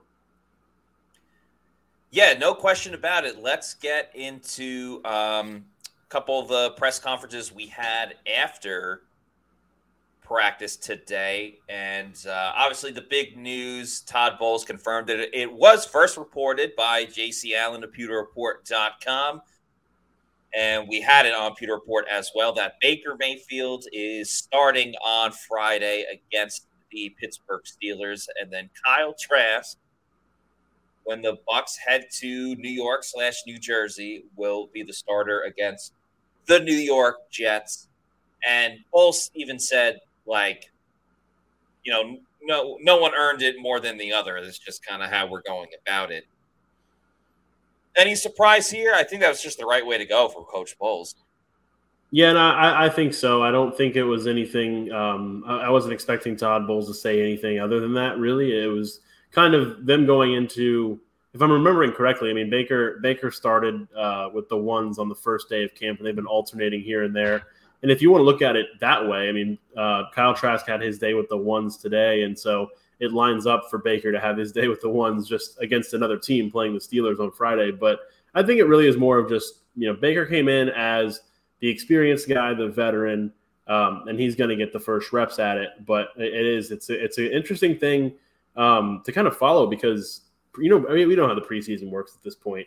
Yeah 2.11 2.33
no 2.39 2.55
question 2.55 2.95
about 2.95 3.27
it. 3.27 3.43
Let's 3.43 3.75
get 3.75 4.11
into 4.15 5.03
um, 5.05 5.67
a 6.03 6.09
couple 6.09 6.41
of 6.41 6.49
the 6.49 6.71
press 6.79 6.99
conferences 6.99 7.53
we 7.53 7.67
had 7.67 8.15
after 8.35 9.03
practice 10.27 10.77
today. 10.77 11.59
And 11.69 12.15
uh, 12.29 12.53
obviously, 12.57 12.91
the 12.91 13.07
big 13.09 13.37
news 13.37 14.01
Todd 14.01 14.39
Bowles 14.39 14.65
confirmed 14.65 15.07
that 15.09 15.39
it 15.39 15.53
was 15.53 15.87
first 15.87 16.17
reported 16.17 16.75
by 16.77 17.05
JC 17.05 17.55
Allen 17.55 17.85
of 17.85 17.93
PewterReport.com. 17.93 19.43
And 20.55 20.89
we 20.89 21.01
had 21.01 21.27
it 21.27 21.35
on 21.35 21.55
Pewter 21.55 21.75
Report 21.75 22.07
as 22.11 22.31
well 22.35 22.53
that 22.55 22.75
Baker 22.81 23.15
Mayfield 23.19 23.85
is 23.93 24.33
starting 24.33 24.95
on 25.05 25.33
Friday 25.33 26.07
against 26.11 26.67
the 26.91 27.15
Pittsburgh 27.21 27.62
Steelers. 27.65 28.27
And 28.41 28.51
then 28.51 28.71
Kyle 28.85 29.15
Trask, 29.21 29.77
when 31.05 31.21
the 31.21 31.37
Bucs 31.49 31.77
head 31.77 32.07
to 32.21 32.55
New 32.57 32.71
York 32.71 33.05
slash 33.05 33.35
New 33.47 33.59
Jersey, 33.59 34.25
will 34.35 34.71
be 34.73 34.83
the 34.83 34.95
starter 34.95 35.43
against 35.43 35.93
the 36.47 36.59
New 36.61 36.77
York 36.77 37.17
Jets. 37.31 37.89
And 38.47 38.79
Bowles 38.93 39.31
even 39.35 39.59
said 39.59 39.99
like, 40.27 40.71
you 41.85 41.93
know, 41.93 42.19
no 42.43 42.79
no 42.81 42.99
one 42.99 43.12
earned 43.15 43.43
it 43.43 43.57
more 43.59 43.81
than 43.81 43.99
the 43.99 44.12
other. 44.12 44.41
That's 44.43 44.59
just 44.59 44.85
kind 44.85 45.03
of 45.03 45.11
how 45.11 45.27
we're 45.27 45.43
going 45.43 45.69
about 45.87 46.11
it. 46.11 46.27
Any 47.97 48.15
surprise 48.15 48.71
here? 48.71 48.93
I 48.95 49.05
think 49.05 49.23
that 49.23 49.31
was 49.31 49.43
just 49.43 49.59
the 49.59 49.65
right 49.65 49.85
way 49.85 49.99
to 49.99 50.05
go 50.05 50.29
for 50.29 50.45
Coach 50.45 50.79
Bowles. 50.79 51.15
Yeah, 52.11 52.31
and 52.31 52.39
I, 52.39 52.87
I 52.87 52.89
think 52.89 53.15
so. 53.15 53.43
I 53.43 53.51
don't 53.51 53.77
think 53.77 53.97
it 53.97 54.05
was 54.05 54.27
anything. 54.27 54.93
Um, 54.93 55.43
I, 55.47 55.69
wasn't 55.71 55.93
expecting 55.93 56.37
Todd 56.37 56.67
Bowles 56.67 56.87
to 56.87 56.95
say 56.95 57.21
anything 57.21 57.59
other 57.59 57.81
than 57.81 57.93
that. 57.95 58.19
Really, 58.19 58.62
it 58.62 58.69
was 58.69 59.01
kind 59.33 59.55
of 59.55 59.87
them 59.87 60.07
going 60.07 60.35
into. 60.35 61.01
If 61.35 61.43
I'm 61.43 61.51
remembering 61.51 61.93
correctly, 61.93 62.31
I 62.31 62.33
mean 62.33 62.49
Baker 62.49 62.99
Baker 63.03 63.31
started 63.31 63.89
uh, 63.95 64.31
with 64.33 64.49
the 64.49 64.57
ones 64.57 64.99
on 64.99 65.09
the 65.09 65.15
first 65.15 65.49
day 65.49 65.65
of 65.65 65.75
camp, 65.75 65.99
and 65.99 66.07
they've 66.07 66.15
been 66.15 66.27
alternating 66.27 66.81
here 66.81 67.03
and 67.03 67.15
there. 67.15 67.49
And 67.83 67.91
if 67.91 68.03
you 68.03 68.11
want 68.11 68.21
to 68.21 68.25
look 68.25 68.43
at 68.43 68.57
it 68.57 68.67
that 68.81 69.07
way, 69.07 69.29
I 69.29 69.33
mean, 69.33 69.59
uh, 69.77 70.05
Kyle 70.15 70.35
Trask 70.35 70.67
had 70.67 70.81
his 70.81 70.99
day 70.99 71.15
with 71.15 71.29
the 71.29 71.37
ones 71.37 71.77
today, 71.77 72.23
and 72.23 72.39
so 72.39 72.71
it 73.01 73.12
lines 73.12 73.47
up 73.47 73.65
for 73.71 73.79
Baker 73.79 74.11
to 74.11 74.21
have 74.21 74.37
his 74.37 74.53
day 74.53 74.69
with 74.69 74.81
the 74.81 74.89
ones 74.89 75.29
just 75.29 75.61
against 75.61 75.95
another 75.95 76.19
team 76.19 76.51
playing 76.51 76.73
the 76.73 76.81
Steelers 76.81 77.21
on 77.21 77.31
Friday. 77.31 77.71
But 77.71 78.01
I 78.35 78.43
think 78.43 78.61
it 78.61 78.65
really 78.65 78.89
is 78.89 78.97
more 78.97 79.19
of 79.19 79.29
just 79.29 79.61
you 79.75 79.87
know 79.87 79.95
Baker 79.95 80.25
came 80.25 80.49
in 80.49 80.71
as 80.71 81.21
the 81.61 81.69
experienced 81.69 82.29
guy, 82.29 82.55
the 82.55 82.69
veteran, 82.69 83.33
um, 83.67 84.05
and 84.09 84.19
he's 84.19 84.37
going 84.37 84.51
to 84.51 84.57
get 84.57 84.73
the 84.73 84.81
first 84.81 85.12
reps 85.12 85.39
at 85.39 85.59
it. 85.59 85.71
But 85.87 86.09
it 86.17 86.47
is 86.47 86.71
it's 86.71 86.89
a, 86.91 87.05
it's 87.05 87.19
an 87.19 87.27
interesting 87.27 87.79
thing 87.79 88.15
um, 88.57 89.03
to 89.05 89.12
kind 89.12 89.27
of 89.27 89.37
follow 89.37 89.67
because 89.67 90.23
you 90.59 90.71
know 90.71 90.87
I 90.89 90.95
mean 90.95 91.09
we 91.09 91.15
don't 91.15 91.29
know 91.29 91.35
how 91.35 91.41
the 91.41 91.47
preseason 91.47 91.91
works 91.91 92.15
at 92.17 92.23
this 92.23 92.35
point. 92.35 92.67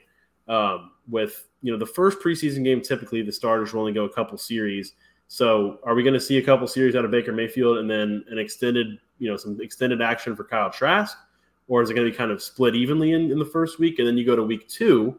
Um, 0.49 0.91
with 1.07 1.47
you 1.61 1.71
know 1.71 1.77
the 1.77 1.85
first 1.85 2.19
preseason 2.19 2.63
game, 2.63 2.81
typically 2.81 3.21
the 3.21 3.31
starters 3.31 3.73
will 3.73 3.81
only 3.81 3.93
go 3.93 4.05
a 4.05 4.13
couple 4.13 4.37
series. 4.37 4.93
So 5.27 5.79
are 5.83 5.93
we 5.93 6.03
going 6.03 6.15
to 6.15 6.19
see 6.19 6.39
a 6.39 6.43
couple 6.43 6.67
series 6.67 6.95
out 6.95 7.05
of 7.05 7.11
Baker 7.11 7.31
Mayfield 7.31 7.77
and 7.77 7.89
then 7.89 8.25
an 8.29 8.39
extended 8.39 8.97
you 9.19 9.29
know 9.29 9.37
some 9.37 9.61
extended 9.61 10.01
action 10.01 10.35
for 10.35 10.43
Kyle 10.43 10.71
Trask, 10.71 11.17
or 11.67 11.81
is 11.81 11.89
it 11.89 11.93
going 11.93 12.05
to 12.05 12.11
be 12.11 12.17
kind 12.17 12.31
of 12.31 12.41
split 12.41 12.75
evenly 12.75 13.13
in, 13.13 13.31
in 13.31 13.39
the 13.39 13.45
first 13.45 13.79
week 13.79 13.99
and 13.99 14.07
then 14.07 14.17
you 14.17 14.25
go 14.25 14.35
to 14.35 14.43
week 14.43 14.67
two, 14.67 15.17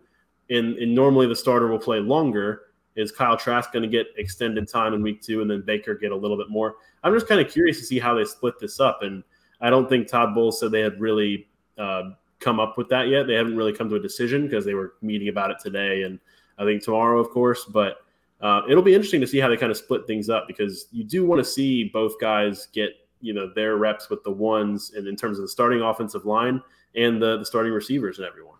and, 0.51 0.77
and 0.79 0.95
normally 0.95 1.27
the 1.27 1.37
starter 1.37 1.69
will 1.69 1.79
play 1.79 2.01
longer 2.01 2.63
is 2.97 3.13
Kyle 3.13 3.37
Trask 3.37 3.73
going 3.73 3.83
to 3.83 3.89
get 3.89 4.09
extended 4.17 4.69
time 4.69 4.95
in 4.95 5.03
week 5.03 5.23
two 5.23 5.41
and 5.41 5.51
then 5.51 5.63
Baker 5.63 5.95
get 5.95 6.13
a 6.13 6.17
little 6.17 6.37
bit 6.37 6.51
more? 6.51 6.77
I'm 7.03 7.15
just 7.15 7.29
kind 7.29 7.41
of 7.41 7.51
curious 7.51 7.79
to 7.79 7.85
see 7.85 7.99
how 7.99 8.15
they 8.15 8.25
split 8.25 8.59
this 8.59 8.81
up. 8.81 9.03
And 9.03 9.23
I 9.61 9.71
don't 9.71 9.89
think 9.89 10.09
Todd 10.09 10.35
Bowles 10.35 10.61
said 10.61 10.73
they 10.73 10.81
had 10.81 11.01
really 11.01 11.49
uh, 11.79 12.11
come 12.41 12.59
up 12.59 12.77
with 12.77 12.89
that 12.89 13.09
yet. 13.09 13.27
They 13.27 13.35
haven't 13.35 13.57
really 13.57 13.73
come 13.73 13.89
to 13.91 13.97
a 13.97 14.01
decision 14.01 14.45
because 14.45 14.65
they 14.65 14.75
were 14.75 14.95
meeting 15.03 15.29
about 15.29 15.51
it 15.51 15.59
today 15.63 16.03
and 16.03 16.19
I 16.59 16.65
think 16.65 16.83
tomorrow, 16.83 17.21
of 17.21 17.31
course. 17.31 17.65
But 17.65 17.99
uh, 18.41 18.63
it'll 18.69 18.83
be 18.83 18.95
interesting 18.95 19.21
to 19.21 19.27
see 19.27 19.39
how 19.39 19.49
they 19.49 19.57
kind 19.57 19.71
of 19.71 19.77
split 19.77 20.07
things 20.07 20.29
up 20.29 20.47
because 20.47 20.87
you 20.93 21.05
do 21.05 21.27
want 21.27 21.39
to 21.39 21.45
see 21.45 21.85
both 21.85 22.19
guys 22.21 22.69
get 22.73 22.93
you 23.21 23.35
know 23.35 23.53
their 23.55 23.77
reps 23.77 24.09
with 24.09 24.25
the 24.25 24.31
ones 24.31 24.93
and 24.97 25.07
in 25.07 25.15
terms 25.17 25.39
of 25.39 25.43
the 25.43 25.49
starting 25.49 25.83
offensive 25.83 26.25
line 26.25 26.63
and 26.95 27.21
the, 27.21 27.39
the 27.39 27.45
starting 27.45 27.73
receivers 27.73 28.19
and 28.19 28.27
everyone. 28.27 28.57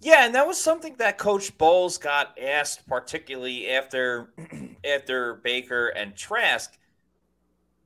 Yeah, 0.00 0.24
and 0.24 0.34
that 0.36 0.46
was 0.46 0.60
something 0.60 0.94
that 0.98 1.18
Coach 1.18 1.56
Bowles 1.58 1.98
got 1.98 2.38
asked, 2.40 2.86
particularly 2.86 3.68
after 3.68 4.30
after 4.84 5.34
Baker 5.36 5.88
and 5.88 6.14
Trask. 6.14 6.78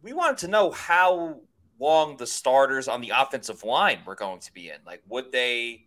We 0.03 0.13
wanted 0.13 0.39
to 0.39 0.49
know 0.49 0.71
how 0.71 1.41
long 1.83 2.17
the 2.17 2.27
starters 2.27 2.89
on 2.89 3.01
the 3.01 3.13
offensive 3.15 3.65
line 3.65 3.99
were 4.07 4.15
going 4.15 4.41
to 4.41 4.53
be 4.55 4.69
in. 4.69 4.77
Like, 4.87 5.03
would 5.09 5.33
they 5.33 5.87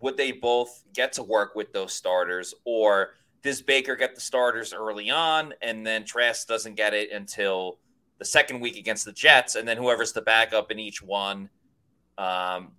would 0.00 0.16
they 0.16 0.32
both 0.32 0.84
get 0.92 1.12
to 1.14 1.22
work 1.22 1.54
with 1.54 1.72
those 1.72 1.92
starters, 1.92 2.54
or 2.64 3.14
does 3.42 3.62
Baker 3.62 3.96
get 3.96 4.14
the 4.14 4.20
starters 4.20 4.72
early 4.72 5.10
on, 5.10 5.54
and 5.62 5.86
then 5.86 6.04
Trask 6.04 6.46
doesn't 6.46 6.74
get 6.74 6.92
it 6.92 7.10
until 7.10 7.78
the 8.18 8.24
second 8.24 8.60
week 8.60 8.76
against 8.76 9.04
the 9.04 9.12
Jets, 9.12 9.54
and 9.54 9.66
then 9.66 9.76
whoever's 9.76 10.12
the 10.12 10.22
backup 10.22 10.70
in 10.70 10.78
each 10.78 11.02
one, 11.02 11.48
um, 12.18 12.72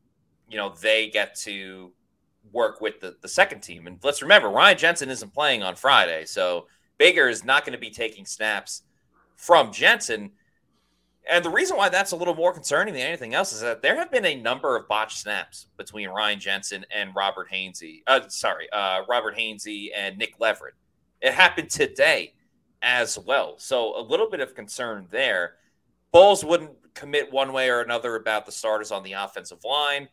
you 0.50 0.58
know, 0.58 0.74
they 0.82 1.10
get 1.10 1.36
to 1.36 1.92
work 2.52 2.80
with 2.80 3.00
the, 3.00 3.16
the 3.22 3.28
second 3.28 3.62
team. 3.62 3.88
And 3.88 4.00
let's 4.04 4.22
remember, 4.22 4.50
Ryan 4.50 4.78
Jensen 4.78 5.10
isn't 5.10 5.34
playing 5.34 5.64
on 5.64 5.76
Friday. 5.76 6.26
So 6.26 6.68
Baker 6.98 7.28
is 7.28 7.44
not 7.44 7.66
going 7.66 7.74
to 7.74 7.80
be 7.80 7.90
taking 7.90 8.26
snaps 8.26 8.84
from 9.36 9.72
Jensen. 9.72 10.32
And 11.30 11.44
the 11.44 11.50
reason 11.50 11.78
why 11.78 11.88
that's 11.88 12.12
a 12.12 12.18
little 12.18 12.36
more 12.36 12.54
concerning 12.54 12.94
than 12.94 13.04
anything 13.04 13.34
else 13.34 13.54
is 13.54 13.62
that 13.62 13.82
there 13.82 13.96
have 13.96 14.12
been 14.12 14.26
a 14.26 14.36
number 14.36 14.76
of 14.76 14.88
botched 14.90 15.20
snaps 15.20 15.68
between 15.78 16.10
Ryan 16.10 16.40
Jensen 16.40 16.86
and 16.94 17.16
Robert 17.16 17.50
Hainsey. 17.50 18.04
Uh, 18.06 18.22
sorry, 18.28 18.70
uh, 18.72 19.04
Robert 19.08 19.38
Hainsey 19.38 19.90
and 19.96 20.18
Nick 20.18 20.36
Leverett. 20.40 20.74
It 21.22 21.34
happened 21.34 21.70
today 21.70 22.34
as 22.82 23.18
well. 23.18 23.56
So 23.58 23.98
a 23.98 24.04
little 24.04 24.30
bit 24.30 24.42
of 24.42 24.54
concern 24.54 25.08
there. 25.12 25.56
Bowles 26.12 26.44
wouldn't 26.44 26.72
commit 26.94 27.32
one 27.32 27.54
way 27.54 27.70
or 27.70 27.80
another 27.80 28.16
about 28.18 28.46
the 28.46 28.52
starters 28.52 28.92
on 28.92 29.04
the 29.04 29.14
offensive 29.14 29.64
line. 29.64 30.10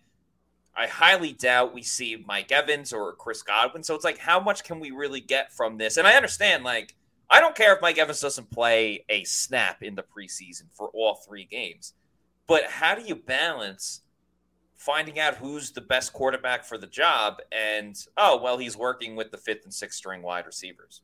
I 0.77 0.87
highly 0.87 1.33
doubt 1.33 1.75
we 1.75 1.83
see 1.83 2.25
Mike 2.27 2.53
Evans 2.53 2.93
or 2.93 3.15
Chris 3.15 3.43
Godwin. 3.43 3.83
So 3.83 3.97
it's 3.97 4.05
like, 4.05 4.19
how 4.19 4.39
much 4.39 4.63
can 4.63 4.79
we 4.79 4.93
really 4.93 5.21
get 5.21 5.53
from 5.53 5.77
this? 5.77 5.97
And 5.97 6.07
I 6.07 6.15
understand, 6.15 6.63
like, 6.63 6.95
I 7.31 7.41
don't 7.41 7.55
care 7.55 7.75
if 7.75 7.81
Mike 7.81 7.99
Evans 7.99 8.21
doesn't 8.21 8.51
play 8.51 9.05
a 9.09 9.25
snap 9.25 9.83
in 9.83 9.95
the 9.95 10.03
preseason 10.03 10.65
for 10.73 10.89
all 10.89 11.15
three 11.15 11.45
games, 11.45 11.95
but 12.47 12.65
how 12.65 12.95
do 12.95 13.03
you 13.03 13.15
balance 13.15 14.03
finding 14.75 15.21
out 15.21 15.37
who's 15.37 15.71
the 15.71 15.81
best 15.81 16.13
quarterback 16.13 16.65
for 16.65 16.79
the 16.79 16.87
job 16.87 17.39
and, 17.53 17.97
oh, 18.17 18.41
well, 18.43 18.59
he's 18.59 18.77
working 18.77 19.15
with 19.15 19.31
the 19.31 19.37
fifth 19.37 19.65
and 19.65 19.73
sixth 19.73 19.99
string 19.99 20.23
wide 20.23 20.47
receivers? 20.47 21.03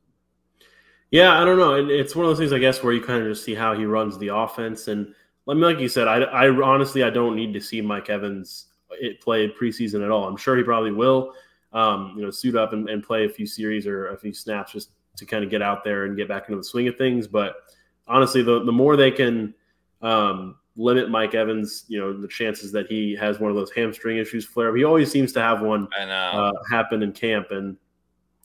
Yeah, 1.11 1.39
I 1.39 1.45
don't 1.45 1.57
know. 1.57 1.75
It's 1.75 2.15
one 2.15 2.25
of 2.25 2.31
those 2.31 2.39
things, 2.39 2.51
I 2.51 2.59
guess, 2.59 2.83
where 2.83 2.91
you 2.91 3.01
kind 3.01 3.21
of 3.21 3.29
just 3.29 3.45
see 3.45 3.55
how 3.55 3.73
he 3.73 3.85
runs 3.85 4.17
the 4.17 4.35
offense. 4.35 4.89
And 4.89 5.13
like 5.45 5.79
you 5.79 5.87
said, 5.87 6.07
I, 6.07 6.19
I 6.23 6.49
honestly, 6.49 7.03
I 7.03 7.09
don't 7.09 7.35
need 7.35 7.53
to 7.53 7.61
see 7.61 7.79
Mike 7.79 8.09
Evans 8.09 8.65
it 8.91 9.21
played 9.21 9.55
preseason 9.55 10.03
at 10.03 10.11
all. 10.11 10.27
I'm 10.27 10.37
sure 10.37 10.57
he 10.57 10.63
probably 10.63 10.91
will, 10.91 11.33
um, 11.73 12.13
you 12.15 12.23
know, 12.23 12.31
suit 12.31 12.55
up 12.55 12.73
and, 12.73 12.89
and, 12.89 13.03
play 13.03 13.25
a 13.25 13.29
few 13.29 13.45
series 13.45 13.85
or 13.85 14.07
a 14.07 14.17
few 14.17 14.33
snaps 14.33 14.71
just 14.71 14.91
to 15.17 15.25
kind 15.25 15.43
of 15.43 15.49
get 15.49 15.61
out 15.61 15.83
there 15.83 16.05
and 16.05 16.15
get 16.15 16.27
back 16.27 16.47
into 16.47 16.57
the 16.57 16.63
swing 16.63 16.87
of 16.87 16.95
things. 16.97 17.27
But 17.27 17.55
honestly, 18.07 18.41
the, 18.41 18.63
the 18.63 18.71
more 18.71 18.95
they 18.95 19.11
can 19.11 19.53
um, 20.01 20.55
limit 20.75 21.09
Mike 21.09 21.33
Evans, 21.33 21.85
you 21.87 21.99
know, 21.99 22.19
the 22.19 22.27
chances 22.27 22.71
that 22.71 22.87
he 22.87 23.15
has 23.15 23.39
one 23.39 23.49
of 23.49 23.57
those 23.57 23.71
hamstring 23.71 24.17
issues 24.17 24.45
flare. 24.45 24.69
Up. 24.69 24.75
He 24.75 24.83
always 24.83 25.11
seems 25.11 25.33
to 25.33 25.41
have 25.41 25.61
one 25.61 25.87
uh, 25.93 26.51
happen 26.69 27.03
in 27.03 27.11
camp, 27.11 27.51
and 27.51 27.75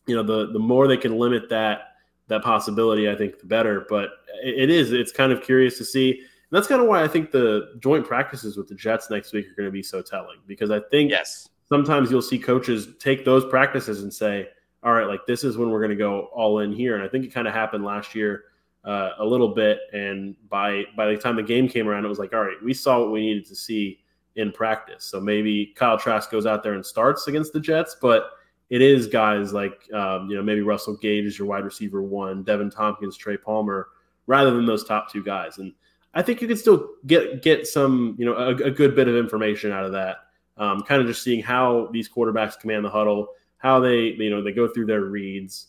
you 0.06 0.16
know, 0.16 0.22
the 0.22 0.52
the 0.52 0.58
more 0.58 0.88
they 0.88 0.96
can 0.96 1.18
limit 1.18 1.48
that 1.50 1.92
that 2.28 2.42
possibility, 2.42 3.10
I 3.10 3.14
think 3.14 3.38
the 3.38 3.46
better. 3.46 3.86
But 3.88 4.10
it, 4.42 4.70
is 4.70 4.92
it's 4.92 5.12
kind 5.12 5.32
of 5.32 5.42
curious 5.42 5.78
to 5.78 5.84
see 5.84 6.10
And 6.12 6.20
that's 6.50 6.66
kind 6.66 6.80
of 6.80 6.88
why 6.88 7.02
I 7.02 7.08
think 7.08 7.30
the 7.30 7.74
joint 7.78 8.06
practices 8.06 8.56
with 8.56 8.68
the 8.68 8.74
Jets 8.74 9.10
next 9.10 9.32
week 9.32 9.46
are 9.46 9.54
going 9.54 9.68
to 9.68 9.72
be 9.72 9.82
so 9.82 10.02
telling 10.02 10.38
because 10.46 10.70
I 10.70 10.80
think 10.90 11.10
yes. 11.10 11.48
sometimes 11.68 12.10
you'll 12.10 12.22
see 12.22 12.38
coaches 12.38 12.88
take 12.98 13.24
those 13.24 13.44
practices 13.44 14.02
and 14.02 14.12
say, 14.12 14.48
all 14.82 14.92
right, 14.92 15.06
like 15.06 15.26
this 15.26 15.44
is 15.44 15.56
when 15.56 15.70
we're 15.70 15.80
going 15.80 15.90
to 15.90 15.96
go 15.96 16.28
all 16.32 16.60
in 16.60 16.72
here. 16.72 16.94
And 16.96 17.04
I 17.04 17.08
think 17.08 17.24
it 17.24 17.32
kind 17.32 17.46
of 17.46 17.54
happened 17.54 17.84
last 17.84 18.14
year 18.14 18.44
uh, 18.84 19.10
a 19.18 19.24
little 19.24 19.54
bit. 19.54 19.80
And 19.92 20.34
by 20.48 20.84
by 20.96 21.06
the 21.06 21.16
time 21.16 21.36
the 21.36 21.42
game 21.42 21.68
came 21.68 21.88
around, 21.88 22.04
it 22.04 22.08
was 22.08 22.18
like, 22.18 22.32
all 22.32 22.44
right, 22.44 22.56
we 22.62 22.74
saw 22.74 23.00
what 23.00 23.12
we 23.12 23.20
needed 23.20 23.46
to 23.46 23.54
see 23.54 24.00
in 24.36 24.50
practice. 24.50 25.04
So 25.04 25.20
maybe 25.20 25.72
Kyle 25.76 25.98
Trask 25.98 26.30
goes 26.30 26.46
out 26.46 26.62
there 26.62 26.74
and 26.74 26.84
starts 26.84 27.28
against 27.28 27.52
the 27.52 27.60
Jets, 27.60 27.96
but 28.00 28.30
it 28.70 28.80
is 28.80 29.06
guys 29.06 29.52
like 29.52 29.92
um, 29.92 30.30
you 30.30 30.36
know 30.36 30.42
maybe 30.42 30.62
Russell 30.62 30.96
Gage 30.96 31.26
is 31.26 31.38
your 31.38 31.46
wide 31.46 31.64
receiver 31.64 32.02
one, 32.02 32.44
Deven 32.44 32.74
Thompkins, 32.74 33.16
Trey 33.16 33.36
Palmer, 33.36 33.88
rather 34.26 34.50
than 34.50 34.66
those 34.66 34.84
top 34.84 35.12
two 35.12 35.22
guys. 35.22 35.58
And 35.58 35.72
I 36.14 36.22
think 36.22 36.42
you 36.42 36.48
can 36.48 36.56
still 36.56 36.90
get 37.06 37.42
get 37.42 37.66
some, 37.66 38.16
you 38.18 38.24
know, 38.24 38.34
a, 38.34 38.48
a 38.54 38.70
good 38.70 38.94
bit 38.94 39.08
of 39.08 39.16
information 39.16 39.72
out 39.72 39.84
of 39.84 39.92
that. 39.92 40.16
Um, 40.56 40.82
kind 40.82 41.00
of 41.00 41.06
just 41.06 41.22
seeing 41.22 41.42
how 41.42 41.88
these 41.92 42.08
quarterbacks 42.08 42.58
command 42.58 42.84
the 42.84 42.90
huddle, 42.90 43.28
how 43.62 43.78
they, 43.78 44.06
you 44.18 44.28
know, 44.28 44.42
they 44.42 44.52
go 44.52 44.66
through 44.66 44.86
their 44.86 45.02
reads, 45.02 45.68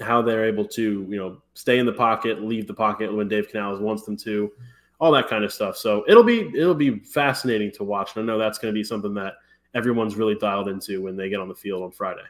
how 0.00 0.20
they're 0.20 0.44
able 0.44 0.66
to, 0.66 1.06
you 1.08 1.16
know, 1.16 1.40
stay 1.54 1.78
in 1.78 1.86
the 1.86 1.92
pocket, 1.92 2.42
leave 2.42 2.66
the 2.66 2.74
pocket 2.74 3.12
when 3.12 3.28
Dave 3.28 3.48
Canales 3.48 3.80
wants 3.80 4.04
them 4.04 4.16
to, 4.18 4.52
all 5.00 5.10
that 5.12 5.28
kind 5.28 5.42
of 5.42 5.52
stuff. 5.52 5.76
So 5.76 6.04
it'll 6.06 6.22
be 6.22 6.50
it'll 6.54 6.74
be 6.74 6.98
fascinating 6.98 7.72
to 7.72 7.84
watch. 7.84 8.14
And 8.14 8.22
I 8.22 8.26
know 8.32 8.38
that's 8.38 8.58
going 8.58 8.72
to 8.72 8.78
be 8.78 8.84
something 8.84 9.14
that 9.14 9.34
everyone's 9.74 10.16
really 10.16 10.34
dialed 10.34 10.68
into 10.68 11.02
when 11.02 11.16
they 11.16 11.28
get 11.28 11.40
on 11.40 11.48
the 11.48 11.54
field 11.54 11.82
on 11.82 11.90
Friday 11.90 12.24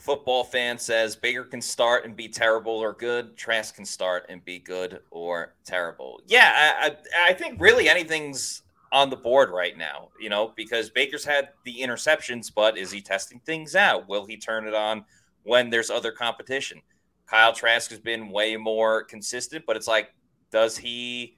football 0.00 0.44
fan 0.44 0.78
says 0.78 1.14
Baker 1.14 1.44
can 1.44 1.60
start 1.60 2.04
and 2.04 2.16
be 2.16 2.26
terrible 2.26 2.72
or 2.72 2.94
good. 2.94 3.36
Trask 3.36 3.76
can 3.76 3.84
start 3.84 4.24
and 4.28 4.44
be 4.44 4.58
good 4.58 5.00
or 5.10 5.54
terrible. 5.64 6.22
Yeah, 6.26 6.74
I, 6.80 6.96
I, 7.28 7.34
think 7.34 7.60
really 7.60 7.88
anything's 7.88 8.62
on 8.92 9.10
the 9.10 9.16
board 9.16 9.50
right 9.50 9.76
now, 9.76 10.08
you 10.18 10.28
know, 10.28 10.52
because 10.56 10.90
Baker's 10.90 11.24
had 11.24 11.50
the 11.64 11.78
interceptions, 11.80 12.52
but 12.52 12.76
is 12.76 12.90
he 12.90 13.00
testing 13.00 13.40
things 13.40 13.76
out? 13.76 14.08
Will 14.08 14.26
he 14.26 14.36
turn 14.36 14.66
it 14.66 14.74
on 14.74 15.04
when 15.44 15.70
there's 15.70 15.90
other 15.90 16.10
competition? 16.10 16.80
Kyle 17.26 17.52
Trask 17.52 17.90
has 17.90 18.00
been 18.00 18.30
way 18.30 18.56
more 18.56 19.04
consistent, 19.04 19.64
but 19.66 19.76
it's 19.76 19.86
like, 19.86 20.10
does 20.50 20.76
he 20.76 21.36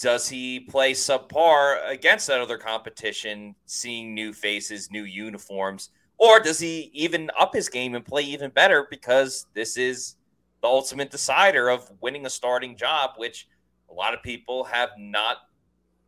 does 0.00 0.28
he 0.28 0.60
play 0.60 0.92
subpar 0.92 1.88
against 1.88 2.26
that 2.26 2.40
other 2.40 2.58
competition, 2.58 3.54
seeing 3.66 4.14
new 4.14 4.32
faces, 4.32 4.90
new 4.90 5.04
uniforms? 5.04 5.90
Or 6.18 6.40
does 6.40 6.58
he 6.58 6.90
even 6.92 7.30
up 7.38 7.54
his 7.54 7.68
game 7.68 7.94
and 7.94 8.04
play 8.04 8.22
even 8.22 8.50
better 8.50 8.86
because 8.90 9.46
this 9.54 9.76
is 9.76 10.16
the 10.60 10.68
ultimate 10.68 11.10
decider 11.10 11.68
of 11.68 11.90
winning 12.00 12.26
a 12.26 12.30
starting 12.30 12.76
job, 12.76 13.10
which 13.16 13.48
a 13.90 13.94
lot 13.94 14.14
of 14.14 14.22
people 14.22 14.64
have 14.64 14.90
not 14.98 15.38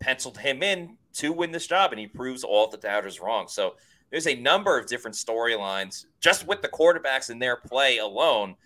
penciled 0.01 0.39
him 0.39 0.63
in 0.63 0.97
to 1.15 1.33
win 1.33 1.53
this 1.53 1.67
job, 1.67 1.93
and 1.93 2.01
he 2.01 2.07
proves 2.07 2.45
all 2.45 2.69
the 2.69 2.77
doubters 2.77 3.21
wrong. 3.21 3.47
So 3.49 3.77
there's 4.11 4.27
a 4.27 4.35
number 4.35 4.79
of 4.79 4.87
different 4.87 5.17
storylines 5.17 6.07
just 6.21 6.47
with 6.47 6.63
the 6.63 6.69
quarterbacks 6.69 7.31
in 7.31 7.39
their 7.39 7.57
play 7.57 7.99
alone. 7.99 8.57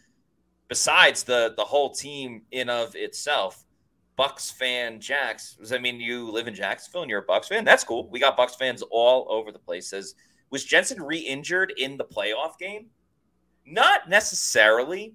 besides 0.68 1.22
the 1.24 1.54
the 1.56 1.64
whole 1.64 1.90
team 1.90 2.42
in 2.52 2.68
of 2.68 2.94
itself, 2.94 3.64
Bucs 4.18 4.52
fan 4.52 5.00
Jax. 5.00 5.56
I 5.72 5.78
mean, 5.78 6.00
you 6.00 6.30
live 6.30 6.46
in 6.46 6.54
Jacksonville 6.54 7.02
and 7.02 7.10
you're 7.10 7.20
a 7.20 7.26
Bucs 7.26 7.46
fan. 7.46 7.64
That's 7.64 7.84
cool. 7.84 8.08
We 8.10 8.20
got 8.20 8.36
Bucs 8.36 8.56
fans 8.56 8.82
all 8.90 9.26
over 9.30 9.50
the 9.50 9.58
place. 9.58 9.88
Says 9.88 10.14
was 10.50 10.64
Jensen 10.64 11.02
re-injured 11.02 11.74
in 11.76 11.96
the 11.96 12.04
playoff 12.04 12.58
game? 12.58 12.86
Not 13.66 14.08
necessarily, 14.08 15.14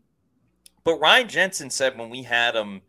but 0.84 0.99
Ryan 0.99 1.28
Jensen 1.28 1.70
said 1.70 1.97
when 1.97 2.09
we 2.09 2.22
had 2.24 2.55
him 2.55 2.82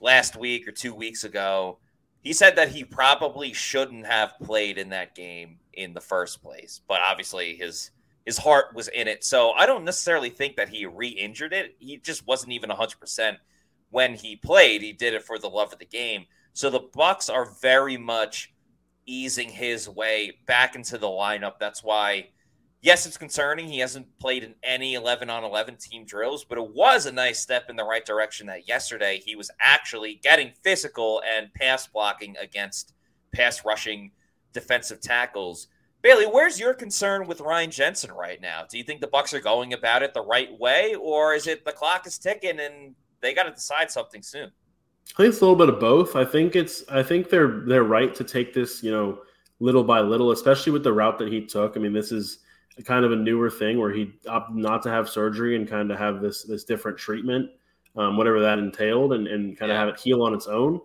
last 0.00 0.36
week 0.36 0.68
or 0.68 0.72
two 0.72 0.94
weeks 0.94 1.24
ago, 1.24 1.78
he 2.22 2.32
said 2.32 2.56
that 2.56 2.70
he 2.70 2.84
probably 2.84 3.52
shouldn't 3.52 4.06
have 4.06 4.38
played 4.42 4.78
in 4.78 4.90
that 4.90 5.14
game 5.14 5.58
in 5.72 5.92
the 5.92 6.00
first 6.00 6.42
place. 6.42 6.80
But 6.86 7.00
obviously 7.06 7.56
his 7.56 7.90
his 8.24 8.38
heart 8.38 8.74
was 8.74 8.88
in 8.88 9.08
it. 9.08 9.24
So 9.24 9.50
I 9.50 9.66
don't 9.66 9.84
necessarily 9.84 10.30
think 10.30 10.56
that 10.56 10.68
he 10.68 10.86
re-injured 10.86 11.52
it. 11.52 11.74
He 11.80 11.96
just 11.96 12.24
wasn't 12.24 12.52
even 12.52 12.70
100% 12.70 13.36
when 13.90 14.14
he 14.14 14.36
played. 14.36 14.80
He 14.80 14.92
did 14.92 15.14
it 15.14 15.24
for 15.24 15.38
the 15.38 15.48
love 15.48 15.72
of 15.72 15.80
the 15.80 15.84
game. 15.84 16.26
So 16.52 16.70
the 16.70 16.80
Bucs 16.80 17.32
are 17.32 17.50
very 17.60 17.96
much 17.96 18.52
easing 19.06 19.48
his 19.48 19.88
way 19.88 20.38
back 20.46 20.76
into 20.76 20.98
the 20.98 21.08
lineup. 21.08 21.54
That's 21.58 21.82
why 21.82 22.28
yes, 22.82 23.06
it's 23.06 23.16
concerning. 23.16 23.68
He 23.68 23.78
hasn't 23.78 24.18
played 24.18 24.44
in 24.44 24.54
any 24.62 24.94
11 24.94 25.30
on 25.30 25.44
11 25.44 25.76
team 25.76 26.04
drills, 26.04 26.44
but 26.44 26.58
it 26.58 26.74
was 26.74 27.06
a 27.06 27.12
nice 27.12 27.40
step 27.40 27.70
in 27.70 27.76
the 27.76 27.84
right 27.84 28.04
direction 28.04 28.46
that 28.48 28.68
yesterday 28.68 29.22
he 29.24 29.34
was 29.34 29.50
actually 29.60 30.20
getting 30.22 30.52
physical 30.62 31.22
and 31.34 31.52
pass 31.54 31.86
blocking 31.86 32.36
against 32.36 32.92
pass 33.32 33.64
rushing 33.64 34.10
defensive 34.52 35.00
tackles. 35.00 35.68
Bailey, 36.02 36.26
where's 36.26 36.58
your 36.58 36.74
concern 36.74 37.28
with 37.28 37.40
Ryan 37.40 37.70
Jensen 37.70 38.10
right 38.10 38.40
now? 38.40 38.64
Do 38.68 38.76
you 38.76 38.84
think 38.84 39.00
the 39.00 39.06
Bucs 39.06 39.32
are 39.32 39.40
going 39.40 39.72
about 39.72 40.02
it 40.02 40.12
the 40.12 40.24
right 40.24 40.50
way, 40.58 40.96
or 40.96 41.32
is 41.34 41.46
it 41.46 41.64
the 41.64 41.72
clock 41.72 42.06
is 42.06 42.18
ticking 42.18 42.58
and 42.58 42.94
they 43.20 43.32
got 43.32 43.44
to 43.44 43.52
decide 43.52 43.90
something 43.90 44.20
soon? 44.20 44.50
I 45.14 45.22
think 45.22 45.28
it's 45.28 45.40
a 45.40 45.44
little 45.44 45.56
bit 45.56 45.68
of 45.68 45.78
both. 45.78 46.16
I 46.16 46.24
think 46.24 46.56
it's 46.56 46.82
I 46.88 47.02
think 47.02 47.30
they're 47.30 47.60
they're 47.66 47.84
right 47.84 48.14
to 48.16 48.24
take 48.24 48.52
this, 48.52 48.82
you 48.82 48.90
know, 48.90 49.20
little 49.60 49.84
by 49.84 50.00
little, 50.00 50.32
especially 50.32 50.72
with 50.72 50.82
the 50.82 50.92
route 50.92 51.18
that 51.18 51.28
he 51.28 51.46
took. 51.46 51.76
I 51.76 51.80
mean, 51.80 51.92
this 51.92 52.10
is 52.10 52.40
kind 52.84 53.04
of 53.04 53.12
a 53.12 53.16
newer 53.16 53.50
thing 53.50 53.78
where 53.78 53.92
he 53.92 54.12
opted 54.28 54.56
not 54.56 54.82
to 54.82 54.90
have 54.90 55.08
surgery 55.08 55.56
and 55.56 55.68
kind 55.68 55.90
of 55.90 55.98
have 55.98 56.20
this 56.20 56.44
this 56.44 56.64
different 56.64 56.98
treatment, 56.98 57.50
um, 57.96 58.16
whatever 58.16 58.40
that 58.40 58.58
entailed, 58.58 59.12
and, 59.12 59.26
and 59.26 59.58
kind 59.58 59.70
of 59.70 59.76
have 59.76 59.88
it 59.88 60.00
heal 60.00 60.22
on 60.22 60.34
its 60.34 60.46
own. 60.46 60.80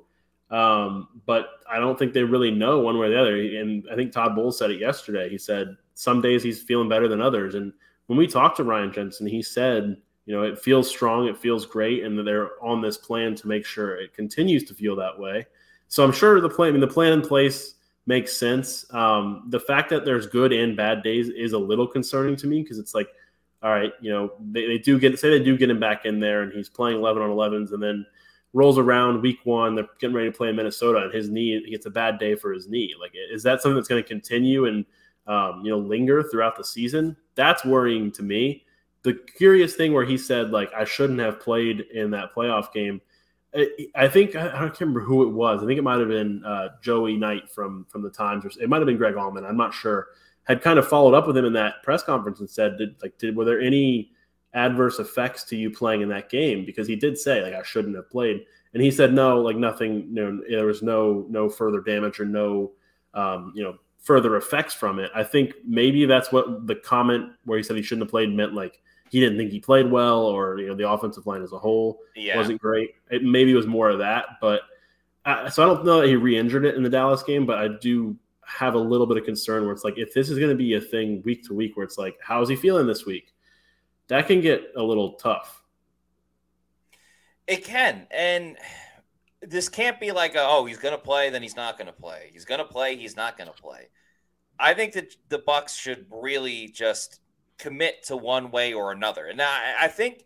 Um, 0.50 1.22
but 1.26 1.48
I 1.70 1.80
don't 1.80 2.00
think 2.00 2.14
they 2.14 2.24
really 2.24 2.52
know 2.52 2.80
one 2.80 2.98
way 2.98 3.08
or 3.08 3.10
the 3.10 3.20
other. 3.20 3.36
And 3.38 3.86
I 3.92 3.96
think 3.96 4.12
Todd 4.12 4.36
Bowles 4.36 4.58
said 4.58 4.72
it 4.72 4.80
yesterday. 4.80 5.30
He 5.30 5.38
said 5.38 5.76
some 5.94 6.22
days 6.22 6.44
he's 6.44 6.62
feeling 6.62 6.88
better 6.88 7.08
than 7.08 7.22
others. 7.22 7.56
And 7.56 7.74
when 8.06 8.18
we 8.18 8.28
talked 8.28 8.58
to 8.58 8.64
Ryan 8.64 8.92
Jensen, 8.94 9.28
he 9.28 9.42
said, 9.42 9.98
you 10.26 10.36
know, 10.36 10.44
it 10.44 10.60
feels 10.60 10.90
strong, 10.90 11.28
it 11.28 11.38
feels 11.38 11.66
great, 11.66 12.04
and 12.04 12.26
they're 12.26 12.62
on 12.62 12.82
this 12.82 12.98
plan 12.98 13.34
to 13.36 13.48
make 13.48 13.66
sure 13.66 13.96
it 13.96 14.14
continues 14.14 14.64
to 14.66 14.74
feel 14.74 14.96
that 14.98 15.18
way. 15.18 15.46
So 15.88 16.04
I'm 16.04 16.12
sure 16.12 16.40
the 16.42 16.50
plan, 16.50 16.70
I 16.70 16.72
mean, 16.74 16.82
the 16.82 16.88
plan 16.88 17.14
in 17.14 17.22
place 17.22 17.76
makes 18.08 18.36
sense. 18.36 18.92
Um, 18.94 19.44
the 19.50 19.60
fact 19.60 19.90
that 19.90 20.06
there's 20.06 20.26
good 20.26 20.54
and 20.54 20.76
bad 20.76 21.04
days 21.04 21.30
is 21.30 21.54
a 21.54 21.58
little 21.58 21.86
concerning 21.86 22.36
to 22.38 22.48
me 22.48 22.64
because 22.64 22.80
it's 22.80 22.96
like, 22.96 23.10
all 23.62 23.72
right, 23.72 23.92
you 24.02 24.10
know, 24.12 24.32
they, 24.52 24.66
they 24.66 24.78
do 24.78 24.98
get 24.98 25.20
say 25.20 25.30
they 25.30 25.44
do 25.44 25.58
get 25.58 25.70
him 25.70 25.80
back 25.80 26.06
in 26.06 26.20
there 26.20 26.42
and 26.42 26.54
he's 26.54 26.70
playing 26.70 26.98
11 26.98 27.22
on 27.22 27.30
11s 27.30 27.74
and 27.74 27.84
then 27.84 28.06
rolls 28.54 28.78
around 28.78 29.22
week 29.22 29.40
one, 29.44 29.76
they're 29.76 29.90
getting 30.00 30.16
ready 30.16 30.32
to 30.32 30.36
play 30.36 30.50
in 30.50 30.56
Minnesota 30.56 31.00
and 31.00 31.14
his 31.14 31.30
knee, 31.30 31.62
he 31.64 31.72
gets 31.72 31.86
a 31.86 31.92
bad 31.92 32.18
day 32.18 32.34
for 32.36 32.54
his 32.54 32.68
knee. 32.70 32.96
Like, 33.00 33.12
is 33.14 33.44
that 33.44 33.62
something 33.62 33.76
that's 33.76 33.90
going 33.90 34.02
to 34.02 34.08
continue 34.08 34.66
and, 34.66 34.86
um, 35.28 35.62
you 35.64 35.72
know, 35.72 35.78
linger 35.78 36.24
throughout 36.24 36.56
the 36.56 36.64
season? 36.64 37.18
That's 37.36 37.66
worrying 37.66 38.12
to 38.14 38.24
me. 38.24 38.64
The 39.04 39.14
curious 39.38 39.76
thing 39.76 39.94
where 39.94 40.06
he 40.06 40.18
said, 40.18 40.52
like, 40.52 40.72
I 40.74 40.86
shouldn't 40.86 41.20
have 41.20 41.40
played 41.40 41.82
in 41.94 42.12
that 42.12 42.34
playoff 42.34 42.72
game 42.72 43.02
I 43.96 44.08
think 44.08 44.36
I 44.36 44.60
don't 44.60 44.80
remember 44.80 45.02
who 45.02 45.24
it 45.24 45.32
was. 45.32 45.64
I 45.64 45.66
think 45.66 45.80
it 45.80 45.84
might 45.84 46.00
have 46.00 46.10
been 46.10 46.44
uh, 46.46 46.70
Joey 46.82 47.18
Knight 47.18 47.50
from 47.50 47.86
from 47.90 48.04
the 48.04 48.10
Times, 48.10 48.46
or 48.46 48.52
it 48.62 48.70
might 48.70 48.78
have 48.78 48.86
been 48.86 48.98
Greg 48.98 49.16
Auman. 49.16 49.48
I'm 49.48 49.58
not 49.58 49.74
sure. 49.74 50.08
Had 50.44 50.62
kind 50.62 50.78
of 50.80 50.88
followed 50.88 51.14
up 51.14 51.28
with 51.28 51.36
him 51.36 51.46
in 51.46 51.54
that 51.54 51.82
press 51.84 52.04
conference 52.04 52.40
and 52.40 52.50
said, 52.50 52.78
"Did 52.78 52.96
like 53.02 53.18
did 53.18 53.36
were 53.36 53.46
there 53.46 53.60
any 53.60 54.12
adverse 54.54 55.00
effects 55.00 55.44
to 55.46 55.56
you 55.56 55.72
playing 55.72 56.02
in 56.02 56.10
that 56.10 56.30
game?" 56.30 56.66
Because 56.66 56.88
he 56.88 56.96
did 56.96 57.18
say 57.18 57.42
like 57.42 57.54
I 57.54 57.64
shouldn't 57.64 57.96
have 57.96 58.10
played, 58.10 58.46
and 58.74 58.84
he 58.84 58.92
said 58.92 59.14
no, 59.14 59.42
like 59.42 59.58
nothing. 59.58 60.10
You 60.10 60.14
know, 60.14 60.42
there 60.50 60.66
was 60.66 60.84
no 60.84 61.26
no 61.30 61.50
further 61.50 61.82
damage 61.82 62.20
or 62.20 62.26
no 62.26 62.74
um, 63.14 63.54
you 63.56 63.64
know 63.64 63.78
further 64.00 64.36
effects 64.36 64.74
from 64.74 65.00
it. 65.00 65.10
I 65.16 65.24
think 65.24 65.54
maybe 65.66 66.06
that's 66.06 66.32
what 66.32 66.68
the 66.68 66.76
comment 66.76 67.32
where 67.46 67.58
he 67.58 67.64
said 67.64 67.76
he 67.76 67.82
shouldn't 67.82 68.06
have 68.06 68.12
played 68.12 68.30
meant 68.34 68.54
like 68.54 68.80
he 69.10 69.20
didn't 69.20 69.38
think 69.38 69.52
he 69.52 69.60
played 69.60 69.90
well, 69.90 70.22
or 70.22 70.60
you 70.60 70.68
know 70.68 70.76
the 70.76 70.90
offensive 70.90 71.26
line 71.28 71.42
as 71.42 71.54
a 71.54 71.60
whole 71.60 72.00
yeah. 72.16 72.38
wasn't 72.38 72.62
great. 72.62 72.92
It 73.10 73.24
maybe 73.24 73.54
was 73.54 73.68
more 73.68 73.90
of 73.90 74.00
that, 74.00 74.26
but 74.42 74.62
uh, 75.26 75.50
so 75.50 75.64
I 75.64 75.66
don't 75.66 75.86
know 75.86 76.02
that 76.02 76.08
he 76.08 76.16
re-injured 76.16 76.66
it 76.66 76.76
in 76.76 76.84
the 76.84 76.90
Dallas 76.90 77.24
game, 77.24 77.46
but 77.46 77.58
I 77.58 77.68
do 77.68 78.16
have 78.46 78.76
a 78.76 78.80
little 78.80 79.06
bit 79.06 79.18
of 79.18 79.26
concern 79.26 79.64
where 79.64 79.74
it's 79.74 79.84
like 79.84 79.98
if 79.98 80.14
this 80.14 80.30
is 80.30 80.40
going 80.40 80.52
to 80.52 80.56
be 80.56 80.76
a 80.76 80.82
thing 80.82 81.22
week 81.26 81.46
to 81.48 81.54
week, 81.54 81.76
where 81.76 81.84
it's 81.84 81.98
like 81.98 82.18
how 82.22 82.42
is 82.42 82.50
he 82.50 82.56
feeling 82.56 82.88
this 82.88 83.06
week? 83.06 83.34
That 84.08 84.28
can 84.28 84.40
get 84.42 84.72
a 84.76 84.82
little 84.82 85.14
tough. 85.14 85.62
It 87.46 87.64
can, 87.64 88.08
and 88.12 88.58
this 89.42 89.70
can't 89.70 90.00
be 90.00 90.12
like 90.12 90.36
a, 90.36 90.42
oh 90.42 90.66
he's 90.66 90.78
going 90.78 90.94
to 90.94 91.02
play, 91.02 91.30
then 91.30 91.42
he's 91.42 91.56
not 91.56 91.78
going 91.78 91.88
to 91.88 91.94
play. 91.94 92.30
He's 92.34 92.46
going 92.46 92.60
to 92.60 92.66
play, 92.66 92.96
he's 92.96 93.16
not 93.16 93.38
going 93.38 93.50
to 93.50 93.62
play. 93.62 93.90
I 94.60 94.74
think 94.74 94.94
that 94.94 95.16
the 95.30 95.40
Bucs 95.40 95.78
should 95.78 96.08
really 96.10 96.68
just 96.70 97.20
commit 97.58 98.04
to 98.04 98.18
one 98.18 98.52
way 98.52 98.74
or 98.74 98.92
another. 98.92 99.26
And 99.26 99.42
I, 99.42 99.76
I 99.82 99.88
think 99.88 100.26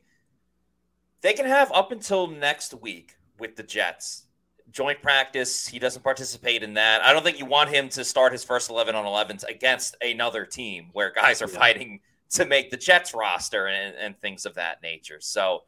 they 1.21 1.34
can 1.34 1.45
have 1.45 1.71
up 1.71 1.91
until 1.91 2.27
next 2.27 2.73
week 2.73 3.15
with 3.39 3.55
the 3.55 3.63
Jets. 3.63 4.25
Joint 4.71 5.01
practice, 5.01 5.67
he 5.67 5.79
doesn't 5.79 6.01
participate 6.01 6.63
in 6.63 6.75
that. 6.75 7.01
I 7.01 7.11
don't 7.11 7.23
think 7.23 7.39
you 7.39 7.45
want 7.45 7.69
him 7.69 7.89
to 7.89 8.05
start 8.05 8.32
his 8.32 8.43
first 8.43 8.69
11 8.69 8.95
on 8.95 9.05
11s 9.05 9.43
against 9.49 9.97
another 10.01 10.45
team 10.45 10.89
where 10.93 11.11
guys 11.11 11.41
are 11.41 11.49
yeah. 11.49 11.59
fighting 11.59 11.99
to 12.32 12.45
make 12.45 12.71
the 12.71 12.77
Jets 12.77 13.13
roster 13.13 13.67
and, 13.67 13.95
and 13.95 14.17
things 14.17 14.45
of 14.45 14.55
that 14.55 14.82
nature. 14.82 15.17
So 15.19 15.63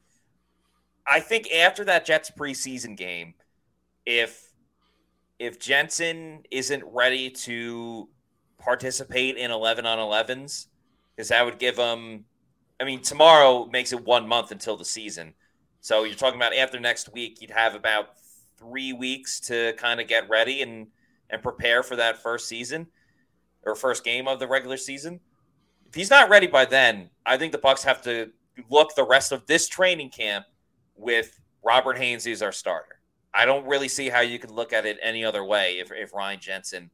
I 1.05 1.19
think 1.19 1.51
after 1.51 1.83
that 1.85 2.05
Jets 2.05 2.31
preseason 2.31 2.95
game, 2.95 3.33
if 4.05 4.49
if 5.39 5.59
Jensen 5.59 6.43
isn't 6.51 6.83
ready 6.85 7.29
to 7.29 8.07
participate 8.59 9.35
in 9.35 9.51
11 9.51 9.85
on 9.85 9.97
11s, 9.97 10.67
because 11.15 11.29
that 11.29 11.45
would 11.45 11.59
give 11.59 11.75
them. 11.75 12.25
I 12.79 12.85
mean, 12.85 13.01
tomorrow 13.01 13.65
makes 13.65 13.93
it 13.93 14.03
one 14.03 14.27
month 14.27 14.51
until 14.51 14.77
the 14.77 14.85
season. 14.85 15.33
So 15.79 16.03
you're 16.03 16.15
talking 16.15 16.39
about 16.39 16.55
after 16.55 16.79
next 16.79 17.13
week, 17.13 17.41
you'd 17.41 17.51
have 17.51 17.75
about 17.75 18.19
three 18.57 18.93
weeks 18.93 19.39
to 19.41 19.73
kind 19.73 19.99
of 19.99 20.07
get 20.07 20.29
ready 20.29 20.61
and 20.61 20.87
and 21.29 21.41
prepare 21.41 21.83
for 21.83 21.95
that 21.95 22.21
first 22.21 22.47
season 22.47 22.87
or 23.65 23.75
first 23.75 24.03
game 24.03 24.27
of 24.27 24.39
the 24.39 24.47
regular 24.47 24.77
season. 24.77 25.19
If 25.87 25.95
he's 25.95 26.09
not 26.09 26.29
ready 26.29 26.47
by 26.47 26.65
then, 26.65 27.09
I 27.25 27.37
think 27.37 27.51
the 27.51 27.57
Bucs 27.57 27.83
have 27.83 28.01
to 28.03 28.31
look 28.69 28.95
the 28.95 29.05
rest 29.05 29.31
of 29.31 29.45
this 29.45 29.67
training 29.67 30.09
camp 30.09 30.45
with 30.95 31.39
Robert 31.63 31.97
Hainsey 31.97 32.31
as 32.31 32.41
our 32.41 32.51
starter. 32.51 32.99
I 33.33 33.45
don't 33.45 33.65
really 33.65 33.87
see 33.87 34.09
how 34.09 34.19
you 34.19 34.37
could 34.37 34.51
look 34.51 34.73
at 34.73 34.85
it 34.85 34.99
any 35.01 35.25
other 35.25 35.43
way 35.43 35.79
if, 35.79 35.91
if 35.91 36.13
Ryan 36.13 36.39
Jensen 36.39 36.91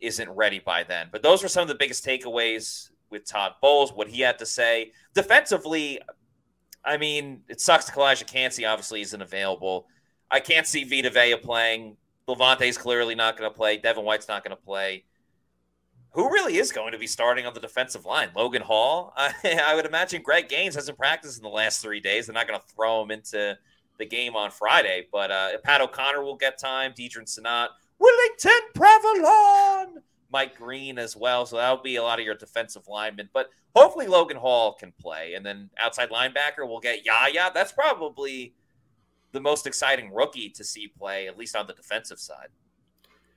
isn't 0.00 0.30
ready 0.30 0.58
by 0.58 0.84
then. 0.84 1.08
But 1.10 1.22
those 1.22 1.42
were 1.42 1.48
some 1.48 1.62
of 1.62 1.68
the 1.68 1.74
biggest 1.74 2.04
takeaways 2.04 2.90
with 3.12 3.24
Todd 3.24 3.52
Bowles, 3.60 3.92
what 3.92 4.08
he 4.08 4.20
had 4.22 4.38
to 4.40 4.46
say. 4.46 4.90
Defensively, 5.14 6.00
I 6.84 6.96
mean, 6.96 7.42
it 7.48 7.60
sucks 7.60 7.88
Calijah 7.88 8.26
Kancey 8.26 8.64
obviously 8.64 9.02
isn't 9.02 9.22
available. 9.22 9.86
I 10.30 10.40
can't 10.40 10.66
see 10.66 10.82
Vita 10.82 11.10
Vea 11.10 11.36
playing. 11.36 11.96
Lavonte's 12.26 12.78
clearly 12.78 13.14
not 13.14 13.36
going 13.36 13.50
to 13.50 13.56
play. 13.56 13.76
Devin 13.76 14.04
White's 14.04 14.28
not 14.28 14.42
going 14.42 14.56
to 14.56 14.62
play. 14.62 15.04
Who 16.12 16.30
really 16.30 16.58
is 16.58 16.72
going 16.72 16.92
to 16.92 16.98
be 16.98 17.06
starting 17.06 17.46
on 17.46 17.54
the 17.54 17.60
defensive 17.60 18.04
line? 18.04 18.30
Logan 18.34 18.62
Hall? 18.62 19.12
I, 19.16 19.32
I 19.64 19.74
would 19.74 19.86
imagine 19.86 20.22
Greg 20.22 20.48
Gaines 20.48 20.74
hasn't 20.74 20.98
practiced 20.98 21.38
in 21.38 21.42
the 21.42 21.48
last 21.48 21.80
three 21.80 22.00
days. 22.00 22.26
They're 22.26 22.34
not 22.34 22.48
going 22.48 22.60
to 22.60 22.66
throw 22.74 23.02
him 23.02 23.10
into 23.10 23.56
the 23.98 24.06
game 24.06 24.36
on 24.36 24.50
Friday. 24.50 25.06
But 25.10 25.30
uh, 25.30 25.58
Pat 25.62 25.80
O'Connor 25.80 26.22
will 26.22 26.36
get 26.36 26.58
time. 26.58 26.92
Deadrin 26.92 27.24
Senat. 27.24 27.68
Willington 28.00 28.60
Previlon. 28.74 30.02
Mike 30.32 30.56
Green 30.56 30.98
as 30.98 31.16
well. 31.16 31.46
So 31.46 31.56
that'll 31.56 31.82
be 31.82 31.96
a 31.96 32.02
lot 32.02 32.18
of 32.18 32.24
your 32.24 32.34
defensive 32.34 32.88
linemen. 32.88 33.28
But 33.32 33.50
hopefully 33.76 34.06
Logan 34.06 34.36
Hall 34.36 34.74
can 34.74 34.92
play. 35.00 35.34
And 35.34 35.44
then 35.44 35.70
outside 35.78 36.10
linebacker, 36.10 36.66
we'll 36.66 36.80
get 36.80 37.04
Yaya. 37.04 37.50
That's 37.52 37.72
probably 37.72 38.54
the 39.32 39.40
most 39.40 39.66
exciting 39.66 40.12
rookie 40.12 40.48
to 40.50 40.64
see 40.64 40.88
play, 40.88 41.26
at 41.26 41.38
least 41.38 41.56
on 41.56 41.66
the 41.66 41.74
defensive 41.74 42.18
side. 42.18 42.48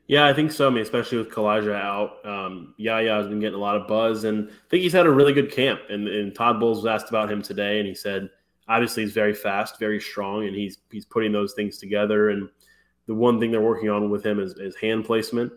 Yeah, 0.08 0.28
I 0.28 0.34
think 0.34 0.52
so. 0.52 0.68
I 0.68 0.70
mean, 0.70 0.84
especially 0.84 1.18
with 1.18 1.32
Calijah 1.32 1.74
out, 1.74 2.24
um, 2.26 2.76
Yaya 2.78 3.16
has 3.16 3.28
been 3.28 3.40
getting 3.40 3.56
a 3.56 3.62
lot 3.62 3.76
of 3.76 3.88
buzz, 3.88 4.24
and 4.24 4.50
I 4.50 4.54
think 4.70 4.84
he's 4.84 4.94
had 4.94 5.08
a 5.08 5.12
really 5.12 5.34
good 5.34 5.52
camp. 5.52 5.82
And, 5.90 6.08
and 6.08 6.36
Todd 6.36 6.60
Bowles 6.60 6.84
was 6.84 6.86
asked 6.86 7.10
about 7.10 7.32
him 7.32 7.42
today, 7.42 7.80
and 7.80 7.88
he 7.88 7.96
said, 7.96 8.30
obviously, 8.68 9.02
he's 9.02 9.14
very 9.14 9.34
fast, 9.34 9.80
very 9.80 10.00
strong, 10.00 10.46
and 10.46 10.56
he's 10.56 10.78
he's 10.92 11.06
putting 11.06 11.32
those 11.32 11.54
things 11.54 11.80
together. 11.80 12.30
And 12.30 12.50
the 13.08 13.16
one 13.16 13.40
thing 13.40 13.52
they're 13.52 13.62
working 13.62 13.90
on 13.90 14.12
with 14.12 14.24
him 14.24 14.40
is, 14.40 14.54
is 14.54 14.76
hand 14.76 15.06
placement. 15.06 15.52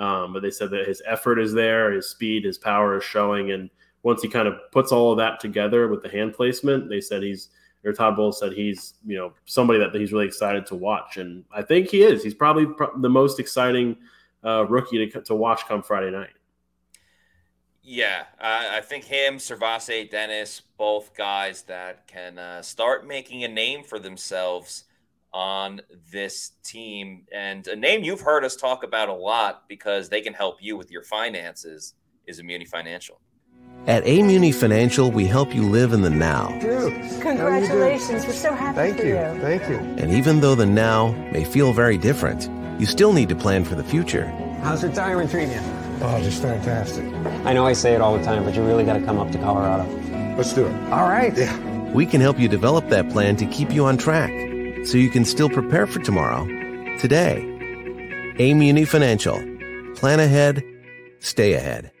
Um, 0.00 0.32
but 0.32 0.40
they 0.40 0.50
said 0.50 0.70
that 0.70 0.88
his 0.88 1.02
effort 1.06 1.38
is 1.38 1.52
there, 1.52 1.92
his 1.92 2.08
speed, 2.08 2.44
his 2.44 2.56
power 2.56 2.96
is 2.96 3.04
showing, 3.04 3.52
and 3.52 3.68
once 4.02 4.22
he 4.22 4.28
kind 4.28 4.48
of 4.48 4.54
puts 4.72 4.92
all 4.92 5.12
of 5.12 5.18
that 5.18 5.40
together 5.40 5.88
with 5.88 6.02
the 6.02 6.08
hand 6.08 6.32
placement, 6.32 6.88
they 6.88 7.02
said 7.02 7.22
he's 7.22 7.50
or 7.84 7.92
Todd 7.92 8.16
Bowles 8.16 8.38
said 8.38 8.52
he's 8.52 8.94
you 9.06 9.16
know 9.16 9.32
somebody 9.44 9.78
that 9.78 9.94
he's 9.94 10.12
really 10.12 10.26
excited 10.26 10.64
to 10.66 10.74
watch, 10.74 11.18
and 11.18 11.44
I 11.52 11.62
think 11.62 11.88
he 11.88 12.02
is. 12.02 12.24
He's 12.24 12.34
probably 12.34 12.66
the 12.98 13.10
most 13.10 13.38
exciting 13.38 13.96
uh, 14.42 14.64
rookie 14.66 15.10
to 15.10 15.20
to 15.20 15.34
watch 15.34 15.66
come 15.68 15.82
Friday 15.82 16.10
night. 16.10 16.30
Yeah, 17.82 18.24
I, 18.38 18.78
I 18.78 18.80
think 18.82 19.04
him, 19.04 19.38
SirVocea, 19.38 20.10
Dennis, 20.10 20.62
both 20.78 21.14
guys 21.14 21.62
that 21.62 22.06
can 22.06 22.38
uh, 22.38 22.62
start 22.62 23.06
making 23.06 23.44
a 23.44 23.48
name 23.48 23.82
for 23.82 23.98
themselves 23.98 24.84
on 25.32 25.80
this 26.10 26.52
team, 26.64 27.26
and 27.32 27.66
a 27.68 27.76
name 27.76 28.02
you've 28.02 28.20
heard 28.20 28.44
us 28.44 28.56
talk 28.56 28.82
about 28.82 29.08
a 29.08 29.14
lot 29.14 29.68
because 29.68 30.08
they 30.08 30.20
can 30.20 30.34
help 30.34 30.56
you 30.60 30.76
with 30.76 30.90
your 30.90 31.02
finances 31.02 31.94
is 32.26 32.40
Immuni 32.40 32.66
Financial. 32.66 33.20
At 33.86 34.04
Amuni 34.04 34.54
Financial, 34.54 35.10
we 35.10 35.26
help 35.26 35.54
you 35.54 35.62
live 35.62 35.92
in 35.92 36.02
the 36.02 36.10
now. 36.10 36.48
Dude, 36.60 36.92
Congratulations. 37.20 38.26
We're 38.26 38.32
so 38.32 38.52
happy 38.52 38.76
Thank 38.76 38.98
for 38.98 39.06
you. 39.06 39.14
you. 39.14 39.40
Thank 39.40 39.68
you. 39.68 39.76
And 39.76 40.12
even 40.12 40.40
though 40.40 40.54
the 40.54 40.66
now 40.66 41.12
may 41.32 41.44
feel 41.44 41.72
very 41.72 41.96
different, 41.96 42.50
you 42.80 42.86
still 42.86 43.12
need 43.12 43.28
to 43.30 43.34
plan 43.34 43.64
for 43.64 43.76
the 43.76 43.84
future. 43.84 44.26
How's 44.62 44.84
retirement 44.84 45.30
treating 45.30 45.52
you? 45.52 45.60
Oh, 46.02 46.20
just 46.22 46.42
fantastic. 46.42 47.04
I 47.46 47.52
know 47.52 47.66
I 47.66 47.72
say 47.72 47.94
it 47.94 48.00
all 48.00 48.16
the 48.16 48.24
time, 48.24 48.44
but 48.44 48.54
you 48.54 48.62
really 48.62 48.84
got 48.84 48.94
to 48.94 49.04
come 49.04 49.18
up 49.18 49.30
to 49.32 49.38
Colorado. 49.38 49.88
Let's 50.36 50.52
do 50.52 50.66
it. 50.66 50.92
All 50.92 51.08
right. 51.08 51.36
Yeah. 51.36 51.56
We 51.92 52.04
can 52.04 52.20
help 52.20 52.38
you 52.38 52.48
develop 52.48 52.88
that 52.88 53.08
plan 53.10 53.36
to 53.36 53.46
keep 53.46 53.70
you 53.72 53.84
on 53.86 53.96
track 53.96 54.30
so 54.84 54.98
you 54.98 55.10
can 55.10 55.24
still 55.24 55.48
prepare 55.48 55.86
for 55.86 56.00
tomorrow, 56.00 56.46
today. 56.98 57.44
Amuni 58.38 58.86
Financial. 58.86 59.36
Plan 59.94 60.20
ahead, 60.20 60.62
stay 61.18 61.54
ahead. 61.54 61.92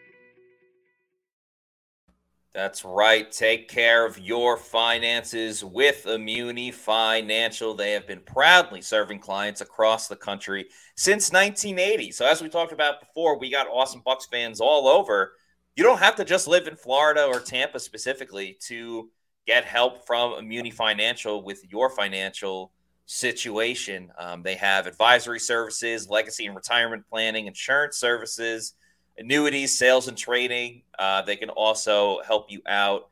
That's 2.52 2.84
right. 2.84 3.30
Take 3.30 3.68
care 3.68 4.04
of 4.04 4.18
your 4.18 4.56
finances 4.56 5.64
with 5.64 6.04
Immuni 6.04 6.74
Financial. 6.74 7.74
They 7.74 7.92
have 7.92 8.08
been 8.08 8.20
proudly 8.20 8.82
serving 8.82 9.20
clients 9.20 9.60
across 9.60 10.08
the 10.08 10.16
country 10.16 10.66
since 10.96 11.30
1980. 11.30 12.10
So, 12.10 12.26
as 12.26 12.42
we 12.42 12.48
talked 12.48 12.72
about 12.72 13.00
before, 13.00 13.38
we 13.38 13.50
got 13.50 13.68
awesome 13.68 14.02
Bucs 14.04 14.28
fans 14.28 14.60
all 14.60 14.88
over. 14.88 15.34
You 15.76 15.84
don't 15.84 16.00
have 16.00 16.16
to 16.16 16.24
just 16.24 16.48
live 16.48 16.66
in 16.66 16.74
Florida 16.74 17.24
or 17.24 17.38
Tampa 17.38 17.78
specifically 17.78 18.58
to 18.62 19.10
get 19.46 19.64
help 19.64 20.06
from 20.06 20.32
Immuni 20.32 20.72
Financial 20.72 21.42
with 21.42 21.62
your 21.70 21.90
financial 21.90 22.72
situation. 23.06 24.12
Um, 24.18 24.42
they 24.42 24.54
have 24.54 24.86
advisory 24.86 25.40
services, 25.40 26.08
legacy 26.08 26.46
and 26.46 26.54
retirement 26.54 27.04
planning, 27.08 27.46
insurance 27.46 27.96
services 27.96 28.74
annuities, 29.20 29.76
sales, 29.76 30.08
and 30.08 30.18
trading. 30.18 30.82
Uh, 30.98 31.22
they 31.22 31.36
can 31.36 31.50
also 31.50 32.20
help 32.26 32.50
you 32.50 32.60
out 32.66 33.08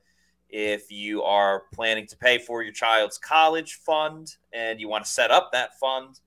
if 0.49 0.91
you 0.91 1.23
are 1.23 1.65
planning 1.75 2.07
to 2.07 2.17
pay 2.17 2.39
for 2.39 2.63
your 2.63 2.73
child's 2.73 3.19
college 3.19 3.75
fund 3.75 4.37
and 4.53 4.81
you 4.81 4.89
want 4.89 5.05
to 5.05 5.11
set 5.11 5.31
up 5.31 5.51
that 5.53 5.79
fund. 5.79 6.19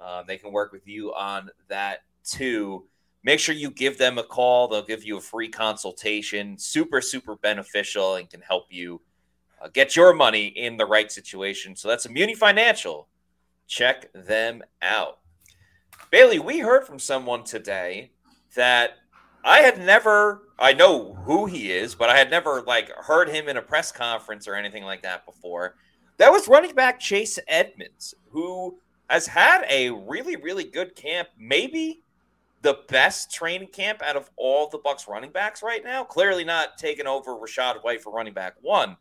Uh, 0.00 0.22
they 0.26 0.38
can 0.38 0.50
work 0.50 0.72
with 0.72 0.88
you 0.88 1.12
on 1.14 1.50
that 1.68 1.98
too. 2.24 2.84
Make 3.22 3.40
sure 3.40 3.54
you 3.54 3.70
give 3.70 3.98
them 3.98 4.16
a 4.16 4.22
call. 4.22 4.68
They'll 4.68 4.86
give 4.86 5.04
you 5.04 5.18
a 5.18 5.20
free 5.20 5.48
consultation. 5.48 6.56
Super, 6.56 7.02
super 7.02 7.36
beneficial 7.36 8.14
and 8.14 8.30
can 8.30 8.40
help 8.40 8.66
you 8.70 9.00
uh, 9.60 9.68
get 9.72 9.96
your 9.96 10.14
money 10.14 10.46
in 10.46 10.76
the 10.76 10.86
right 10.86 11.10
situation. 11.10 11.76
So 11.76 11.88
that's 11.88 12.06
Immuni 12.06 12.36
Financial. 12.36 13.08
Check 13.66 14.12
them 14.12 14.62
out. 14.82 15.18
Bailey, 16.10 16.38
we 16.38 16.60
heard 16.60 16.86
from 16.86 16.98
someone 16.98 17.44
today 17.44 18.12
that 18.54 18.92
I 19.44 19.58
had 19.60 19.78
never 19.78 20.42
I 20.58 20.72
know 20.72 21.14
who 21.14 21.46
he 21.46 21.70
is, 21.70 21.94
but 21.94 22.10
I 22.10 22.16
had 22.16 22.30
never 22.30 22.62
like 22.62 22.90
heard 22.90 23.28
him 23.28 23.48
in 23.48 23.56
a 23.56 23.62
press 23.62 23.92
conference 23.92 24.48
or 24.48 24.54
anything 24.54 24.82
like 24.84 25.02
that 25.02 25.24
before. 25.24 25.76
That 26.16 26.32
was 26.32 26.48
running 26.48 26.74
back 26.74 26.98
Chase 26.98 27.38
Edmonds, 27.46 28.14
who 28.30 28.78
has 29.08 29.28
had 29.28 29.64
a 29.70 29.90
really, 29.90 30.34
really 30.34 30.64
good 30.64 30.96
camp, 30.96 31.28
maybe 31.38 32.02
the 32.62 32.80
best 32.88 33.32
training 33.32 33.68
camp 33.68 34.02
out 34.02 34.16
of 34.16 34.28
all 34.36 34.68
the 34.68 34.80
Bucs 34.80 35.06
running 35.06 35.30
backs 35.30 35.62
right 35.62 35.84
now. 35.84 36.02
Clearly 36.02 36.42
not 36.42 36.76
taking 36.76 37.06
over 37.06 37.36
Rachaad 37.36 37.84
White 37.84 38.02
for 38.02 38.12
running 38.12 38.34
back 38.34 38.54
one. 38.60 38.96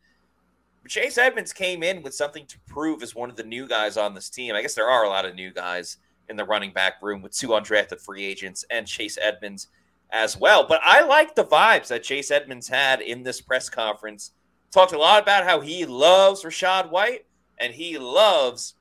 Chase 0.88 1.18
Edmonds 1.18 1.54
came 1.54 1.84
in 1.84 2.02
with 2.02 2.14
something 2.14 2.46
to 2.48 2.60
prove 2.68 3.04
as 3.04 3.16
one 3.16 3.30
of 3.30 3.36
the 3.36 3.44
new 3.44 3.68
guys 3.68 3.98
on 3.98 4.14
this 4.14 4.30
team. 4.30 4.56
I 4.56 4.62
guess 4.62 4.76
there 4.76 4.90
are 4.90 5.04
a 5.04 5.10
lot 5.10 5.26
of 5.26 5.36
new 5.36 5.52
guys 5.52 5.98
in 6.30 6.36
the 6.36 6.46
running 6.46 6.72
back 6.72 7.02
room 7.02 7.22
with 7.22 7.36
two 7.36 7.50
undrafted 7.50 8.02
free 8.02 8.26
agents 8.26 8.66
and 8.70 8.88
Chase 8.88 9.18
Edmonds 9.22 9.68
as 10.12 10.38
well. 10.38 10.66
But 10.68 10.82
I 10.84 11.04
like 11.04 11.36
the 11.36 11.44
vibes 11.44 11.88
that 11.88 12.04
Chase 12.04 12.32
Edmonds 12.32 12.68
had 12.68 13.02
in 13.02 13.24
this 13.24 13.42
press 13.42 13.70
conference. 13.70 14.32
Talked 14.72 14.94
a 14.94 14.98
lot 14.98 15.22
about 15.22 15.46
how 15.46 15.62
he 15.62 15.86
loves 15.86 16.44
Rachaad 16.44 16.90
White 16.92 17.26
and 17.60 17.74
he 17.74 17.98
loves 17.98 18.76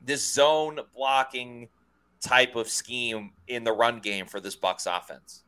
this 0.00 0.28
zone 0.28 0.80
blocking 0.94 1.68
type 2.20 2.56
of 2.56 2.68
scheme 2.68 3.32
in 3.48 3.64
the 3.64 3.72
run 3.72 4.00
game 4.00 4.26
for 4.26 4.40
this 4.40 4.56
Bucs 4.56 4.86
offense. 4.86 5.41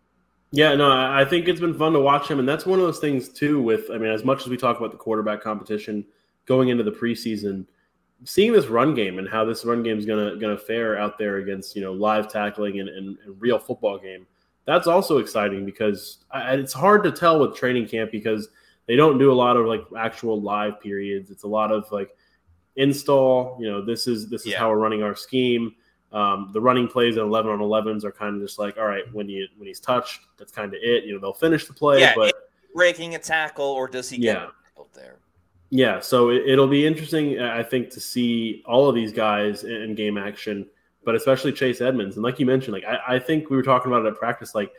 Yeah, 0.55 0.75
no, 0.75 0.91
I 0.91 1.25
think 1.25 1.49
it's 1.49 1.61
been 1.61 1.77
fun 1.77 1.93
to 1.95 2.01
watch 2.01 2.29
him, 2.29 2.39
and 2.39 2.49
that's 2.49 2.65
one 2.65 2.79
of 2.79 2.85
those 2.85 3.01
things 3.01 3.29
too. 3.29 3.61
With 3.61 3.91
I 3.93 3.99
mean, 3.99 4.11
as 4.11 4.25
much 4.25 4.43
as 4.43 4.49
we 4.49 4.57
talk 4.57 4.79
about 4.79 4.93
the 4.93 4.97
quarterback 4.97 5.41
competition 5.41 6.05
going 6.47 6.69
into 6.69 6.85
the 6.85 6.93
preseason, 6.93 7.67
seeing 8.25 8.53
this 8.53 8.67
run 8.67 8.95
game 8.95 9.19
and 9.19 9.29
how 9.29 9.45
this 9.45 9.65
run 9.65 9.83
game 9.83 9.99
is 9.99 10.07
gonna 10.07 10.37
gonna 10.37 10.57
fare 10.57 10.99
out 10.99 11.19
there 11.19 11.39
against 11.39 11.75
you 11.75 11.83
know 11.83 11.93
live 11.93 12.29
tackling 12.29 12.81
and, 12.81 12.89
and, 12.89 13.19
and 13.25 13.41
real 13.41 13.59
football 13.59 13.99
game 13.99 14.27
that's 14.67 14.87
also 14.87 15.19
exciting 15.19 15.65
because 15.65 16.25
I, 16.31 16.55
it's 16.55 16.73
hard 16.73 17.05
to 17.05 17.13
tell 17.13 17.39
with 17.41 17.57
training 17.57 17.87
camp 17.87 18.11
because 18.11 18.49
they 18.87 18.97
don't 18.97 19.19
do 19.19 19.31
a 19.31 19.35
lot 19.35 19.57
of 19.57 19.67
like 19.67 19.83
actual 19.97 20.41
live 20.41 20.81
periods. 20.81 21.31
It's 21.31 21.45
a 21.45 21.49
lot 21.49 21.71
of 21.71 21.91
like 21.91 22.11
install. 22.77 23.59
You 23.61 23.71
know, 23.71 23.85
this 23.85 24.07
is 24.07 24.29
this 24.31 24.43
is 24.43 24.53
yeah. 24.53 24.59
how 24.59 24.71
we're 24.71 24.79
running 24.79 25.03
our 25.03 25.15
scheme. 25.15 25.75
Um, 26.15 26.51
the 26.53 26.61
running 26.61 26.89
plays 26.89 27.17
at 27.17 27.25
11 27.25 27.51
on 27.51 27.59
11s 27.59 28.05
are 28.05 28.13
kind 28.13 28.37
of 28.37 28.43
just 28.43 28.59
like, 28.59 28.79
all 28.79 28.87
right, 28.87 29.03
when 29.13 29.29
you 29.29 29.47
when 29.57 29.67
he's 29.67 29.81
touched, 29.81 30.21
that's 30.39 30.53
kind 30.53 30.73
of 30.73 30.81
it. 30.81 31.05
You 31.05 31.15
know, 31.15 31.21
they'll 31.21 31.35
finish 31.35 31.67
the 31.67 31.75
play, 31.75 32.01
yeah, 32.01 32.15
but 32.15 32.51
breaking 32.75 33.17
a 33.17 33.19
tackle 33.19 33.67
or 33.67 33.89
does 33.89 34.09
he 34.09 34.19
get 34.19 34.37
yeah. 34.37 34.47
there? 34.95 35.17
Yeah, 35.71 35.99
so 35.99 36.31
it, 36.31 36.57
will 36.57 36.69
be 36.69 36.87
interesting, 36.87 37.41
I 37.41 37.65
think, 37.65 37.91
to 37.91 38.01
see 38.01 38.63
all 38.65 38.89
of 38.89 38.95
these 38.95 39.13
guys 39.13 39.65
in, 39.65 39.73
in 39.73 39.95
game 39.97 40.17
action 40.17 40.67
but 41.05 41.15
especially 41.15 41.53
Chase 41.53 41.81
Edmonds. 41.81 42.17
And 42.17 42.25
like 42.25 42.41
you 42.41 42.47
mentioned, 42.47 42.75
like 42.75 42.85
I, 42.85 43.17
I, 43.17 43.19
think 43.19 43.51
we 43.51 43.57
were 43.57 43.63
talking 43.63 43.93
about 43.93 44.05
it 44.05 44.09
at 44.09 44.17
practice. 44.17 44.55
Like 44.55 44.73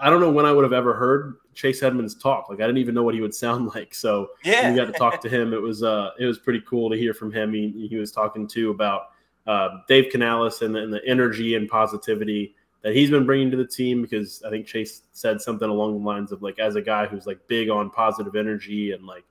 I 0.00 0.10
don't 0.10 0.20
know 0.20 0.30
when 0.30 0.46
I 0.46 0.52
would 0.52 0.64
have 0.64 0.72
ever 0.72 0.94
heard 0.94 1.36
Chase 1.54 1.82
Edmonds 1.82 2.14
talk. 2.14 2.48
Like 2.48 2.60
I 2.60 2.66
didn't 2.66 2.78
even 2.78 2.94
know 2.94 3.02
what 3.02 3.14
he 3.14 3.20
would 3.20 3.34
sound 3.34 3.66
like. 3.74 3.94
So 3.94 4.30
yeah, 4.44 4.70
we 4.70 4.76
got 4.76 4.86
to 4.86 4.92
talk 4.92 5.20
to 5.22 5.28
him. 5.28 5.52
It 5.52 5.60
was 5.60 5.82
uh 5.82 6.10
it 6.18 6.26
was 6.26 6.38
pretty 6.38 6.62
cool 6.66 6.90
to 6.90 6.96
hear 6.96 7.14
from 7.14 7.32
him. 7.32 7.52
He, 7.52 7.88
he 7.88 7.96
was 7.96 8.12
talking 8.12 8.46
too 8.46 8.70
about 8.70 9.08
uh, 9.46 9.68
Dave 9.88 10.10
Canales 10.10 10.62
and 10.62 10.74
the, 10.74 10.80
and 10.80 10.92
the 10.92 11.04
energy 11.06 11.54
and 11.54 11.68
positivity 11.68 12.54
that 12.82 12.94
he's 12.94 13.10
been 13.10 13.26
bringing 13.26 13.50
to 13.50 13.56
the 13.56 13.66
team 13.66 14.02
because 14.02 14.42
I 14.46 14.50
think 14.50 14.66
Chase 14.66 15.02
said 15.12 15.40
something 15.40 15.68
along 15.68 15.98
the 15.98 16.06
lines 16.06 16.32
of 16.32 16.42
like 16.42 16.58
as 16.58 16.76
a 16.76 16.82
guy 16.82 17.06
who's 17.06 17.26
like 17.26 17.38
big 17.46 17.70
on 17.70 17.90
positive 17.90 18.36
energy 18.36 18.92
and 18.92 19.06
like 19.06 19.24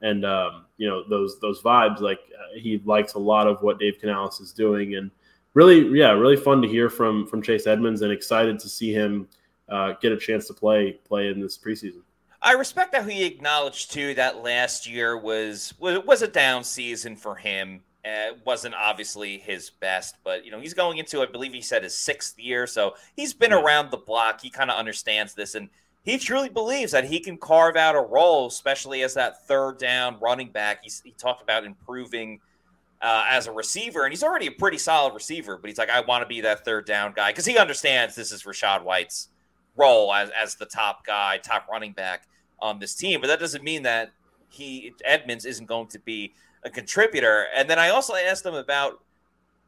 and 0.00 0.24
um, 0.24 0.66
you 0.76 0.88
know 0.88 1.02
those 1.08 1.40
those 1.40 1.62
vibes 1.62 2.00
like 2.00 2.20
uh, 2.38 2.58
he 2.58 2.80
likes 2.84 3.14
a 3.14 3.18
lot 3.18 3.46
of 3.46 3.62
what 3.62 3.78
Dave 3.78 3.98
Canales 3.98 4.40
is 4.40 4.52
doing 4.52 4.94
and 4.96 5.10
really, 5.58 5.98
yeah, 5.98 6.12
really 6.12 6.36
fun 6.36 6.62
to 6.62 6.68
hear 6.68 6.88
from 6.88 7.26
from 7.26 7.42
Chase 7.42 7.66
Edmonds, 7.66 8.02
and 8.02 8.12
excited 8.12 8.58
to 8.60 8.68
see 8.68 8.92
him 8.92 9.28
uh, 9.68 9.94
get 10.00 10.12
a 10.12 10.16
chance 10.16 10.46
to 10.46 10.54
play 10.54 10.92
play 10.92 11.28
in 11.28 11.40
this 11.40 11.58
preseason. 11.58 12.02
I 12.40 12.52
respect 12.52 12.92
that 12.92 13.08
he 13.10 13.24
acknowledged 13.24 13.90
too 13.92 14.14
that 14.14 14.42
last 14.42 14.88
year 14.88 15.18
was 15.18 15.74
was 15.78 16.22
a 16.22 16.28
down 16.28 16.64
season 16.64 17.16
for 17.16 17.34
him. 17.34 17.82
Uh, 18.04 18.32
it 18.32 18.38
wasn't 18.44 18.74
obviously 18.74 19.38
his 19.38 19.70
best, 19.70 20.16
but 20.24 20.44
you 20.44 20.50
know 20.50 20.60
he's 20.60 20.74
going 20.74 20.98
into 20.98 21.20
I 21.20 21.26
believe 21.26 21.52
he 21.52 21.60
said 21.60 21.82
his 21.82 21.96
sixth 21.96 22.38
year, 22.38 22.66
so 22.66 22.94
he's 23.16 23.34
been 23.34 23.50
yeah. 23.50 23.60
around 23.60 23.90
the 23.90 23.96
block. 23.96 24.40
He 24.40 24.50
kind 24.50 24.70
of 24.70 24.78
understands 24.78 25.34
this, 25.34 25.54
and 25.54 25.68
he 26.04 26.16
truly 26.16 26.48
believes 26.48 26.92
that 26.92 27.04
he 27.04 27.20
can 27.20 27.36
carve 27.36 27.76
out 27.76 27.96
a 27.96 28.00
role, 28.00 28.46
especially 28.46 29.02
as 29.02 29.14
that 29.14 29.46
third 29.46 29.78
down 29.78 30.18
running 30.20 30.50
back. 30.50 30.82
He's, 30.82 31.02
he 31.04 31.10
talked 31.12 31.42
about 31.42 31.64
improving 31.64 32.40
uh, 33.02 33.26
as 33.28 33.46
a 33.46 33.52
receiver, 33.52 34.04
and 34.04 34.12
he's 34.12 34.22
already 34.22 34.46
a 34.46 34.52
pretty 34.52 34.78
solid 34.78 35.12
receiver. 35.12 35.56
But 35.56 35.68
he's 35.68 35.78
like, 35.78 35.90
I 35.90 36.00
want 36.00 36.22
to 36.22 36.26
be 36.26 36.40
that 36.42 36.64
third 36.64 36.86
down 36.86 37.12
guy 37.14 37.30
because 37.30 37.46
he 37.46 37.58
understands 37.58 38.14
this 38.14 38.32
is 38.32 38.44
Rachaad 38.44 38.84
White's 38.84 39.28
role 39.76 40.12
as 40.12 40.30
as 40.30 40.54
the 40.54 40.66
top 40.66 41.04
guy, 41.04 41.38
top 41.38 41.68
running 41.68 41.92
back 41.92 42.26
on 42.60 42.78
this 42.78 42.94
team. 42.94 43.20
But 43.20 43.26
that 43.26 43.40
doesn't 43.40 43.62
mean 43.62 43.82
that 43.82 44.12
he 44.48 44.94
Edmonds 45.04 45.44
isn't 45.44 45.66
going 45.66 45.88
to 45.88 45.98
be 45.98 46.32
a 46.68 46.70
contributor. 46.70 47.46
And 47.54 47.68
then 47.68 47.78
I 47.78 47.88
also 47.88 48.14
asked 48.14 48.46
him 48.46 48.54
about 48.54 49.00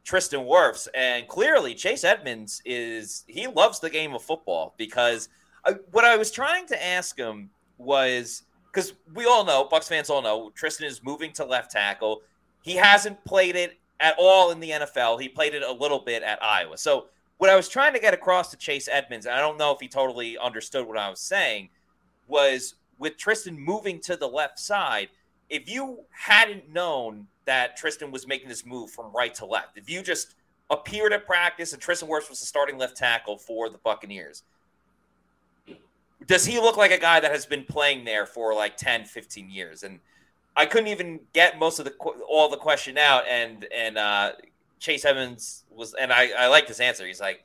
Tristan 0.03 0.41
Wirfs, 0.41 0.87
and 0.95 1.27
clearly 1.27 1.75
Chase 1.75 2.03
Edmonds 2.03 2.61
is 2.65 3.23
he 3.27 3.47
loves 3.47 3.79
the 3.79 3.89
game 3.89 4.13
of 4.13 4.23
football 4.23 4.73
because 4.77 5.29
I, 5.65 5.73
what 5.91 6.05
I 6.05 6.17
was 6.17 6.31
trying 6.31 6.65
to 6.67 6.85
ask 6.85 7.17
him 7.17 7.49
was 7.77 8.43
because 8.71 8.93
we 9.13 9.25
all 9.25 9.45
know 9.45 9.67
Bucs 9.71 9.87
fans 9.87 10.09
all 10.09 10.21
know 10.21 10.51
Tristan 10.55 10.87
is 10.87 11.03
moving 11.03 11.33
to 11.33 11.45
left 11.45 11.71
tackle. 11.71 12.21
He 12.63 12.75
hasn't 12.75 13.23
played 13.25 13.55
it 13.55 13.79
at 13.99 14.15
all 14.17 14.51
in 14.51 14.59
the 14.59 14.71
NFL. 14.71 15.21
He 15.21 15.29
played 15.29 15.53
it 15.53 15.61
a 15.61 15.71
little 15.71 15.99
bit 15.99 16.23
at 16.23 16.41
Iowa. 16.41 16.77
So 16.77 17.07
what 17.37 17.49
I 17.49 17.55
was 17.55 17.69
trying 17.69 17.93
to 17.93 17.99
get 17.99 18.13
across 18.13 18.49
to 18.51 18.57
Chase 18.57 18.87
Edmonds, 18.91 19.25
and 19.25 19.35
I 19.35 19.39
don't 19.39 19.57
know 19.57 19.71
if 19.71 19.79
he 19.79 19.87
totally 19.87 20.37
understood 20.37 20.87
what 20.87 20.97
I 20.97 21.09
was 21.09 21.19
saying, 21.19 21.69
was 22.27 22.75
with 22.97 23.17
Tristan 23.17 23.59
moving 23.59 23.99
to 24.01 24.15
the 24.15 24.27
left 24.27 24.59
side, 24.59 25.09
if 25.51 25.69
you 25.69 25.99
hadn't 26.11 26.71
known 26.71 27.27
that 27.45 27.75
Tristan 27.75 28.09
was 28.09 28.25
making 28.25 28.49
this 28.49 28.65
move 28.65 28.89
from 28.89 29.11
right 29.13 29.35
to 29.35 29.45
left, 29.45 29.77
if 29.77 29.89
you 29.89 30.01
just 30.01 30.35
appeared 30.69 31.11
at 31.11 31.27
practice 31.27 31.73
and 31.73 31.81
Tristan 31.81 32.07
Wirfs 32.07 32.29
was 32.29 32.39
the 32.39 32.45
starting 32.45 32.77
left 32.77 32.95
tackle 32.95 33.37
for 33.37 33.69
the 33.69 33.77
Buccaneers, 33.77 34.43
does 36.25 36.45
he 36.45 36.59
look 36.59 36.77
like 36.77 36.91
a 36.91 36.97
guy 36.97 37.19
that 37.19 37.31
has 37.31 37.45
been 37.45 37.65
playing 37.65 38.05
there 38.05 38.25
for 38.25 38.55
like 38.55 38.77
10, 38.77 39.05
15 39.05 39.49
years? 39.49 39.83
And 39.83 39.99
I 40.55 40.65
couldn't 40.65 40.87
even 40.87 41.19
get 41.33 41.59
most 41.59 41.79
of 41.79 41.85
the 41.85 41.91
all 42.27 42.49
the 42.49 42.57
question 42.57 42.97
out, 42.97 43.23
and 43.27 43.65
and 43.73 43.97
uh, 43.97 44.33
Chase 44.79 45.05
Evans 45.05 45.63
was, 45.69 45.93
and 45.93 46.11
I 46.11 46.29
I 46.37 46.47
liked 46.47 46.67
his 46.67 46.79
answer. 46.79 47.05
He's 47.07 47.21
like, 47.21 47.43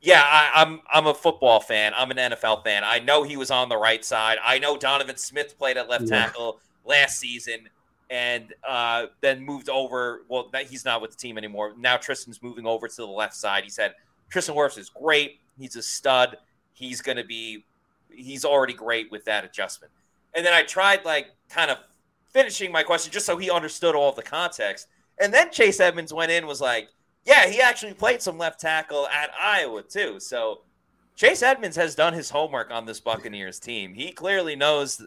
yeah, 0.00 0.22
I, 0.24 0.62
am 0.62 0.68
I'm, 0.68 0.80
I'm 0.92 1.06
a 1.08 1.14
football 1.14 1.60
fan. 1.60 1.92
I'm 1.94 2.10
an 2.10 2.16
NFL 2.16 2.64
fan. 2.64 2.84
I 2.84 3.00
know 3.00 3.22
he 3.22 3.36
was 3.36 3.50
on 3.50 3.68
the 3.68 3.76
right 3.76 4.04
side. 4.04 4.38
I 4.42 4.58
know 4.58 4.76
Donovan 4.76 5.16
Smith 5.16 5.58
played 5.58 5.76
at 5.76 5.88
left 5.88 6.04
yeah. 6.04 6.26
tackle 6.26 6.60
last 6.84 7.18
season 7.18 7.68
and 8.10 8.52
uh, 8.68 9.06
then 9.20 9.42
moved 9.42 9.68
over. 9.68 10.22
Well, 10.28 10.50
he's 10.68 10.84
not 10.84 11.00
with 11.00 11.12
the 11.12 11.16
team 11.16 11.38
anymore. 11.38 11.72
Now 11.78 11.96
Tristan's 11.96 12.42
moving 12.42 12.66
over 12.66 12.86
to 12.86 12.96
the 12.96 13.06
left 13.06 13.34
side. 13.34 13.64
He 13.64 13.70
said 13.70 13.94
Tristan 14.28 14.54
Wirfs 14.54 14.78
is 14.78 14.90
great. 14.90 15.40
He's 15.58 15.76
a 15.76 15.82
stud. 15.82 16.36
He's 16.72 17.00
going 17.00 17.16
to 17.16 17.24
be. 17.24 17.64
He's 18.10 18.44
already 18.44 18.74
great 18.74 19.10
with 19.10 19.24
that 19.24 19.44
adjustment. 19.44 19.92
And 20.34 20.44
then 20.44 20.52
I 20.52 20.62
tried 20.62 21.04
like 21.04 21.28
kind 21.48 21.70
of 21.70 21.78
finishing 22.30 22.70
my 22.72 22.82
question 22.82 23.12
just 23.12 23.26
so 23.26 23.36
he 23.36 23.50
understood 23.50 23.94
all 23.94 24.12
the 24.12 24.22
context. 24.22 24.88
And 25.18 25.32
then 25.32 25.50
Chase 25.50 25.80
Edmonds 25.80 26.12
went 26.12 26.30
in 26.30 26.46
was 26.46 26.60
like, 26.60 26.88
yeah, 27.24 27.46
he 27.46 27.60
actually 27.60 27.94
played 27.94 28.20
some 28.20 28.38
left 28.38 28.60
tackle 28.60 29.06
at 29.08 29.30
Iowa 29.40 29.82
too. 29.82 30.18
So 30.18 30.62
Chase 31.14 31.42
Edmonds 31.42 31.76
has 31.76 31.94
done 31.94 32.14
his 32.14 32.30
homework 32.30 32.70
on 32.70 32.84
this 32.86 33.00
Buccaneers 33.00 33.58
team. 33.58 33.94
He 33.94 34.12
clearly 34.12 34.56
knows 34.56 35.00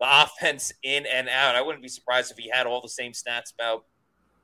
the 0.00 0.22
offense 0.22 0.72
in 0.82 1.06
and 1.06 1.28
out. 1.28 1.54
I 1.54 1.62
wouldn't 1.62 1.82
be 1.82 1.88
surprised 1.88 2.30
if 2.30 2.38
he 2.38 2.50
had 2.52 2.66
all 2.66 2.80
the 2.80 2.88
same 2.88 3.12
stats 3.12 3.54
about 3.54 3.84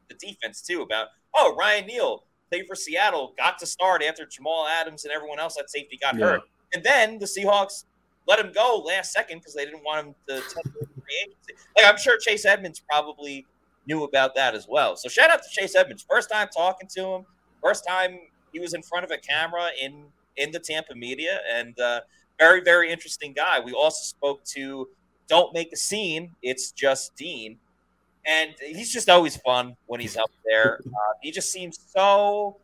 the 0.09 0.15
defense 0.15 0.63
too. 0.63 0.83
About 0.83 1.09
oh, 1.35 1.55
Ryan 1.57 1.87
Neal 1.87 2.25
played 2.51 2.67
for 2.67 2.75
Seattle, 2.75 3.35
got 3.37 3.59
to 3.59 3.67
start 3.67 4.03
after 4.03 4.27
Jamal 4.27 4.67
Adams 4.67 5.05
and 5.05 5.13
everyone 5.13 5.39
else 5.39 5.57
at 5.59 5.71
safety 5.71 5.99
got 6.01 6.17
yeah. 6.17 6.27
hurt, 6.27 6.43
and 6.73 6.83
then 6.85 7.19
the 7.19 7.27
Seahawks 7.27 7.85
let 8.27 8.39
him 8.39 8.53
go 8.53 8.83
last 8.87 9.13
second 9.13 9.39
because 9.39 9.55
they 9.55 9.65
didn't 9.65 9.85
want 9.85 10.07
him 10.07 10.15
to. 10.29 10.43
Like 11.77 11.87
I'm 11.87 11.99
sure 11.99 12.17
Chase 12.19 12.45
Edmonds 12.45 12.81
probably 12.89 13.47
knew 13.87 14.05
about 14.05 14.35
that 14.37 14.55
as 14.55 14.67
well. 14.69 14.97
So 14.97 15.09
shout 15.09 15.31
out 15.31 15.41
to 15.43 15.49
Chase 15.51 15.75
Edmonds. 15.75 16.05
First 16.09 16.31
time 16.31 16.49
talking 16.55 16.89
to 16.97 17.07
him. 17.07 17.27
First 17.63 17.85
time 17.87 18.21
he 18.53 18.61
was 18.61 18.75
in 18.75 18.83
front 18.83 19.05
of 19.05 19.11
a 19.11 19.19
camera 19.19 19.71
in 19.81 20.05
in 20.37 20.53
the 20.53 20.61
Tampa 20.61 20.95
media, 20.95 21.41
and 21.53 21.79
uh, 21.81 22.01
very 22.39 22.61
very 22.61 22.91
interesting 22.91 23.33
guy. 23.33 23.61
We 23.61 23.73
also 23.73 24.03
spoke 24.03 24.45
to 24.57 24.89
Don't 25.31 25.55
Make 25.55 25.73
a 25.73 25.77
Scene. 25.77 26.35
It's 26.43 26.73
just 26.73 27.15
Dean, 27.15 27.57
and 28.27 28.51
he's 28.61 28.93
just 28.93 29.09
always 29.09 29.37
fun 29.37 29.77
when 29.87 30.01
he's 30.01 30.17
up 30.17 30.31
there. 30.45 30.81
Uh, 30.91 31.13
he 31.23 31.31
just 31.31 31.53
seems 31.53 31.79
so 31.87 32.57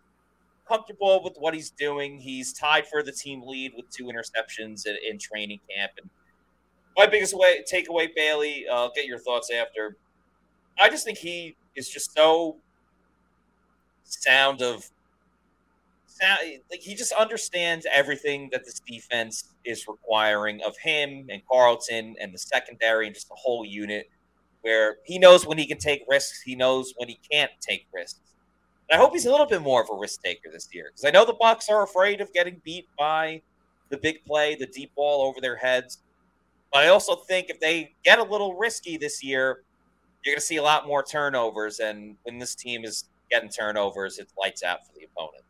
comfortable 0.68 1.22
with 1.22 1.36
what 1.38 1.54
he's 1.54 1.70
doing. 1.70 2.18
He's 2.18 2.52
tied 2.52 2.86
for 2.86 3.02
the 3.02 3.12
team 3.12 3.42
lead 3.46 3.72
with 3.76 3.88
two 3.90 4.06
interceptions 4.06 4.86
in, 4.86 4.96
in 5.08 5.18
training 5.18 5.60
camp. 5.70 5.92
And 6.00 6.10
my 6.96 7.06
biggest 7.06 7.34
way 7.34 7.64
takeaway, 7.72 8.08
Bailey, 8.14 8.66
I'll 8.70 8.92
get 8.92 9.06
your 9.06 9.18
thoughts 9.20 9.50
after. 9.50 9.96
I 10.78 10.90
just 10.90 11.04
think 11.04 11.18
he 11.18 11.56
is 11.76 11.88
just 11.88 12.12
so 12.14 12.56
sound 14.02 14.60
of 14.60 14.90
like 16.70 16.80
he 16.80 16.94
just 16.94 17.12
understands 17.12 17.86
everything 17.92 18.48
that 18.52 18.64
this 18.64 18.80
defense 18.80 19.52
is 19.64 19.86
requiring 19.88 20.60
of 20.64 20.76
him 20.78 21.26
and 21.28 21.42
Carlton 21.50 22.16
and 22.20 22.32
the 22.32 22.38
secondary 22.38 23.06
and 23.06 23.14
just 23.14 23.28
the 23.28 23.34
whole 23.36 23.64
unit 23.64 24.08
where 24.62 24.96
he 25.04 25.18
knows 25.18 25.46
when 25.46 25.58
he 25.58 25.66
can 25.66 25.78
take 25.78 26.02
risks, 26.08 26.42
he 26.42 26.56
knows 26.56 26.92
when 26.96 27.08
he 27.08 27.20
can't 27.30 27.52
take 27.60 27.86
risks. 27.94 28.20
And 28.88 28.98
I 28.98 29.02
hope 29.02 29.12
he's 29.12 29.26
a 29.26 29.30
little 29.30 29.46
bit 29.46 29.62
more 29.62 29.82
of 29.82 29.88
a 29.90 29.94
risk 29.94 30.22
taker 30.22 30.50
this 30.52 30.68
year 30.72 30.86
because 30.90 31.04
I 31.04 31.10
know 31.10 31.24
the 31.24 31.34
Bucs 31.34 31.70
are 31.70 31.82
afraid 31.82 32.20
of 32.20 32.32
getting 32.32 32.60
beat 32.64 32.88
by 32.98 33.42
the 33.90 33.96
big 33.96 34.24
play, 34.24 34.54
the 34.54 34.66
deep 34.66 34.94
ball 34.94 35.22
over 35.26 35.40
their 35.40 35.56
heads. 35.56 35.98
But 36.72 36.84
I 36.84 36.88
also 36.88 37.14
think 37.14 37.48
if 37.48 37.60
they 37.60 37.94
get 38.04 38.18
a 38.18 38.22
little 38.24 38.54
risky 38.54 38.96
this 38.96 39.22
year, 39.22 39.62
you're 40.24 40.34
going 40.34 40.40
to 40.40 40.44
see 40.44 40.56
a 40.56 40.62
lot 40.62 40.86
more 40.86 41.02
turnovers. 41.02 41.78
And 41.78 42.16
when 42.24 42.38
this 42.38 42.54
team 42.54 42.84
is 42.84 43.04
getting 43.30 43.48
turnovers, 43.48 44.18
it 44.18 44.28
lights 44.38 44.62
out 44.64 44.86
for 44.86 44.92
the 44.98 45.04
opponent. 45.04 45.45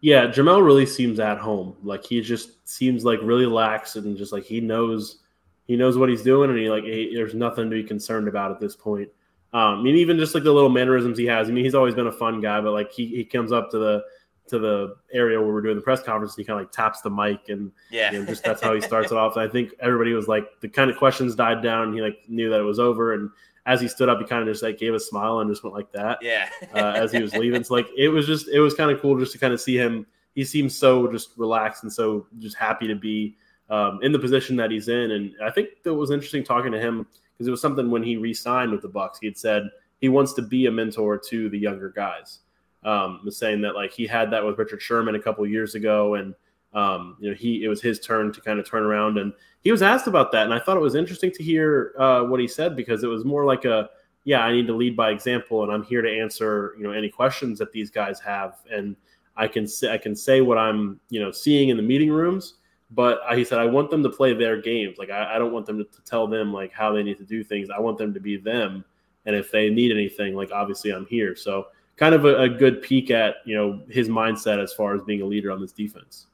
Yeah, 0.00 0.26
Jamel 0.26 0.64
really 0.64 0.86
seems 0.86 1.18
at 1.18 1.38
home. 1.38 1.76
Like 1.82 2.04
he 2.04 2.20
just 2.20 2.68
seems 2.68 3.04
like 3.04 3.18
really 3.22 3.46
lax 3.46 3.96
and 3.96 4.16
just 4.16 4.32
like 4.32 4.44
he 4.44 4.60
knows 4.60 5.18
he 5.66 5.76
knows 5.76 5.98
what 5.98 6.08
he's 6.08 6.22
doing, 6.22 6.50
and 6.50 6.58
he 6.58 6.70
like 6.70 6.84
he, 6.84 7.12
there's 7.14 7.34
nothing 7.34 7.68
to 7.68 7.76
be 7.76 7.84
concerned 7.84 8.28
about 8.28 8.50
at 8.50 8.60
this 8.60 8.76
point. 8.76 9.08
Um, 9.52 9.80
I 9.80 9.82
mean, 9.82 9.96
even 9.96 10.18
just 10.18 10.34
like 10.34 10.44
the 10.44 10.52
little 10.52 10.68
mannerisms 10.68 11.18
he 11.18 11.26
has. 11.26 11.48
I 11.48 11.52
mean, 11.52 11.64
he's 11.64 11.74
always 11.74 11.94
been 11.94 12.06
a 12.06 12.12
fun 12.12 12.40
guy, 12.40 12.60
but 12.60 12.72
like 12.72 12.92
he, 12.92 13.06
he 13.06 13.24
comes 13.24 13.52
up 13.52 13.70
to 13.70 13.78
the 13.78 14.04
to 14.48 14.58
the 14.58 14.96
area 15.12 15.40
where 15.40 15.52
we're 15.52 15.60
doing 15.60 15.76
the 15.76 15.82
press 15.82 16.02
conference, 16.02 16.34
and 16.36 16.44
he 16.44 16.46
kind 16.46 16.58
of 16.58 16.66
like 16.66 16.72
taps 16.72 17.00
the 17.00 17.10
mic, 17.10 17.48
and 17.48 17.72
yeah, 17.90 18.12
you 18.12 18.20
know, 18.20 18.26
just 18.26 18.44
that's 18.44 18.62
how 18.62 18.74
he 18.74 18.80
starts 18.82 19.10
it 19.10 19.18
off. 19.18 19.36
And 19.36 19.48
I 19.48 19.50
think 19.50 19.74
everybody 19.80 20.12
was 20.12 20.28
like 20.28 20.46
the 20.60 20.68
kind 20.68 20.90
of 20.90 20.96
questions 20.96 21.34
died 21.34 21.62
down. 21.62 21.88
And 21.88 21.94
he 21.94 22.00
like 22.00 22.18
knew 22.28 22.50
that 22.50 22.60
it 22.60 22.64
was 22.64 22.78
over, 22.78 23.14
and 23.14 23.30
as 23.68 23.82
he 23.82 23.86
stood 23.86 24.08
up, 24.08 24.18
he 24.18 24.24
kind 24.24 24.40
of 24.40 24.48
just 24.48 24.62
like 24.62 24.78
gave 24.78 24.94
a 24.94 24.98
smile 24.98 25.40
and 25.40 25.50
just 25.50 25.62
went 25.62 25.76
like 25.76 25.92
that. 25.92 26.18
Yeah. 26.22 26.48
uh, 26.74 26.94
as 26.96 27.12
he 27.12 27.20
was 27.20 27.34
leaving, 27.36 27.62
so 27.62 27.74
like 27.74 27.86
it 27.96 28.08
was 28.08 28.26
just 28.26 28.48
it 28.48 28.60
was 28.60 28.74
kind 28.74 28.90
of 28.90 29.00
cool 29.00 29.18
just 29.18 29.32
to 29.32 29.38
kind 29.38 29.52
of 29.52 29.60
see 29.60 29.76
him. 29.76 30.06
He 30.34 30.42
seems 30.44 30.76
so 30.76 31.10
just 31.12 31.36
relaxed 31.36 31.82
and 31.82 31.92
so 31.92 32.26
just 32.38 32.56
happy 32.56 32.88
to 32.88 32.94
be 32.94 33.36
um, 33.68 33.98
in 34.02 34.10
the 34.10 34.18
position 34.18 34.56
that 34.56 34.70
he's 34.70 34.88
in. 34.88 35.10
And 35.10 35.34
I 35.44 35.50
think 35.50 35.82
that 35.82 35.92
was 35.92 36.10
interesting 36.10 36.42
talking 36.42 36.72
to 36.72 36.80
him 36.80 37.06
because 37.34 37.46
it 37.46 37.50
was 37.50 37.60
something 37.60 37.90
when 37.90 38.02
he 38.02 38.16
re-signed 38.16 38.72
with 38.72 38.80
the 38.82 38.88
Bucs, 38.88 39.16
He 39.20 39.26
had 39.26 39.36
said 39.36 39.64
he 40.00 40.08
wants 40.08 40.32
to 40.34 40.42
be 40.42 40.66
a 40.66 40.70
mentor 40.70 41.18
to 41.28 41.50
the 41.50 41.58
younger 41.58 41.90
guys. 41.90 42.40
Um, 42.84 43.20
was 43.24 43.36
saying 43.36 43.60
that 43.62 43.74
like 43.74 43.92
he 43.92 44.06
had 44.06 44.30
that 44.30 44.44
with 44.44 44.56
Richard 44.56 44.80
Sherman 44.80 45.14
a 45.14 45.20
couple 45.20 45.46
years 45.46 45.74
ago, 45.74 46.14
and 46.14 46.34
um, 46.74 47.16
you 47.18 47.30
know 47.30 47.36
he 47.36 47.64
it 47.64 47.68
was 47.68 47.80
his 47.80 47.98
turn 48.00 48.32
to 48.32 48.40
kind 48.40 48.58
of 48.58 48.68
turn 48.68 48.82
around 48.82 49.18
and 49.18 49.32
he 49.62 49.72
was 49.72 49.82
asked 49.82 50.06
about 50.06 50.30
that 50.32 50.44
and 50.44 50.54
i 50.54 50.58
thought 50.58 50.76
it 50.76 50.80
was 50.80 50.94
interesting 50.94 51.30
to 51.32 51.42
hear 51.42 51.94
uh, 51.98 52.22
what 52.22 52.40
he 52.40 52.46
said 52.46 52.76
because 52.76 53.02
it 53.02 53.08
was 53.08 53.24
more 53.24 53.44
like 53.44 53.64
a 53.64 53.88
yeah 54.24 54.44
i 54.44 54.52
need 54.52 54.66
to 54.66 54.74
lead 54.74 54.96
by 54.96 55.10
example 55.10 55.62
and 55.62 55.72
i'm 55.72 55.82
here 55.82 56.02
to 56.02 56.10
answer 56.10 56.74
you 56.76 56.84
know 56.84 56.90
any 56.90 57.08
questions 57.08 57.58
that 57.58 57.72
these 57.72 57.90
guys 57.90 58.20
have 58.20 58.56
and 58.70 58.96
i 59.36 59.48
can 59.48 59.66
say 59.66 59.92
i 59.92 59.98
can 59.98 60.14
say 60.14 60.40
what 60.40 60.58
i'm 60.58 61.00
you 61.08 61.20
know 61.20 61.30
seeing 61.30 61.70
in 61.70 61.76
the 61.76 61.82
meeting 61.82 62.10
rooms 62.10 62.54
but 62.90 63.20
he 63.34 63.44
said 63.44 63.58
i 63.58 63.66
want 63.66 63.90
them 63.90 64.02
to 64.02 64.08
play 64.08 64.32
their 64.32 64.60
games. 64.60 64.98
Like 64.98 65.10
i, 65.10 65.34
I 65.34 65.38
don't 65.38 65.52
want 65.52 65.66
them 65.66 65.78
to, 65.78 65.84
to 65.84 66.02
tell 66.04 66.26
them 66.26 66.52
like 66.52 66.72
how 66.72 66.92
they 66.92 67.02
need 67.02 67.18
to 67.18 67.24
do 67.24 67.44
things. 67.44 67.68
I 67.70 67.80
want 67.80 67.98
them 67.98 68.14
to 68.14 68.20
be 68.20 68.36
them 68.36 68.84
and 69.26 69.36
if 69.36 69.50
they 69.50 69.68
need 69.68 69.90
anything 69.90 70.34
like 70.34 70.50
obviously 70.52 70.90
i'm 70.90 71.06
here. 71.06 71.34
So 71.34 71.66
kind 71.96 72.14
of 72.14 72.24
a, 72.24 72.42
a 72.42 72.48
good 72.48 72.80
peek 72.80 73.10
at 73.10 73.36
you 73.44 73.56
know 73.56 73.82
his 73.90 74.08
mindset 74.08 74.62
as 74.62 74.72
far 74.72 74.94
as 74.94 75.02
being 75.02 75.20
a 75.20 75.26
leader 75.26 75.50
on 75.50 75.60
this 75.60 75.72
defense 75.72 76.27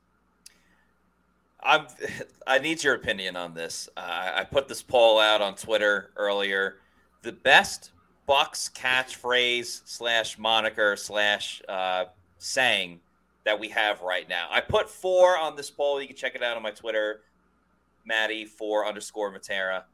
I'm. 1.64 1.86
I 2.46 2.58
need 2.58 2.84
your 2.84 2.94
opinion 2.94 3.36
on 3.36 3.54
this. 3.54 3.88
Uh, 3.96 4.32
I 4.34 4.44
put 4.44 4.68
this 4.68 4.82
poll 4.82 5.18
out 5.18 5.40
on 5.40 5.54
Twitter 5.54 6.10
earlier. 6.16 6.76
The 7.22 7.32
best 7.32 7.92
Bucs 8.28 8.70
catchphrase 8.72 9.82
slash 9.84 10.38
moniker 10.38 10.94
slash 10.96 11.62
uh, 11.68 12.04
saying 12.38 13.00
that 13.44 13.58
we 13.58 13.68
have 13.68 14.00
right 14.02 14.28
now. 14.28 14.48
I 14.50 14.60
put 14.60 14.88
four 14.88 15.38
on 15.38 15.56
this 15.56 15.70
poll. 15.70 16.00
You 16.00 16.06
can 16.06 16.16
check 16.16 16.34
it 16.34 16.42
out 16.42 16.56
on 16.56 16.62
my 16.62 16.70
Twitter, 16.70 17.22
Maddie 18.04 18.44
four 18.44 18.86
underscore 18.86 19.32
Matera, 19.32 19.84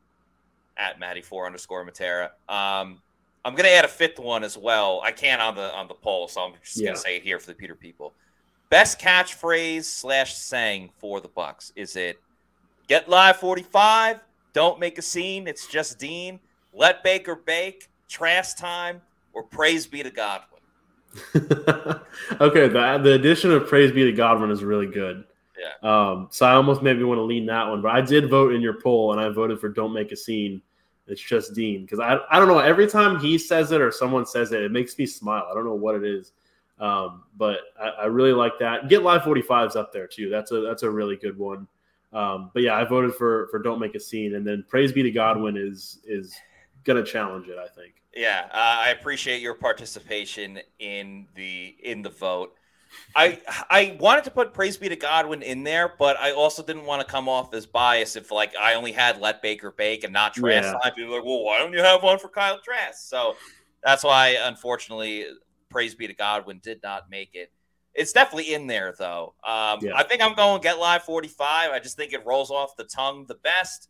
at 0.76 0.98
Maddie 0.98 1.22
four 1.22 1.46
underscore 1.46 1.84
Matera. 1.84 2.30
Um, 2.48 3.00
I'm 3.44 3.54
gonna 3.54 3.68
add 3.68 3.84
a 3.84 3.88
fifth 3.88 4.18
one 4.18 4.44
as 4.44 4.56
well. 4.56 5.00
I 5.02 5.12
can't 5.12 5.40
on 5.40 5.54
the 5.54 5.74
on 5.74 5.88
the 5.88 5.94
poll, 5.94 6.28
so 6.28 6.42
I'm 6.42 6.52
just 6.62 6.78
yeah. 6.78 6.88
gonna 6.88 6.98
say 6.98 7.16
it 7.16 7.22
here 7.22 7.38
for 7.38 7.46
the 7.46 7.54
Pewter 7.54 7.74
people. 7.74 8.12
Best 8.70 9.00
catchphrase 9.00 9.82
slash 9.82 10.36
saying 10.36 10.90
for 10.98 11.20
the 11.20 11.28
Bucs 11.28 11.72
is 11.74 11.96
it 11.96 12.20
get 12.86 13.08
live 13.08 13.36
45, 13.38 14.20
don't 14.52 14.78
make 14.78 14.96
a 14.96 15.02
scene, 15.02 15.48
it's 15.48 15.66
just 15.66 15.98
Dean, 15.98 16.38
let 16.72 17.02
Baker 17.02 17.34
bake, 17.34 17.88
trash 18.08 18.54
time, 18.54 19.02
or 19.32 19.42
praise 19.42 19.88
be 19.88 20.04
to 20.04 20.10
Godwin. 20.10 20.60
okay, 22.40 22.68
the, 22.68 23.00
the 23.02 23.14
addition 23.14 23.50
of 23.50 23.66
praise 23.66 23.90
be 23.90 24.04
to 24.04 24.12
Godwin 24.12 24.52
is 24.52 24.62
really 24.62 24.86
good. 24.86 25.24
Yeah. 25.58 26.10
Um, 26.10 26.28
so 26.30 26.46
I 26.46 26.52
almost 26.52 26.80
maybe 26.80 27.02
want 27.02 27.18
to 27.18 27.22
lean 27.22 27.46
that 27.46 27.68
one, 27.68 27.82
but 27.82 27.90
I 27.90 28.00
did 28.00 28.30
vote 28.30 28.54
in 28.54 28.60
your 28.60 28.80
poll 28.80 29.10
and 29.10 29.20
I 29.20 29.30
voted 29.30 29.60
for 29.60 29.68
don't 29.68 29.92
make 29.92 30.12
a 30.12 30.16
scene. 30.16 30.62
It's 31.08 31.20
just 31.20 31.54
Dean 31.54 31.82
because 31.82 31.98
I, 31.98 32.18
I 32.30 32.38
don't 32.38 32.46
know. 32.46 32.60
Every 32.60 32.86
time 32.86 33.18
he 33.18 33.36
says 33.36 33.72
it 33.72 33.80
or 33.80 33.90
someone 33.90 34.26
says 34.26 34.52
it, 34.52 34.62
it 34.62 34.70
makes 34.70 34.96
me 34.96 35.06
smile. 35.06 35.48
I 35.50 35.54
don't 35.54 35.64
know 35.64 35.74
what 35.74 35.96
it 35.96 36.04
is. 36.04 36.30
Um, 36.81 37.24
but 37.37 37.59
I, 37.78 37.89
I, 37.89 38.05
really 38.07 38.33
like 38.33 38.59
that. 38.61 38.89
Get 38.89 39.03
Live 39.03 39.20
45s 39.20 39.76
up 39.76 39.93
there 39.93 40.07
too. 40.07 40.31
That's 40.31 40.51
a 40.51 40.62
that's 40.62 40.83
a 40.83 40.91
really 40.91 41.14
good 41.16 41.39
one. 41.39 41.68
Um, 42.12 42.51
but 42.55 42.62
yeah, 42.62 42.74
I 42.74 42.85
voted 42.85 43.14
for 43.14 43.49
for 43.51 43.59
Don't 43.59 43.78
Make 43.78 43.95
a 43.95 44.01
Scene, 44.01 44.35
and 44.35 44.47
then 44.47 44.64
Praise 44.66 44.91
Be 44.91 45.03
to 45.03 45.11
Godwin 45.11 45.59
is 45.59 45.99
is 46.05 46.35
gonna 46.85 47.05
challenge 47.05 47.49
it. 47.49 47.59
I 47.59 47.68
think. 47.68 47.95
Yeah, 48.14 48.47
uh, 48.51 48.55
I 48.55 48.89
appreciate 48.99 49.43
your 49.43 49.55
participation 49.55 50.59
in 50.78 51.28
the 51.35 51.76
in 51.83 52.01
the 52.01 52.09
vote. 52.09 52.55
I 53.14 53.41
I 53.68 53.97
wanted 54.01 54.24
to 54.24 54.31
put 54.31 54.55
praise 54.55 54.76
be 54.76 54.89
to 54.89 54.97
Godwin 54.97 55.43
in 55.43 55.62
there, 55.62 55.95
but 55.99 56.18
I 56.18 56.33
also 56.33 56.62
didn't 56.62 56.87
want 56.87 57.07
to 57.07 57.07
come 57.07 57.28
off 57.28 57.53
as 57.55 57.66
biased 57.66 58.16
if 58.16 58.31
like 58.33 58.57
I 58.57 58.74
only 58.74 58.93
had 58.93 59.20
let 59.20 59.43
Baker 59.43 59.70
bake 59.70 60.03
and 60.03 60.12
not 60.12 60.35
Trask. 60.35 60.74
Yeah. 60.83 60.91
People 60.91 61.14
like, 61.14 61.24
well, 61.24 61.45
why 61.45 61.59
don't 61.59 61.72
you 61.72 61.81
have 61.81 62.03
one 62.03 62.18
for 62.18 62.28
Kyle 62.28 62.59
Trask? 62.59 63.09
So 63.09 63.37
that's 63.85 64.03
why, 64.03 64.37
unfortunately, 64.43 65.26
praise 65.70 65.94
be 65.94 66.06
to 66.06 66.14
Godwin 66.14 66.60
did 66.62 66.82
not 66.82 67.10
make 67.10 67.34
it. 67.34 67.52
It's 67.94 68.12
definitely 68.12 68.54
in 68.54 68.66
there 68.66 68.94
though. 68.98 69.34
Um, 69.44 69.78
yeah. 69.82 69.92
I 69.94 70.04
think 70.04 70.22
I'm 70.22 70.34
going 70.34 70.60
Get 70.60 70.78
Live 70.78 71.02
45. 71.04 71.70
I 71.70 71.78
just 71.78 71.96
think 71.96 72.12
it 72.12 72.24
rolls 72.24 72.50
off 72.50 72.76
the 72.76 72.84
tongue 72.84 73.26
the 73.26 73.36
best. 73.36 73.88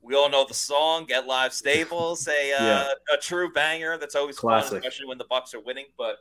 We 0.00 0.14
all 0.14 0.30
know 0.30 0.46
the 0.46 0.54
song 0.54 1.06
"Get 1.06 1.26
Live 1.26 1.52
Stables," 1.52 2.28
a 2.28 2.30
uh, 2.52 2.64
yeah. 2.64 2.88
a 3.12 3.16
true 3.16 3.52
banger 3.52 3.98
that's 3.98 4.14
always 4.14 4.38
Classic. 4.38 4.70
fun, 4.70 4.78
especially 4.78 5.06
when 5.06 5.18
the 5.18 5.24
Bucs 5.24 5.54
are 5.54 5.60
winning. 5.60 5.86
But 5.98 6.18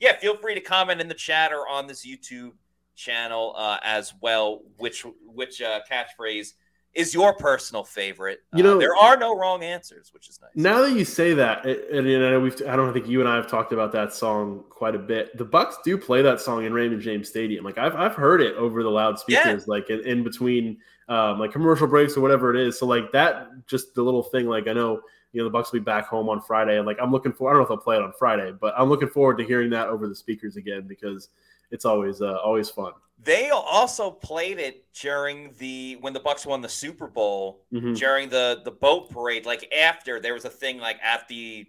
yeah, 0.00 0.16
feel 0.16 0.36
free 0.36 0.54
to 0.54 0.60
comment 0.60 1.00
in 1.00 1.06
the 1.06 1.14
chat 1.14 1.52
or 1.52 1.68
on 1.68 1.86
this 1.86 2.04
YouTube 2.04 2.52
channel 2.96 3.54
uh, 3.56 3.78
as 3.84 4.12
well. 4.20 4.62
Which 4.78 5.06
which 5.24 5.62
uh, 5.62 5.80
catchphrase 5.88 6.54
is 6.94 7.14
your 7.14 7.34
personal 7.34 7.84
favorite? 7.84 8.40
You 8.54 8.62
know, 8.62 8.76
uh, 8.76 8.78
there 8.78 8.96
are 8.96 9.16
no 9.16 9.36
wrong 9.36 9.62
answers, 9.62 10.12
which 10.12 10.28
is 10.28 10.40
nice. 10.40 10.50
Now 10.54 10.80
that 10.82 10.92
you 10.92 11.04
say 11.04 11.34
that, 11.34 11.64
and, 11.64 12.06
and 12.06 12.24
I 12.24 12.30
know 12.30 12.40
we've 12.40 12.60
I 12.66 12.76
don't 12.76 12.92
think 12.92 13.06
you 13.06 13.20
and 13.20 13.28
I 13.28 13.36
have 13.36 13.48
talked 13.48 13.72
about 13.72 13.92
that 13.92 14.12
song 14.12 14.64
quite 14.70 14.94
a 14.94 14.98
bit. 14.98 15.36
The 15.36 15.44
Bucs 15.44 15.74
do 15.84 15.96
play 15.96 16.22
that 16.22 16.40
song 16.40 16.64
in 16.64 16.72
Raymond 16.72 17.02
James 17.02 17.28
Stadium. 17.28 17.64
Like 17.64 17.78
I've 17.78 17.94
I've 17.94 18.14
heard 18.14 18.40
it 18.40 18.56
over 18.56 18.82
the 18.82 18.90
loudspeakers, 18.90 19.44
yeah. 19.44 19.58
like 19.66 19.90
in, 19.90 20.00
in 20.00 20.24
between 20.24 20.78
um, 21.08 21.38
like 21.38 21.52
commercial 21.52 21.86
breaks 21.86 22.16
or 22.16 22.20
whatever 22.20 22.54
it 22.54 22.60
is. 22.60 22.78
So 22.78 22.86
like 22.86 23.12
that, 23.12 23.48
just 23.66 23.94
the 23.94 24.02
little 24.02 24.22
thing. 24.22 24.46
Like 24.46 24.66
I 24.66 24.72
know 24.72 25.00
you 25.32 25.42
know 25.42 25.48
the 25.48 25.56
Bucs 25.56 25.72
will 25.72 25.80
be 25.80 25.84
back 25.84 26.06
home 26.06 26.28
on 26.28 26.40
Friday, 26.40 26.78
and 26.78 26.86
like 26.86 26.98
I'm 27.00 27.12
looking 27.12 27.32
for. 27.32 27.50
I 27.50 27.52
don't 27.52 27.60
know 27.60 27.62
if 27.64 27.68
they'll 27.68 27.78
play 27.78 27.96
it 27.96 28.02
on 28.02 28.12
Friday, 28.18 28.52
but 28.58 28.74
I'm 28.76 28.88
looking 28.88 29.08
forward 29.08 29.38
to 29.38 29.44
hearing 29.44 29.70
that 29.70 29.88
over 29.88 30.08
the 30.08 30.14
speakers 30.14 30.56
again 30.56 30.86
because 30.86 31.28
it's 31.70 31.84
always 31.84 32.22
uh, 32.22 32.38
always 32.42 32.70
fun. 32.70 32.92
They 33.20 33.50
also 33.50 34.10
played 34.10 34.58
it 34.58 34.86
during 34.92 35.52
the 35.58 35.96
when 36.00 36.12
the 36.12 36.20
Bucs 36.20 36.46
won 36.46 36.60
the 36.60 36.68
Super 36.68 37.08
Bowl 37.08 37.64
mm-hmm. 37.72 37.94
during 37.94 38.28
the 38.28 38.60
the 38.64 38.70
boat 38.70 39.10
parade. 39.10 39.44
Like 39.44 39.72
after 39.74 40.20
there 40.20 40.34
was 40.34 40.44
a 40.44 40.50
thing 40.50 40.78
like 40.78 40.98
at 41.02 41.26
the 41.28 41.66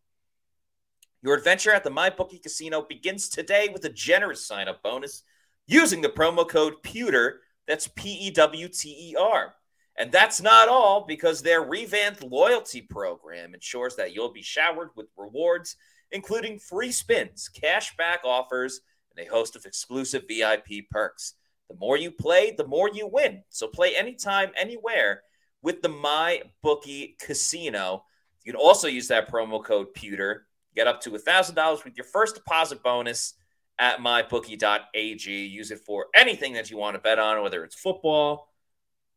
Your 1.22 1.34
adventure 1.34 1.72
at 1.72 1.84
the 1.84 1.90
MyBookie 1.90 2.42
Casino 2.42 2.82
begins 2.88 3.28
today 3.28 3.68
with 3.72 3.84
a 3.84 3.90
generous 3.90 4.46
sign 4.46 4.68
up 4.68 4.82
bonus 4.82 5.22
using 5.66 6.00
the 6.00 6.08
promo 6.08 6.48
code 6.48 6.82
PEWTER. 6.82 7.40
That's 7.66 7.88
P 7.88 8.10
E 8.10 8.30
W 8.30 8.68
T 8.68 9.10
E 9.10 9.16
R. 9.16 9.54
And 9.96 10.12
that's 10.12 10.40
not 10.40 10.68
all 10.68 11.04
because 11.06 11.42
their 11.42 11.62
revamped 11.62 12.22
loyalty 12.22 12.82
program 12.82 13.52
ensures 13.52 13.96
that 13.96 14.14
you'll 14.14 14.32
be 14.32 14.42
showered 14.42 14.90
with 14.94 15.08
rewards 15.16 15.76
including 16.10 16.58
free 16.58 16.92
spins, 16.92 17.50
cashback 17.54 18.18
offers, 18.24 18.80
and 19.14 19.26
a 19.26 19.30
host 19.30 19.56
of 19.56 19.66
exclusive 19.66 20.24
VIP 20.28 20.88
perks. 20.90 21.34
The 21.68 21.76
more 21.76 21.96
you 21.96 22.10
play, 22.10 22.54
the 22.56 22.66
more 22.66 22.88
you 22.88 23.06
win. 23.06 23.42
So 23.50 23.66
play 23.66 23.94
anytime, 23.96 24.50
anywhere 24.56 25.22
with 25.62 25.82
the 25.82 25.88
My 25.88 26.42
Bookie 26.62 27.16
Casino. 27.20 28.04
You 28.44 28.52
can 28.52 28.60
also 28.60 28.88
use 28.88 29.08
that 29.08 29.30
promo 29.30 29.62
code 29.62 29.92
Pewter. 29.94 30.46
Get 30.74 30.86
up 30.86 31.00
to 31.02 31.10
$1,000 31.10 31.84
with 31.84 31.96
your 31.96 32.04
first 32.04 32.36
deposit 32.36 32.82
bonus 32.82 33.34
at 33.78 33.98
mybookie.ag. 33.98 35.30
Use 35.46 35.70
it 35.70 35.80
for 35.80 36.06
anything 36.16 36.52
that 36.54 36.70
you 36.70 36.76
want 36.76 36.94
to 36.94 37.00
bet 37.00 37.18
on, 37.18 37.42
whether 37.42 37.64
it's 37.64 37.74
football, 37.74 38.48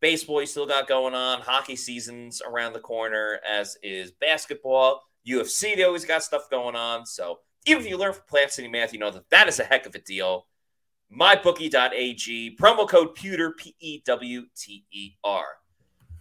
baseball, 0.02 0.42
you 0.42 0.48
still 0.48 0.66
got 0.66 0.88
going 0.88 1.14
on, 1.14 1.42
hockey 1.42 1.76
seasons 1.76 2.42
around 2.46 2.74
the 2.74 2.80
corner, 2.80 3.40
as 3.48 3.78
is 3.84 4.12
basketball. 4.12 5.02
UFC, 5.28 5.76
they 5.76 5.84
always 5.84 6.06
got 6.06 6.24
stuff 6.24 6.50
going 6.50 6.76
on. 6.76 7.06
So 7.06 7.40
even 7.66 7.84
if 7.84 7.90
you 7.90 7.98
learn 7.98 8.14
from 8.14 8.24
Plant 8.28 8.52
City 8.52 8.68
Math, 8.68 8.94
you 8.94 9.00
know 9.00 9.12
that 9.12 9.30
that 9.30 9.48
is 9.48 9.60
a 9.60 9.64
heck 9.64 9.86
of 9.86 9.96
a 9.96 10.00
deal. 10.00 10.48
MyBookie.ag, 11.18 12.56
promo 12.56 12.88
code 12.88 13.16
Pewter, 13.16 13.52
P 13.52 13.76
E 13.80 14.02
W 14.06 14.46
T 14.56 14.86
E 14.92 15.12
R. 15.24 15.44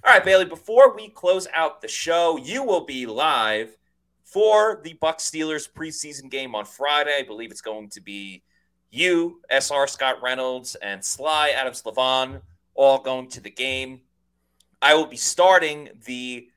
All 0.05 0.15
right, 0.15 0.25
Bailey, 0.25 0.47
before 0.47 0.97
we 0.97 1.11
close 1.11 1.47
out 1.55 1.81
the 1.81 1.89
show, 1.89 2.39
you 2.39 2.65
will 2.65 2.85
be 2.85 3.07
live 3.07 3.77
for 4.25 4.81
the 4.83 4.95
Buck 4.95 5.19
Steelers 5.19 5.71
preseason 5.71 6.31
game 6.31 6.55
on 6.55 6.65
Friday. 6.65 7.19
I 7.19 7.23
believe 7.23 7.51
it's 7.51 7.61
going 7.61 7.89
to 7.91 8.01
be 8.01 8.43
you, 8.91 9.41
SR 9.51 9.87
Scott 9.87 10.23
Reynolds, 10.23 10.75
and 10.77 11.05
Sly 11.05 11.51
Adams 11.51 11.83
Levon 11.83 12.41
all 12.75 12.99
going 12.99 13.29
to 13.29 13.41
the 13.41 13.51
game. 13.51 14.01
I 14.83 14.95
will 14.95 15.07
be 15.07 15.17
starting 15.17 15.91
the 16.07 16.49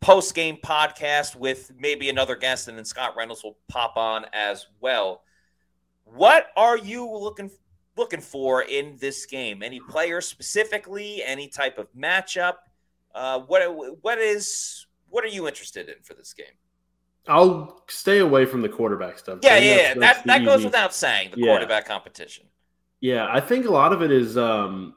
post 0.00 0.34
game 0.34 0.58
podcast 0.62 1.36
with 1.36 1.70
maybe 1.78 2.08
another 2.10 2.34
guest, 2.34 2.68
and 2.68 2.76
then 2.76 2.84
Scott 2.84 3.14
Reynolds 3.16 3.44
will 3.44 3.56
pop 3.68 3.96
on 3.96 4.26
as 4.32 4.66
well. 4.80 5.22
What 6.04 6.48
are 6.56 6.76
you 6.76 7.08
looking 7.08 7.50
looking 7.96 8.20
for 8.20 8.62
in 8.62 8.96
this 8.98 9.26
game? 9.26 9.62
Any 9.62 9.80
players 9.80 10.26
specifically? 10.26 11.22
Any 11.24 11.48
type 11.48 11.78
of 11.78 11.92
matchup? 11.94 12.54
Uh, 13.14 13.40
what 13.40 13.62
what 14.02 14.18
is 14.18 14.86
what 15.08 15.24
are 15.24 15.28
you 15.28 15.46
interested 15.46 15.88
in 15.88 15.96
for 16.02 16.14
this 16.14 16.32
game? 16.32 16.46
I'll 17.28 17.82
stay 17.88 18.18
away 18.18 18.46
from 18.46 18.62
the 18.62 18.68
quarterback 18.68 19.18
stuff. 19.18 19.38
Yeah, 19.42 19.58
yeah, 19.58 19.76
that's, 19.76 20.00
that's 20.00 20.18
that 20.18 20.26
that 20.26 20.44
goes 20.44 20.64
without 20.64 20.92
saying. 20.94 21.30
The 21.32 21.40
yeah. 21.40 21.46
quarterback 21.46 21.86
competition. 21.86 22.46
Yeah, 23.00 23.28
I 23.30 23.40
think 23.40 23.66
a 23.66 23.70
lot 23.70 23.92
of 23.92 24.02
it 24.02 24.10
is 24.10 24.36
um, 24.36 24.94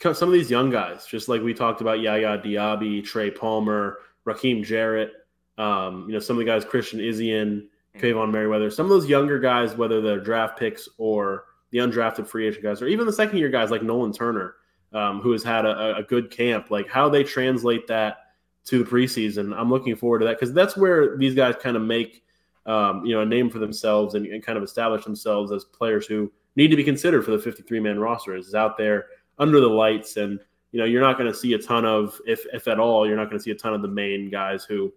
some 0.00 0.28
of 0.28 0.32
these 0.32 0.50
young 0.50 0.70
guys, 0.70 1.06
just 1.06 1.28
like 1.28 1.42
we 1.42 1.54
talked 1.54 1.80
about 1.80 2.00
Yaya 2.00 2.38
Diaby, 2.38 3.04
Trey 3.04 3.30
Palmer, 3.30 3.98
Rakim 4.26 4.64
Jarrett, 4.64 5.12
um, 5.56 6.04
you 6.06 6.12
know, 6.12 6.20
some 6.20 6.36
of 6.36 6.38
the 6.38 6.44
guys, 6.44 6.64
Christian 6.64 7.00
Izien, 7.00 7.66
mm-hmm. 7.96 8.30
Merriweather, 8.30 8.70
some 8.70 8.86
of 8.86 8.90
those 8.90 9.08
younger 9.08 9.38
guys, 9.38 9.74
whether 9.76 10.00
they're 10.00 10.20
draft 10.20 10.58
picks 10.58 10.88
or 10.98 11.44
the 11.70 11.78
undrafted 11.78 12.26
free 12.26 12.46
agent 12.46 12.62
guys, 12.62 12.82
or 12.82 12.86
even 12.86 13.06
the 13.06 13.12
second 13.12 13.38
year 13.38 13.48
guys 13.48 13.70
like 13.70 13.82
Nolan 13.82 14.12
Turner, 14.12 14.54
um, 14.92 15.20
who 15.20 15.32
has 15.32 15.42
had 15.42 15.66
a, 15.66 15.96
a, 15.96 16.02
good 16.02 16.30
camp, 16.30 16.70
like 16.70 16.88
how 16.88 17.08
they 17.08 17.22
translate 17.22 17.86
that 17.88 18.18
to 18.64 18.82
the 18.82 18.90
preseason. 18.90 19.54
I'm 19.56 19.68
looking 19.68 19.94
forward 19.96 20.20
to 20.20 20.24
that 20.26 20.38
because 20.38 20.54
that's 20.54 20.76
where 20.76 21.16
these 21.18 21.34
guys 21.34 21.54
kind 21.60 21.76
of 21.76 21.82
make, 21.82 22.24
um, 22.64 23.04
you 23.04 23.14
know, 23.14 23.20
a 23.20 23.26
name 23.26 23.50
for 23.50 23.58
themselves 23.58 24.14
and, 24.14 24.26
and, 24.26 24.42
kind 24.42 24.56
of 24.56 24.64
establish 24.64 25.04
themselves 25.04 25.52
as 25.52 25.64
players 25.64 26.06
who 26.06 26.32
need 26.56 26.68
to 26.68 26.76
be 26.76 26.84
considered 26.84 27.24
for 27.24 27.32
the 27.32 27.38
53 27.38 27.80
man 27.80 27.98
roster. 27.98 28.34
Is 28.34 28.54
out 28.54 28.78
there 28.78 29.06
under 29.38 29.60
the 29.60 29.68
lights 29.68 30.16
and 30.16 30.40
you 30.72 30.78
know, 30.78 30.84
you're 30.84 31.00
not 31.00 31.16
going 31.16 31.30
to 31.30 31.38
see 31.38 31.54
a 31.54 31.58
ton 31.58 31.84
of, 31.84 32.20
if 32.26 32.44
if 32.52 32.68
at 32.68 32.78
all, 32.78 33.06
you're 33.06 33.16
not 33.16 33.26
going 33.26 33.38
to 33.38 33.42
see 33.42 33.50
a 33.50 33.54
ton 33.54 33.74
of 33.74 33.82
the 33.82 33.88
main 33.88 34.30
guys 34.30 34.64
who, 34.64 34.92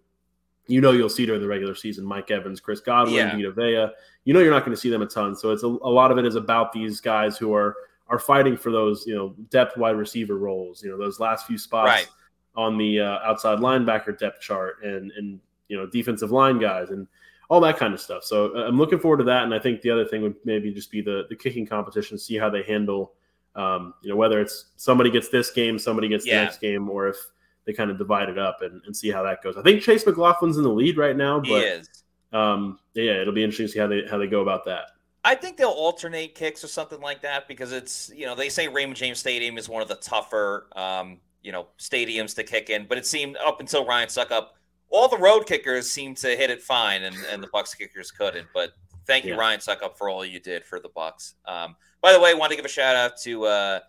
you 0.67 0.82
know, 0.82 0.91
you'll 0.91 1.09
see 1.09 1.26
during 1.26 1.41
the 1.41 1.47
regular 1.47 1.76
season: 1.76 2.05
Mike 2.05 2.30
Evans, 2.30 2.59
Chris 2.59 2.82
Godwin, 2.82 3.15
yeah. 3.15 3.36
Vita 3.36 3.51
Vea. 3.51 3.88
You 4.26 4.34
know, 4.34 4.39
you're 4.39 4.51
not 4.51 4.65
going 4.65 4.76
to 4.76 4.80
see 4.80 4.89
them 4.89 5.01
a 5.01 5.07
ton. 5.07 5.36
So 5.36 5.51
it's 5.51 5.63
a, 5.63 5.67
a 5.67 5.89
lot 5.89 6.11
of 6.11 6.17
it 6.17 6.26
is 6.26 6.36
about 6.36 6.72
these 6.72 7.01
guys 7.01 7.38
who 7.38 7.53
are 7.53 7.76
are 8.07 8.19
fighting 8.19 8.57
for 8.57 8.72
those, 8.72 9.07
you 9.07 9.15
know, 9.15 9.34
depth 9.49 9.78
wide 9.78 9.95
receiver 9.95 10.38
roles. 10.38 10.84
You 10.84 10.91
know, 10.91 10.97
those 10.97 11.19
last 11.19 11.47
few 11.47 11.57
spots 11.57 11.88
right. 11.88 12.07
on 12.55 12.78
the 12.78 12.99
uh, 12.99 13.19
outside 13.24 13.59
linebacker 13.59 14.17
depth 14.17 14.41
chart, 14.41 14.84
and 14.84 15.11
and 15.17 15.39
you 15.69 15.78
know 15.78 15.86
defensive 15.88 16.32
line 16.32 16.59
guys 16.59 16.89
and 16.89 17.07
all 17.49 17.59
that 17.61 17.78
kind 17.78 17.93
of 17.93 17.99
stuff. 17.99 18.24
So 18.24 18.55
uh, 18.55 18.67
I'm 18.67 18.78
looking 18.78 18.99
forward 18.99 19.17
to 19.17 19.24
that. 19.26 19.43
And 19.43 19.53
I 19.53 19.59
think 19.59 19.82
the 19.82 19.89
other 19.89 20.05
thing 20.05 20.22
would 20.22 20.36
maybe 20.45 20.72
just 20.72 20.91
be 20.91 21.01
the 21.01 21.26
the 21.30 21.36
kicking 21.36 21.65
competition, 21.65 22.17
see 22.17 22.38
how 22.38 22.49
they 22.49 22.63
handle, 22.63 23.13
um, 23.55 23.93
you 24.01 24.09
know, 24.09 24.15
whether 24.15 24.39
it's 24.39 24.67
somebody 24.78 25.09
gets 25.09 25.30
this 25.30 25.51
game, 25.51 25.80
somebody 25.80 26.07
gets 26.07 26.26
yeah. 26.26 26.39
the 26.39 26.45
next 26.45 26.61
game, 26.61 26.89
or 26.89 27.07
if 27.07 27.17
they 27.65 27.74
kind 27.74 27.91
of 27.91 27.97
divide 27.97 28.30
it 28.30 28.39
up 28.39 28.61
and, 28.61 28.82
and 28.86 28.95
see 28.95 29.11
how 29.11 29.24
that 29.24 29.43
goes. 29.43 29.57
I 29.57 29.61
think 29.61 29.82
Chase 29.82 30.03
McLaughlin's 30.03 30.57
in 30.57 30.63
the 30.63 30.69
lead 30.69 30.97
right 30.97 31.15
now, 31.15 31.39
but 31.39 31.47
he 31.47 31.55
is. 31.55 32.01
Um, 32.32 32.79
yeah, 32.93 33.21
it'll 33.21 33.34
be 33.34 33.43
interesting 33.43 33.67
to 33.67 33.71
see 33.71 33.79
how 33.79 33.88
they 33.88 34.03
how 34.09 34.17
they 34.17 34.27
go 34.27 34.41
about 34.41 34.65
that. 34.65 34.86
I 35.23 35.36
think 35.36 35.57
they'll 35.57 35.69
alternate 35.69 36.34
kicks 36.34 36.63
or 36.63 36.67
something 36.67 36.99
like 36.99 37.21
that 37.21 37.47
because 37.47 37.71
it's 37.71 38.11
you 38.15 38.25
know 38.25 38.36
they 38.36 38.49
say 38.49 38.67
Raymond 38.67 38.97
James 38.97 39.19
Stadium 39.19 39.57
is 39.57 39.69
one 39.69 39.82
of 39.82 39.88
the 39.88 39.95
tougher 39.95 40.67
um, 40.75 41.19
you 41.41 41.51
know 41.51 41.67
stadiums 41.77 42.36
to 42.36 42.43
kick 42.43 42.69
in, 42.69 42.86
but 42.88 42.97
it 42.97 43.05
seemed 43.05 43.38
up 43.38 43.59
until 43.59 43.86
Ryan 43.86 44.07
Succop 44.07 44.47
all 44.91 45.07
the 45.07 45.17
road 45.17 45.47
kickers 45.47 45.89
seemed 45.89 46.17
to 46.17 46.36
hit 46.36 46.49
it 46.49 46.61
fine, 46.61 47.03
and, 47.03 47.15
and 47.32 47.41
the 47.41 47.47
Bucs 47.47 47.75
kickers 47.77 48.11
couldn't. 48.11 48.47
But 48.53 48.71
thank 49.07 49.25
you, 49.25 49.32
yeah. 49.32 49.39
Ryan 49.39 49.59
Succop, 49.59 49.97
for 49.97 50.09
all 50.09 50.23
you 50.25 50.39
did 50.39 50.65
for 50.65 50.79
the 50.79 50.89
Bucs. 50.89 51.34
Um, 51.45 51.75
by 52.01 52.11
the 52.11 52.19
way, 52.19 52.32
I 52.32 52.34
want 52.34 52.51
to 52.51 52.55
give 52.55 52.65
a 52.65 52.69
shout 52.69 52.95
out 52.95 53.13
to 53.23 53.45
uh, 53.45 53.79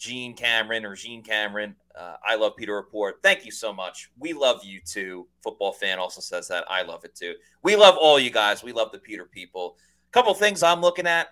Gene 0.00 0.34
Cameron 0.34 0.86
or 0.86 0.96
Gene 0.96 1.22
Cameron. 1.22 1.76
Uh, 1.94 2.16
I 2.26 2.34
love 2.34 2.56
Pewter 2.56 2.74
Report. 2.74 3.16
Thank 3.22 3.44
you 3.44 3.52
so 3.52 3.70
much. 3.70 4.10
We 4.18 4.32
love 4.32 4.64
you 4.64 4.80
too. 4.80 5.28
Football 5.42 5.72
fan 5.72 5.98
also 5.98 6.22
says 6.22 6.48
that. 6.48 6.64
I 6.70 6.82
love 6.82 7.04
it 7.04 7.14
too. 7.14 7.34
We 7.62 7.76
love 7.76 7.96
all 8.00 8.18
you 8.18 8.30
guys. 8.30 8.64
We 8.64 8.72
love 8.72 8.90
the 8.92 8.98
Pewter 8.98 9.26
people. 9.26 9.76
Couple 10.10 10.32
things 10.32 10.62
I'm 10.62 10.80
looking 10.80 11.06
at. 11.06 11.28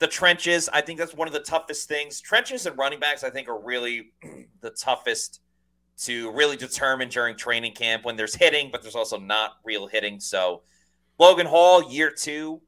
The 0.00 0.06
trenches. 0.06 0.68
I 0.70 0.82
think 0.82 0.98
that's 0.98 1.14
one 1.14 1.28
of 1.28 1.34
the 1.34 1.40
toughest 1.40 1.88
things. 1.88 2.20
Trenches 2.20 2.66
and 2.66 2.76
running 2.76 3.00
backs, 3.00 3.24
I 3.24 3.30
think, 3.30 3.48
are 3.48 3.58
really 3.58 4.12
the 4.60 4.70
toughest 4.70 5.40
to 6.02 6.30
really 6.32 6.56
determine 6.56 7.08
during 7.08 7.36
training 7.36 7.72
camp 7.72 8.04
when 8.04 8.16
there's 8.16 8.34
hitting, 8.34 8.68
but 8.70 8.82
there's 8.82 8.94
also 8.94 9.18
not 9.18 9.52
real 9.64 9.86
hitting. 9.86 10.20
So, 10.20 10.62
Logan 11.18 11.46
Hall, 11.46 11.90
year 11.90 12.10
two, 12.10 12.60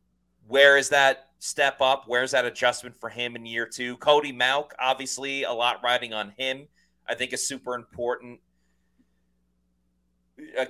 where 0.48 0.76
is 0.78 0.88
that 0.90 1.28
step 1.42 1.80
up? 1.80 2.04
Where's 2.06 2.30
that 2.30 2.44
adjustment 2.44 2.96
for 2.96 3.08
him 3.08 3.34
in 3.34 3.44
year 3.44 3.66
two? 3.66 3.96
Cody 3.96 4.30
Mauch, 4.30 4.70
obviously, 4.78 5.42
a 5.42 5.52
lot 5.52 5.82
riding 5.82 6.14
on 6.14 6.32
him. 6.38 6.68
I 7.08 7.14
think 7.16 7.32
is 7.32 7.46
super 7.46 7.74
important. 7.74 8.38
Uh, 10.56 10.62
uh, 10.62 10.64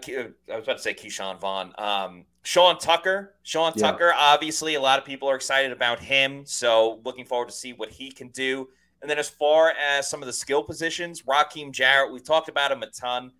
I 0.50 0.56
was 0.56 0.64
about 0.64 0.78
to 0.78 0.78
say 0.78 0.94
Ke'Shawn 0.94 1.38
Vaughn. 1.38 1.72
Um, 1.76 2.24
Sean 2.42 2.78
Tucker. 2.78 3.34
Sean 3.42 3.72
yeah. 3.76 3.82
Tucker, 3.82 4.14
obviously, 4.16 4.74
a 4.74 4.80
lot 4.80 4.98
of 4.98 5.04
people 5.04 5.28
are 5.28 5.36
excited 5.36 5.72
about 5.72 6.00
him. 6.00 6.44
So, 6.46 7.00
looking 7.04 7.26
forward 7.26 7.50
to 7.50 7.54
see 7.54 7.74
what 7.74 7.90
he 7.90 8.10
can 8.10 8.28
do. 8.28 8.68
And 9.02 9.10
then 9.10 9.18
as 9.18 9.28
far 9.28 9.72
as 9.72 10.08
some 10.08 10.22
of 10.22 10.26
the 10.26 10.32
skill 10.32 10.62
positions, 10.62 11.22
Rakim 11.22 11.72
Jarrett, 11.72 12.12
we've 12.12 12.24
talked 12.24 12.48
about 12.48 12.72
him 12.72 12.82
a 12.82 12.86
ton. 12.86 13.32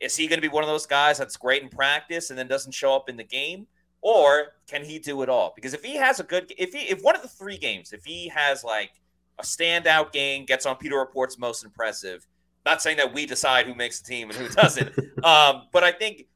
Is 0.00 0.16
he 0.16 0.26
going 0.26 0.38
to 0.38 0.46
be 0.46 0.52
one 0.52 0.64
of 0.64 0.68
those 0.68 0.86
guys 0.86 1.16
that's 1.16 1.36
great 1.36 1.62
in 1.62 1.68
practice 1.70 2.28
and 2.30 2.38
then 2.38 2.46
doesn't 2.46 2.72
show 2.72 2.94
up 2.94 3.08
in 3.08 3.16
the 3.16 3.24
game? 3.24 3.66
Or 4.04 4.48
can 4.68 4.84
he 4.84 4.98
do 4.98 5.22
it 5.22 5.30
all? 5.30 5.54
Because 5.56 5.72
if 5.72 5.82
he 5.82 5.96
has 5.96 6.20
a 6.20 6.24
good 6.24 6.52
if 6.58 6.74
he 6.74 6.80
if 6.80 7.02
one 7.02 7.16
of 7.16 7.22
the 7.22 7.28
three 7.28 7.56
games, 7.56 7.94
if 7.94 8.04
he 8.04 8.28
has 8.28 8.62
like 8.62 8.90
a 9.38 9.42
standout 9.42 10.12
game, 10.12 10.44
gets 10.44 10.66
on 10.66 10.76
Pewter 10.76 10.98
Report's 10.98 11.38
most 11.38 11.64
impressive, 11.64 12.26
not 12.66 12.82
saying 12.82 12.98
that 12.98 13.14
we 13.14 13.24
decide 13.24 13.66
who 13.66 13.74
makes 13.74 14.00
the 14.00 14.06
team 14.06 14.28
and 14.28 14.38
who 14.38 14.48
doesn't. 14.48 14.88
um, 15.24 15.62
but 15.72 15.82
I 15.82 15.90
think 15.90 16.26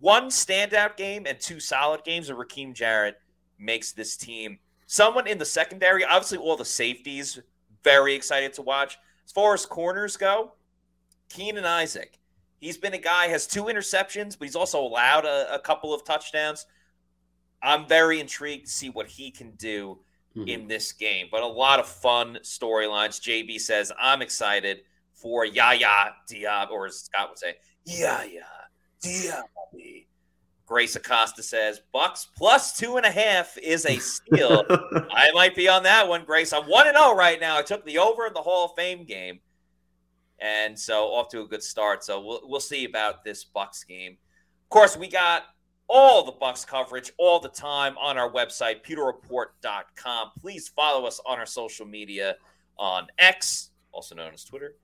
one 0.00 0.28
standout 0.28 0.96
game 0.96 1.26
and 1.26 1.38
two 1.38 1.60
solid 1.60 2.02
games 2.02 2.30
of 2.30 2.38
Rakim 2.38 2.72
Jarrett 2.72 3.20
makes 3.58 3.92
this 3.92 4.16
team. 4.16 4.58
Someone 4.86 5.26
in 5.26 5.36
the 5.36 5.44
secondary, 5.44 6.02
obviously 6.02 6.38
all 6.38 6.56
the 6.56 6.64
safeties 6.64 7.38
very 7.82 8.14
excited 8.14 8.54
to 8.54 8.62
watch. 8.62 8.96
As 9.26 9.32
far 9.32 9.52
as 9.52 9.66
corners 9.66 10.16
go, 10.16 10.52
Keenan 11.28 11.66
Isaac. 11.66 12.18
He's 12.60 12.78
been 12.78 12.94
a 12.94 12.98
guy 12.98 13.26
has 13.28 13.46
two 13.46 13.64
interceptions, 13.64 14.38
but 14.38 14.46
he's 14.46 14.56
also 14.56 14.80
allowed 14.80 15.24
a, 15.24 15.54
a 15.54 15.58
couple 15.58 15.92
of 15.92 16.04
touchdowns. 16.04 16.66
I'm 17.62 17.86
very 17.86 18.20
intrigued 18.20 18.66
to 18.66 18.72
see 18.72 18.90
what 18.90 19.06
he 19.06 19.30
can 19.30 19.52
do 19.52 19.98
mm-hmm. 20.36 20.48
in 20.48 20.68
this 20.68 20.92
game. 20.92 21.28
But 21.30 21.42
a 21.42 21.46
lot 21.46 21.80
of 21.80 21.86
fun 21.86 22.38
storylines. 22.42 23.20
JB 23.20 23.60
says, 23.60 23.92
I'm 24.00 24.22
excited 24.22 24.80
for 25.12 25.44
Yaya 25.44 26.14
Diab, 26.30 26.70
or 26.70 26.86
as 26.86 27.00
Scott 27.00 27.30
would 27.30 27.38
say, 27.38 27.54
Yaya 27.84 28.44
Diaby 29.02 30.06
Grace 30.66 30.96
Acosta 30.96 31.42
says 31.42 31.82
Bucs 31.94 32.26
plus 32.36 32.76
two 32.76 32.96
and 32.96 33.04
a 33.04 33.10
half 33.10 33.58
is 33.58 33.84
a 33.84 33.98
steal. 33.98 34.64
I 35.12 35.30
might 35.34 35.54
be 35.54 35.68
on 35.68 35.82
that 35.82 36.08
one, 36.08 36.24
Grace. 36.24 36.52
I'm 36.52 36.64
one 36.64 36.86
and 36.86 36.96
zero 36.96 37.10
oh 37.10 37.16
right 37.16 37.40
now. 37.40 37.58
I 37.58 37.62
took 37.62 37.84
the 37.84 37.98
over 37.98 38.26
in 38.26 38.32
the 38.32 38.40
Hall 38.40 38.66
of 38.66 38.74
Fame 38.74 39.04
game, 39.04 39.40
and 40.44 40.78
so 40.78 41.06
off 41.06 41.28
to 41.30 41.40
a 41.40 41.46
good 41.46 41.62
start. 41.62 42.04
So 42.04 42.20
we'll 42.20 42.42
we'll 42.44 42.60
see 42.60 42.84
about 42.84 43.24
this 43.24 43.44
Bucs 43.44 43.86
game. 43.86 44.12
Of 44.12 44.68
course, 44.68 44.96
we 44.96 45.08
got 45.08 45.44
all 45.88 46.24
the 46.24 46.32
Bucs 46.32 46.66
coverage 46.66 47.12
all 47.18 47.40
the 47.40 47.48
time 47.48 47.96
on 47.98 48.18
our 48.18 48.30
website, 48.30 48.84
pewterreport.com. 48.84 50.32
Please 50.38 50.68
follow 50.68 51.06
us 51.06 51.20
on 51.26 51.38
our 51.38 51.46
social 51.46 51.86
media 51.86 52.36
on 52.78 53.06
X, 53.18 53.70
also 53.90 54.14
known 54.14 54.34
as 54.34 54.44
Twitter, 54.44 54.74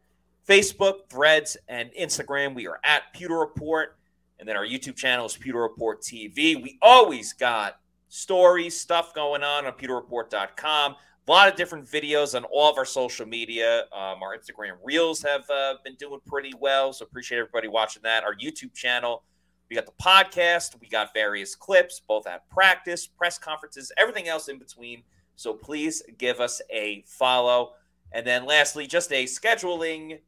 Facebook, 0.48 1.10
Threads, 1.10 1.56
and 1.68 1.90
Instagram. 1.98 2.54
We 2.54 2.66
are 2.66 2.80
at 2.82 3.02
Pewter 3.14 3.38
Report. 3.38 3.96
And 4.38 4.48
then 4.48 4.56
our 4.56 4.64
YouTube 4.64 4.96
channel 4.96 5.26
is 5.26 5.36
Pewter 5.36 5.60
Report 5.60 6.00
TV. 6.00 6.62
We 6.62 6.78
always 6.80 7.34
got 7.34 7.78
stories, 8.08 8.80
stuff 8.80 9.12
going 9.12 9.42
on 9.42 9.66
on 9.66 9.72
pewterreport.com. 9.74 10.96
A 11.30 11.32
lot 11.32 11.46
of 11.48 11.54
different 11.54 11.86
videos 11.86 12.34
on 12.34 12.42
all 12.42 12.68
of 12.68 12.76
our 12.76 12.84
social 12.84 13.24
media. 13.24 13.82
Um, 13.92 14.20
our 14.20 14.36
Instagram 14.36 14.72
reels 14.82 15.22
have 15.22 15.48
uh, 15.48 15.74
been 15.84 15.94
doing 15.94 16.18
pretty 16.26 16.50
well. 16.58 16.92
So 16.92 17.04
appreciate 17.04 17.38
everybody 17.38 17.68
watching 17.68 18.02
that. 18.02 18.24
Our 18.24 18.34
YouTube 18.34 18.74
channel. 18.74 19.22
We 19.68 19.76
got 19.76 19.86
the 19.86 19.92
podcast. 20.02 20.80
We 20.80 20.88
got 20.88 21.14
various 21.14 21.54
clips, 21.54 22.02
both 22.08 22.26
at 22.26 22.50
practice, 22.50 23.06
press 23.06 23.38
conferences, 23.38 23.92
everything 23.96 24.26
else 24.26 24.48
in 24.48 24.58
between. 24.58 25.04
So 25.36 25.54
please 25.54 26.02
give 26.18 26.40
us 26.40 26.60
a 26.68 27.04
follow. 27.06 27.74
And 28.10 28.26
then 28.26 28.44
lastly, 28.44 28.88
just 28.88 29.12
a 29.12 29.24
scheduling 29.26 30.18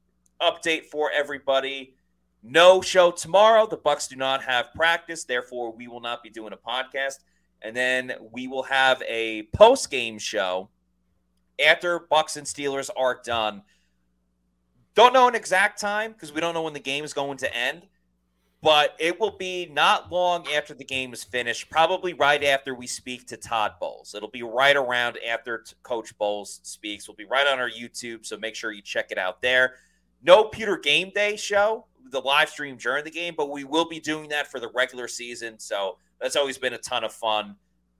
update 0.40 0.84
for 0.84 1.10
everybody. 1.10 1.96
No 2.44 2.80
show 2.80 3.10
tomorrow. 3.10 3.66
The 3.66 3.76
Bucs 3.76 4.08
do 4.08 4.14
not 4.14 4.44
have 4.44 4.72
practice, 4.72 5.24
therefore 5.24 5.74
we 5.74 5.88
will 5.88 6.00
not 6.00 6.22
be 6.22 6.30
doing 6.30 6.52
a 6.52 6.56
podcast. 6.56 7.24
And 7.60 7.74
then 7.74 8.12
we 8.30 8.46
will 8.46 8.62
have 8.62 9.02
a 9.08 9.48
post-game 9.52 10.20
show 10.20 10.68
after 11.64 12.00
Bucs 12.00 12.36
and 12.36 12.46
Steelers 12.46 12.90
are 12.96 13.20
done. 13.24 13.62
Don't 14.94 15.12
know 15.12 15.28
an 15.28 15.34
exact 15.34 15.80
time 15.80 16.12
because 16.12 16.32
we 16.32 16.40
don't 16.40 16.54
know 16.54 16.62
when 16.62 16.74
the 16.74 16.80
game 16.80 17.04
is 17.04 17.14
going 17.14 17.38
to 17.38 17.56
end, 17.56 17.86
but 18.62 18.94
it 18.98 19.18
will 19.18 19.36
be 19.36 19.66
not 19.72 20.12
long 20.12 20.46
after 20.48 20.74
the 20.74 20.84
game 20.84 21.12
is 21.12 21.24
finished, 21.24 21.70
probably 21.70 22.12
right 22.12 22.44
after 22.44 22.74
we 22.74 22.86
speak 22.86 23.26
to 23.28 23.36
Todd 23.36 23.72
Bowles. 23.80 24.14
It'll 24.14 24.30
be 24.30 24.42
right 24.42 24.76
around 24.76 25.18
after 25.26 25.64
Coach 25.82 26.16
Bowles 26.18 26.60
speaks. 26.62 27.08
We'll 27.08 27.16
be 27.16 27.24
right 27.24 27.46
on 27.46 27.58
our 27.58 27.70
YouTube, 27.70 28.26
so 28.26 28.36
make 28.36 28.54
sure 28.54 28.72
you 28.72 28.82
check 28.82 29.10
it 29.10 29.18
out 29.18 29.40
there. 29.40 29.74
No 30.22 30.44
Pewter 30.44 30.76
Game 30.76 31.10
Day 31.14 31.36
show 31.36 31.86
the 32.10 32.20
live 32.20 32.50
stream 32.50 32.76
during 32.76 33.04
the 33.04 33.10
game, 33.10 33.34
but 33.36 33.50
we 33.50 33.64
will 33.64 33.88
be 33.88 33.98
doing 33.98 34.28
that 34.28 34.46
for 34.46 34.60
the 34.60 34.68
regular 34.74 35.08
season. 35.08 35.58
So 35.58 35.96
that's 36.20 36.36
always 36.36 36.58
been 36.58 36.74
a 36.74 36.78
ton 36.78 37.02
of 37.02 37.12
fun 37.12 37.56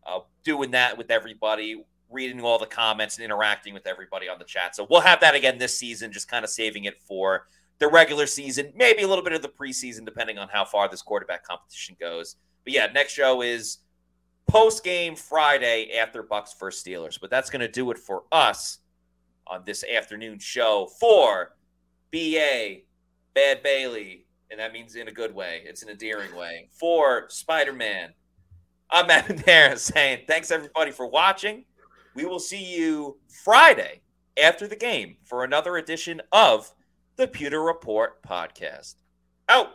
uh, 0.07 0.21
doing 0.45 0.71
that 0.73 0.97
with 0.97 1.11
everybody, 1.11 1.85
reading 2.13 2.41
all 2.43 2.59
the 2.59 2.67
comments 2.67 3.17
and 3.17 3.25
interacting 3.25 3.75
with 3.75 3.87
everybody 3.87 4.29
on 4.29 4.39
the 4.39 4.45
chat. 4.45 4.77
So 4.77 4.87
we'll 4.89 5.01
have 5.01 5.21
that 5.21 5.35
again 5.35 5.59
this 5.59 5.77
season, 5.79 6.13
just 6.13 6.29
kind 6.29 6.45
of 6.45 6.51
saving 6.51 6.85
it 6.85 7.01
for 7.03 7.47
the 7.79 7.89
regular 7.89 8.27
season, 8.27 8.73
maybe 8.77 9.03
a 9.03 9.09
little 9.09 9.25
bit 9.25 9.33
of 9.33 9.43
the 9.43 9.49
preseason, 9.49 10.05
depending 10.05 10.39
on 10.39 10.49
how 10.49 10.65
far 10.65 10.89
this 10.89 11.03
quarterback 11.03 11.45
competition 11.45 11.97
goes. 11.99 12.37
But 12.65 12.73
yeah, 12.73 12.87
next 12.87 13.13
show 13.13 13.43
is 13.43 13.79
post 14.49 14.85
game 14.85 15.17
Friday 15.17 15.93
after 15.97 16.23
Bucs 16.23 16.55
first 16.57 16.85
Steelers. 16.85 17.19
But 17.21 17.31
that's 17.31 17.51
going 17.51 17.61
to 17.61 17.69
do 17.69 17.91
it 17.91 17.99
for 17.99 18.23
us 18.31 18.79
on 19.47 19.63
this 19.65 19.85
afternoon 19.85 20.39
show 20.39 20.89
for 21.01 21.57
BA 22.13 22.83
Bad 23.35 23.63
Bailey, 23.63 24.27
and 24.51 24.61
that 24.61 24.73
means 24.73 24.95
in 24.95 25.09
a 25.09 25.13
good 25.13 25.35
way. 25.35 25.63
It's 25.65 25.83
an 25.83 25.89
endearing 25.89 26.35
way. 26.37 26.69
For 26.73 27.27
Spider 27.31 27.73
Man, 27.73 28.13
I'm 28.91 29.07
Matt 29.07 29.27
Matera 29.27 29.79
saying 29.79 30.25
thanks 30.29 30.51
everybody 30.51 30.91
for 30.91 31.07
watching. 31.07 31.65
We 32.15 32.25
will 32.25 32.41
see 32.41 32.77
you 32.77 33.19
Friday 33.45 34.03
after 34.43 34.67
the 34.67 34.77
game 34.77 35.17
for 35.25 35.45
another 35.45 35.77
edition 35.77 36.21
of 36.33 36.73
the 37.17 37.29
Pewter 37.29 37.63
Report 37.63 38.23
podcast. 38.23 38.95
Out. 39.49 39.71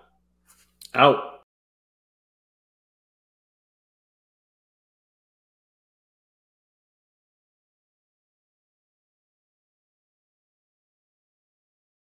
Out. 0.94 1.37